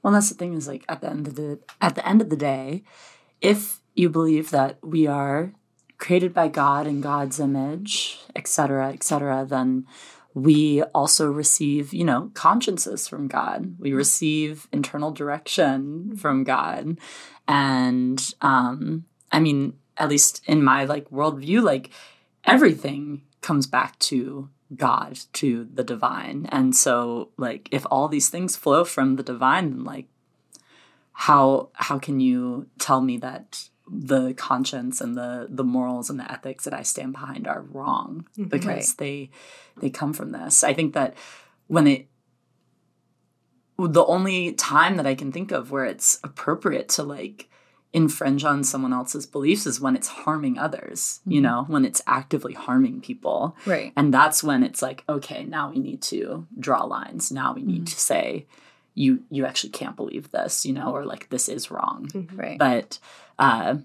[0.03, 2.31] Well, that's the thing is like at the end of the at the end of
[2.31, 2.85] the day,
[3.41, 5.53] if you believe that we are
[5.99, 9.87] created by God in God's image, etc., etc., then
[10.35, 13.75] we also receive, you know, consciences from God.
[13.79, 16.99] We receive internal direction from God,
[17.49, 21.91] and um, I mean, at least in my like worldview, like
[22.45, 26.47] everything comes back to God, to the divine.
[26.51, 30.07] And so like if all these things flow from the divine, then like
[31.13, 36.31] how how can you tell me that the conscience and the the morals and the
[36.31, 38.49] ethics that I stand behind are wrong mm-hmm.
[38.49, 38.95] because Right.
[38.99, 39.31] they
[39.81, 40.63] they come from this.
[40.63, 41.15] I think that
[41.67, 42.09] when it
[43.79, 47.49] the only time that I can think of where it's appropriate to like
[47.93, 51.45] infringe on someone else's beliefs is when it's harming others, you mm-hmm.
[51.45, 53.57] know, when it's actively harming people.
[53.65, 53.93] Right.
[53.97, 57.33] And that's when it's like, okay, now we need to draw lines.
[57.33, 57.85] Now we need mm-hmm.
[57.85, 58.47] to say,
[58.95, 62.11] you you actually can't believe this, you know, or like this is wrong.
[62.35, 62.59] Right.
[62.59, 62.99] But
[63.39, 63.77] uh,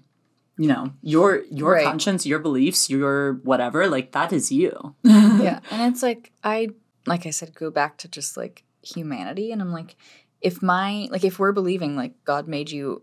[0.56, 1.84] you know, your your Right.
[1.84, 4.94] conscience, your beliefs, your whatever, like that is you.
[5.02, 5.60] yeah.
[5.70, 6.70] And it's like I
[7.06, 9.96] like I said, go back to just like humanity and I'm like,
[10.40, 13.02] if my like if we're believing like God made you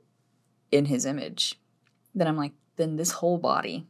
[0.72, 1.60] in his image,
[2.15, 3.86] then I'm like, then this whole body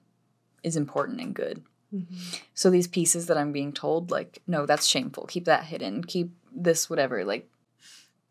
[0.64, 1.64] is important and good.
[2.54, 5.26] So these pieces that I'm being told, like, no, that's shameful.
[5.28, 6.04] Keep that hidden.
[6.06, 7.26] Keep this whatever.
[7.26, 7.50] Like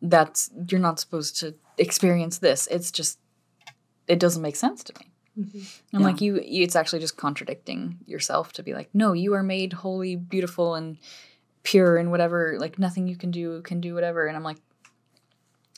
[0.03, 2.67] that's you're not supposed to experience this.
[2.71, 3.19] It's just
[4.11, 5.07] it doesn't make sense to me.
[5.39, 5.97] Mm-hmm.
[5.97, 6.07] I'm Yeah.
[6.07, 9.73] like you, you it's actually just contradicting yourself to be like, no, you are made
[9.73, 10.99] holy, beautiful and
[11.63, 14.27] pure and whatever, like nothing you can do can do whatever.
[14.27, 14.59] And I'm like,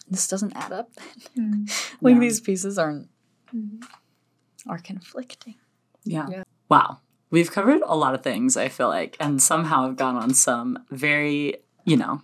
[0.08, 0.90] this doesn't add up.
[1.38, 1.64] Mm-hmm.
[2.00, 2.20] like Yeah.
[2.20, 3.08] these pieces aren't
[3.54, 4.70] mm-hmm.
[4.70, 5.56] are conflicting.
[6.04, 6.26] Yeah.
[6.30, 6.42] Yeah.
[6.70, 6.98] Wow.
[7.30, 10.84] We've covered a lot of things, I feel like, and somehow I've gone on some
[10.90, 12.22] very, you know,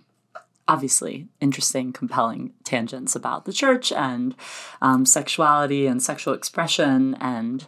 [0.69, 4.35] obviously interesting, compelling tangents about the church and
[4.81, 7.65] um, sexuality and sexual expression and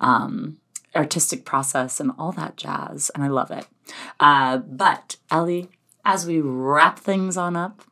[0.00, 0.58] um,
[0.96, 3.10] artistic process and all that jazz.
[3.14, 3.66] And I love it.
[4.18, 5.68] Uh, but, Ellie,
[6.06, 7.82] as we wrap things on up,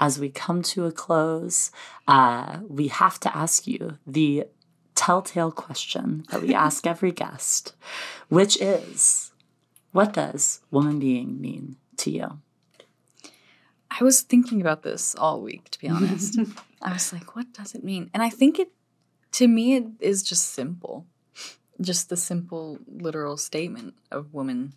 [0.00, 1.70] as we come to a close,
[2.06, 4.44] uh, we have to ask you the
[4.94, 7.74] telltale question that we ask every guest,
[8.28, 9.32] which is
[9.92, 12.40] what does woman being mean to you?
[14.00, 16.38] I was thinking about this all week, to be honest.
[16.82, 18.10] I was like, what does it mean?
[18.14, 18.70] And I think it,
[19.32, 21.06] to me, it is just simple.
[21.80, 24.74] Just the simple, literal statement of woman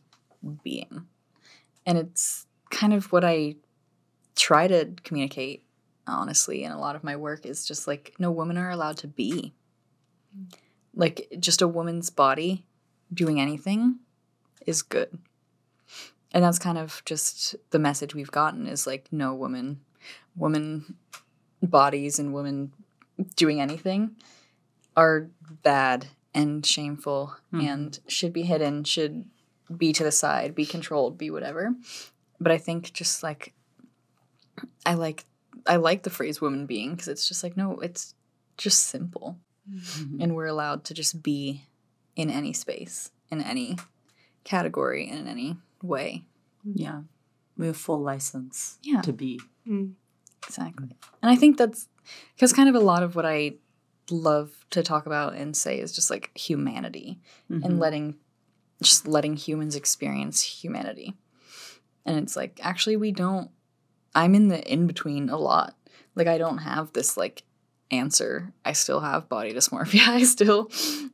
[0.64, 1.06] being.
[1.86, 3.56] And it's kind of what I
[4.36, 5.66] try to communicate,
[6.08, 9.08] honestly, in a lot of my work is just like, no, women are allowed to
[9.08, 9.54] be.
[10.38, 10.54] Mm.
[10.96, 12.66] Like, just a woman's body
[13.14, 14.00] doing anything
[14.66, 15.18] is good
[16.34, 19.82] and that's kind of just the message we've gotten is like no woman
[20.36, 20.96] woman
[21.62, 22.72] bodies and women
[23.36, 24.16] doing anything
[24.96, 25.30] are
[25.64, 27.64] bad and shameful Mhm.
[27.68, 29.26] and should be hidden should
[29.76, 31.76] be to the side be controlled be whatever.
[32.40, 33.54] But i think just like
[34.86, 35.26] i like
[35.68, 38.16] i like the phrase woman being because it's just like no it's
[38.58, 39.38] just simple.
[40.20, 41.66] And we're allowed to just be
[42.16, 43.78] in any space in any
[44.44, 46.26] category and in any way
[46.64, 47.02] Yeah.
[47.58, 49.02] We have full license Yeah.
[49.02, 49.40] to be.
[50.48, 50.90] exactly
[51.22, 51.88] and i think that's
[52.36, 53.54] because kind of a lot of what i
[54.10, 57.64] love to talk about and say is just like humanity Mhm.
[57.64, 58.16] and letting
[58.82, 61.14] just letting humans experience humanity
[62.06, 63.52] and it's like actually we don't
[64.16, 65.76] i'm in the in between a lot
[66.16, 67.44] like i don't have this like
[67.92, 70.70] answer i still have body dysmorphia i still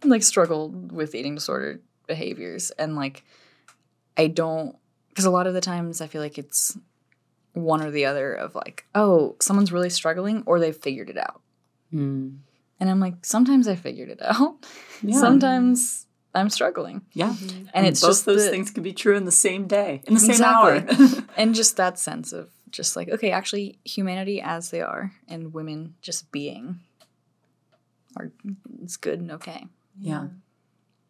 [0.06, 3.24] like struggle with eating disorder behaviors and like
[4.18, 4.76] i don't
[5.10, 6.78] because a lot of the times i feel like it's
[7.54, 11.42] one or the other of like oh someone's really struggling or they've figured it out
[11.94, 12.40] Mm.
[12.82, 14.56] and i'm like sometimes i figured it out
[15.02, 15.18] Yeah.
[15.20, 17.34] sometimes i'm struggling Yeah.
[17.74, 20.14] and it's both just those the- things could be true in the same day, in
[20.14, 20.86] the same hour.
[21.38, 25.96] and just that sense of just like okay actually humanity as they are and women
[26.02, 26.82] just being
[28.18, 28.32] are
[28.84, 29.66] it's good and okay
[30.00, 30.28] yeah.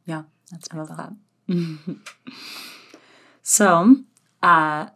[0.06, 0.24] Yeah.
[0.52, 1.14] that's I my love thought.
[1.48, 1.98] that.
[3.50, 3.96] so,
[4.44, 4.88] uh,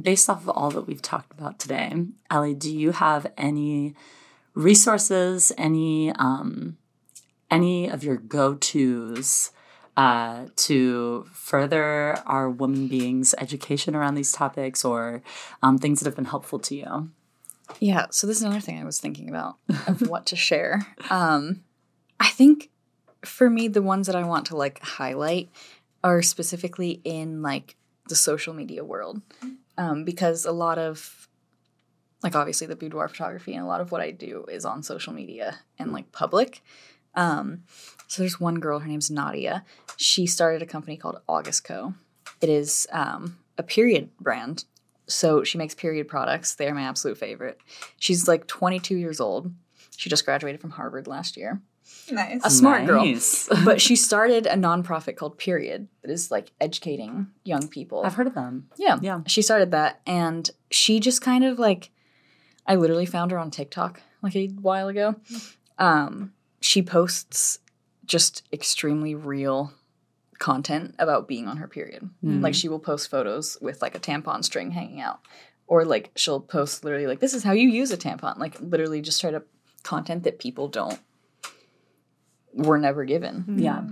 [0.00, 1.92] based off of all that we've talked about today,
[2.30, 3.94] Ellie, do you have any
[4.54, 6.78] resources, any um,
[7.50, 9.52] any of your go tos
[9.98, 15.22] uh, to further our woman beings education around these topics, or
[15.62, 17.10] um, things that have been helpful to you?
[17.80, 19.56] yeah so this is another thing i was thinking about
[19.86, 21.62] of what to share um
[22.18, 22.70] i think
[23.26, 25.50] for me the ones that i want to like highlight
[26.02, 27.76] are specifically in like
[28.08, 29.20] the social media world
[29.76, 31.28] um, because a lot of
[32.22, 35.12] like obviously the boudoir photography and a lot of what i do is on social
[35.12, 36.62] media and like public.
[37.14, 37.62] Um,
[38.06, 39.62] so there's one girl her name's nadya.
[39.96, 41.94] She started a company called august co.
[42.40, 44.64] It is um, a period brand.
[45.06, 46.54] So she makes period products.
[46.54, 47.60] They're my absolute favorite.
[47.98, 49.52] She's like 22 years old.
[49.96, 51.62] She just graduated from harvard last year
[52.10, 52.40] Nice.
[52.44, 53.48] a smart girl Nice.
[53.64, 58.26] but she started a nonprofit called period that is like educating young people I've heard
[58.26, 58.68] of them.
[58.76, 58.98] yeah.
[59.00, 59.20] Yeah.
[59.26, 61.90] She started that and she just kind of like
[62.66, 65.16] I literally found her on TikTok like a while ago.
[65.78, 67.60] Um she posts
[68.06, 69.72] just extremely real
[70.38, 72.08] content about being on her period.
[72.24, 72.42] Mm.
[72.42, 75.20] Like she will post photos with like a tampon string hanging out
[75.66, 79.00] or like she'll post literally like this is how you use a tampon like literally
[79.02, 79.44] just straight up
[79.82, 80.98] content that people don't
[82.58, 83.44] were never given.
[83.56, 83.82] Yeah.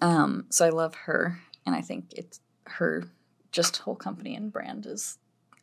[0.00, 3.04] Um, so I love her, and I think it's her
[3.52, 5.18] just whole company and brand is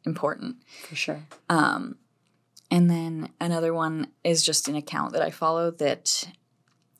[0.05, 0.57] important.
[0.87, 1.23] For sure.
[1.49, 1.97] Um,
[2.71, 6.27] and then another one is just an account that I follow that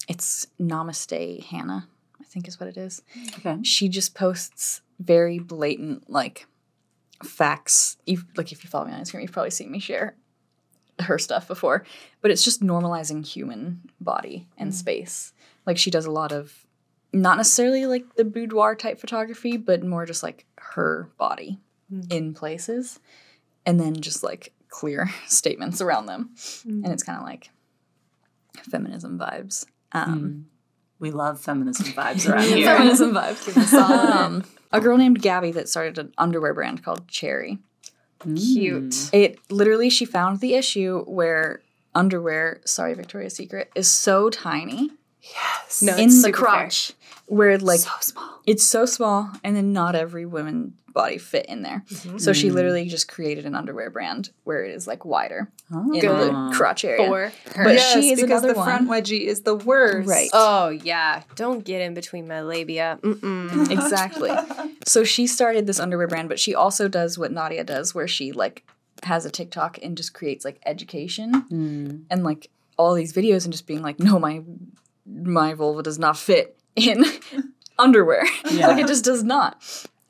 [0.08, 1.88] it's Namaste Hannah,
[2.20, 3.02] I think is what it is.
[3.40, 3.58] Okay.
[3.64, 6.46] She just posts very blatant like
[7.24, 7.98] facts.
[8.06, 10.16] You've, like if you follow me on Instagram, you've probably seen me share
[11.00, 11.84] her stuff before,
[12.22, 15.34] but it's just normalizing human body and space.
[15.66, 16.66] Like she does a lot of
[17.12, 21.60] not necessarily like the boudoir type photography, but more just like her body
[22.10, 23.00] in places
[23.66, 26.32] and then just like clear statements around them.
[26.66, 27.50] And it's kind of like
[28.70, 29.66] feminism vibes.
[29.92, 30.48] Um,
[31.00, 32.66] We love feminism vibes around here.
[32.76, 33.74] feminism vibes.
[33.74, 37.60] Um, a girl named Gabby that started an underwear brand called Cherry.
[38.24, 38.90] Cute.
[38.92, 39.10] Mm.
[39.14, 41.62] It literally, she found the issue where
[41.96, 44.90] underwear, sorry, Victoria's Secret, is so tiny
[45.82, 46.92] No, in it's the crotch.
[46.92, 46.96] fair.
[47.34, 48.42] Crotch where like so small.
[48.46, 51.84] it's so small and then not every woman body fit in there.
[51.90, 52.18] Mm-hmm.
[52.20, 52.54] So she mm.
[52.54, 55.92] literally just created an underwear brand where it is like wider Oh.
[55.92, 56.34] in Good.
[56.34, 57.08] the crotch area.
[57.08, 57.64] For her.
[57.64, 58.68] But yes, she is because another the one.
[58.68, 60.08] front wedgie is the worst.
[60.08, 60.30] Right.
[60.34, 63.00] Oh yeah, don't get in between my labia.
[63.02, 63.72] Mm-mm.
[63.72, 64.32] exactly.
[64.86, 68.32] So she started this underwear brand, but she also does what Nadya does, where she
[68.32, 68.64] like
[69.04, 72.04] has a TikTok and just creates like education mm.
[72.10, 74.44] and like all these videos and just being like, no, my
[75.06, 77.06] my vulva does not fit in
[77.80, 78.26] underwear.
[78.52, 78.68] Yeah.
[78.68, 79.62] like it just does not.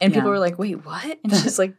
[0.02, 0.36] And people Yeah.
[0.36, 1.20] are like, wait, what?
[1.24, 1.76] And she's like,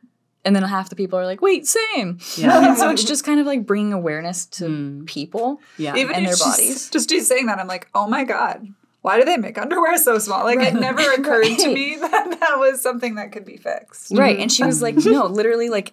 [0.46, 2.18] and then half the people are like, wait, same.
[2.36, 2.68] Yeah.
[2.68, 5.06] And so it's just kind of like bringing awareness to Mm.
[5.06, 5.60] people.
[5.78, 5.94] Yeah.
[5.96, 6.90] Even and their bodies.
[6.90, 8.66] Just you saying that, I'm like, oh my god,
[9.02, 10.44] why do they make underwear so small?
[10.44, 14.12] Like it never occurred to me that that was something that could be fixed.
[14.14, 14.38] Right.
[14.38, 15.92] And she was like, no, literally, like,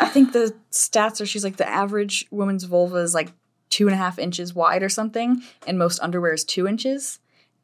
[0.00, 3.32] I think the stats are she's like, the average woman's vulva is like
[3.70, 7.20] two and a half inches wide or something, and most underwear is two inches.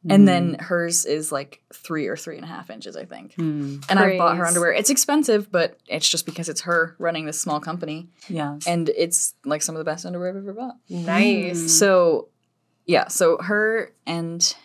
[0.09, 0.63] And then mm-hmm.
[0.63, 3.35] hers is like three or three and a half inches, I think.
[3.35, 3.83] Mm.
[3.89, 4.71] And I've bought her underwear.
[4.71, 8.09] It's expensive, but it's just because it's her running this small company.
[8.29, 8.59] Yeah.
[8.67, 10.75] And it's like some of the best underwear I've ever bought.
[10.89, 11.61] Nice.
[11.61, 11.67] Hmm.
[11.67, 12.29] So,
[12.85, 14.55] yeah, so her and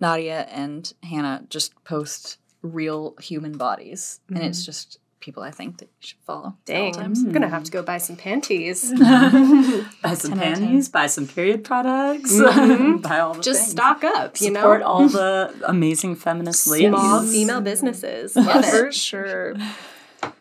[0.00, 4.20] Nadya and Hannah just post real human bodies.
[4.28, 4.66] And it's mm-hmm.
[4.66, 6.54] just people I think that you should follow.
[6.64, 6.96] Dang.
[6.96, 8.92] I'm gonna have to go buy some panties.
[8.98, 10.38] Buy some 10 out of 10.
[10.38, 12.38] panties, buy some period products,
[13.02, 13.70] buy all the Just things.
[13.72, 14.60] stock up, you know.
[14.60, 16.88] Support all the amazing feminist ladies.
[16.90, 18.36] Small female businesses.
[18.36, 19.54] Love For sure.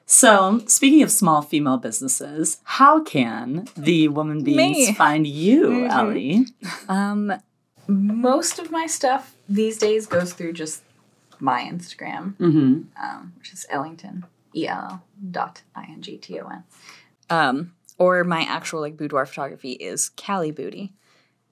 [0.05, 4.93] So, speaking of small female businesses, how can the woman beings Me.
[4.93, 6.45] find you, Ellie?
[6.87, 7.33] Um,
[7.87, 10.83] most of my stuff these days goes through just
[11.39, 13.03] my Instagram, Mm-hmm.
[13.03, 14.25] um, which is Ellington,
[14.55, 16.63] E L L dot I N G T O N.
[17.29, 20.93] Um, or my actual like boudoir photography is Cali Booty,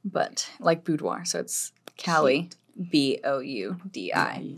[0.04, 2.50] but like boudoir, so it's Cali
[2.92, 4.58] B O U D I.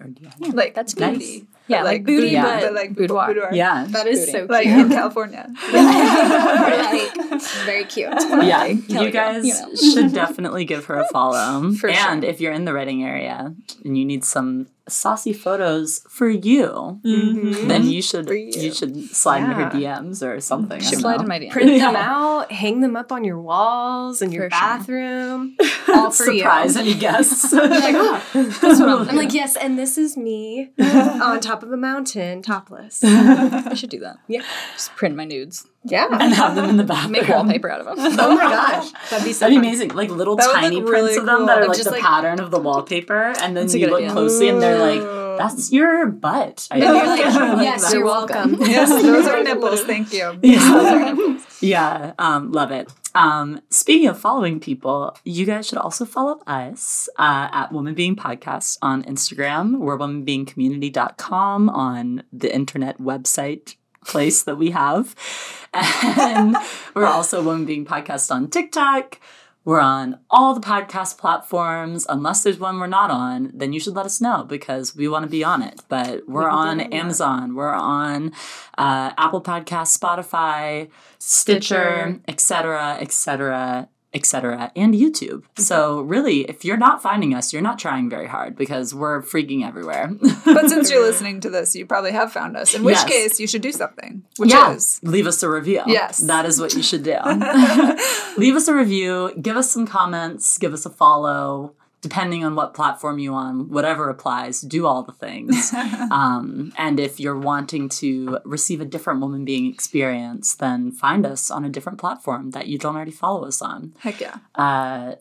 [0.00, 0.50] Or DI.
[0.50, 1.10] Like That's booty.
[1.18, 1.42] nice.
[1.68, 3.26] Yeah, like booty, but but like boudoir.
[3.28, 3.50] boudoir.
[3.52, 3.86] Yeah.
[3.88, 4.32] That is Booty.
[4.32, 4.50] so cute.
[4.50, 5.46] Like in California.
[5.72, 8.08] like, very cute.
[8.42, 9.74] yeah, Kelly you girl, guys you know.
[9.74, 11.72] should definitely give her a follow.
[11.78, 12.30] For and sure.
[12.30, 13.54] if you're in the Reading area
[13.84, 17.68] and you need some saucy photos for you, mm-hmm.
[17.68, 18.50] then you should you.
[18.56, 18.72] you.
[18.72, 20.80] should slide into her DMs or something.
[20.80, 21.22] Should slide know.
[21.22, 21.50] in my DM.
[21.50, 24.60] Print them out, hang them up on your walls in your For sure.
[24.60, 25.56] bathroom.
[25.88, 26.80] All for Surprise you.
[26.80, 27.52] any guests.
[27.52, 28.22] Like, oh,
[28.62, 33.00] I'm, I'm like, yes, and this is me on top of a mountain, topless.
[33.04, 34.16] I should do that.
[34.28, 34.42] Yeah.
[34.74, 35.66] Just print my nudes.
[35.84, 36.08] Yeah.
[36.20, 37.12] and have them in the bathroom.
[37.12, 37.96] Make wallpaper out of them.
[38.20, 38.90] Oh my gosh.
[39.10, 39.90] That'd be so That'd be amazing.
[39.90, 41.46] Like little That tiny prints really of them cool.
[41.46, 44.10] that are like just the like- pattern of the wallpaper, and then you look idea.
[44.12, 47.62] closely, and they're like, "That's your butt." I And you're like, think.
[47.62, 47.92] yes, that.
[47.94, 48.56] you're welcome.
[48.60, 49.82] yes, those are nipples.
[49.84, 50.38] Thank you.
[50.42, 52.88] Yeah, yeah, um, love it.
[53.18, 58.14] Um, speaking of following people, you guys should also follow us uh, at Woman Being
[58.14, 59.78] Podcast on Instagram.
[59.78, 63.74] We're womanbeingcommunity.com on the internet website
[64.06, 65.16] place that we have.
[65.74, 66.56] And
[66.94, 69.20] we're also Woman Being Podcast on TikTok.
[69.68, 72.06] We're on all the podcast platforms.
[72.08, 75.24] Unless there's one we're not on, then you should let us know because we want
[75.24, 75.82] to be on it.
[75.90, 77.54] But we're on Amazon.
[77.54, 78.32] We're on
[78.78, 80.88] uh, Apple Podcasts, Spotify,
[81.18, 85.42] Stitcher, etc., etc., etc., and YouTube.
[85.42, 85.62] Mm-hmm.
[85.62, 89.66] So really, if you're not finding us, you're not trying very hard because we're freaking
[89.66, 90.10] everywhere.
[90.44, 92.74] But since you're listening to this, you probably have found us.
[92.74, 93.04] In which Yes.
[93.08, 94.22] case, you should do something.
[94.38, 94.72] Which Yeah.
[94.74, 95.82] is leave us a review.
[95.86, 96.18] Yes.
[96.18, 97.18] That is what you should do.
[98.36, 102.74] leave us a review, give us some comments, give us a follow, depending on what
[102.74, 105.72] platform you on, whatever applies, do all the things.
[106.10, 111.50] um, and if you're wanting to receive a different woman being experience, then find us
[111.50, 113.94] on a different platform that you don't already follow us on.
[113.98, 114.36] heck yeah.
[114.54, 115.14] Uh,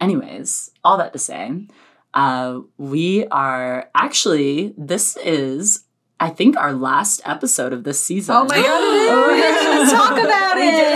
[0.00, 1.66] anyways, all that to say,
[2.14, 5.84] uh, we are actually, this is,
[6.18, 8.36] I think, our last episode of this season.
[8.36, 9.10] Oh my god, it is.
[9.10, 10.90] We're going to talk about it.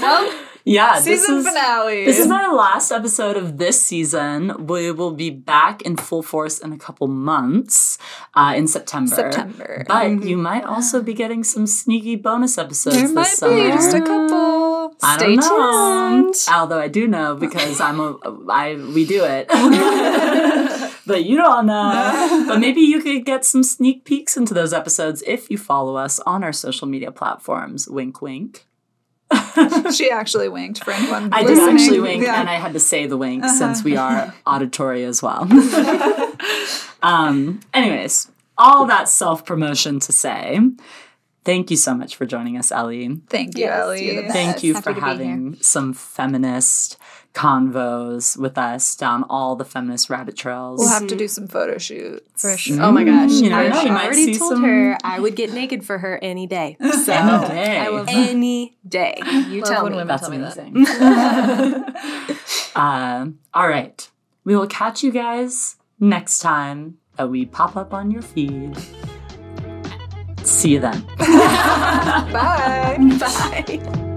[0.00, 2.04] Well, Yeah, this season is, finale.
[2.04, 4.66] This is our last episode of this season.
[4.66, 7.98] We will be back in full force in a couple months
[8.34, 9.14] uh, in September.
[9.14, 9.84] September.
[9.88, 13.56] But you might also be getting some sneaky bonus episodes there this might summer.
[13.56, 14.96] be just a couple.
[15.02, 16.22] I Stay don't know.
[16.22, 16.34] tuned.
[16.52, 18.16] Although I do know because I'm a
[18.48, 19.48] I we do it.
[21.06, 22.44] but you don't know.
[22.46, 26.20] But maybe you could get some sneak peeks into those episodes if you follow us
[26.20, 27.88] on our social media platforms.
[27.88, 28.66] Wink wink.
[29.92, 31.32] She actually winked for anyone.
[31.32, 32.40] I did actually wink Yeah.
[32.40, 35.42] and I had to say the wink since we are auditory as well.
[37.02, 40.58] um anyways, all that self-promotion to say.
[41.44, 43.16] Thank you so much for joining us, Ellie.
[43.28, 44.04] Thank you, Yes, Ellie.
[44.06, 44.32] you're the best.
[44.34, 46.96] Thank you Happy for having some feminist
[47.34, 50.78] convos with us down all the feminist rabbit trails.
[50.80, 52.42] We'll have to do some photo shoots.
[52.42, 52.82] For sure.
[52.82, 53.30] Oh my gosh.
[53.30, 55.52] Mm, you I never know, you might already see told some- her I would get
[55.52, 56.76] naked for her any day.
[57.02, 57.78] So Any day.
[57.78, 59.18] I love any day.
[59.48, 59.96] You Love tell when me.
[59.98, 60.58] women That's tell me that.
[60.58, 60.86] amazing.
[62.76, 64.10] uh, all right.
[64.44, 68.76] We will catch you guys next time that we pop up on your feed.
[70.42, 71.02] See you then.
[71.18, 72.98] Bye.
[73.20, 74.08] Bye.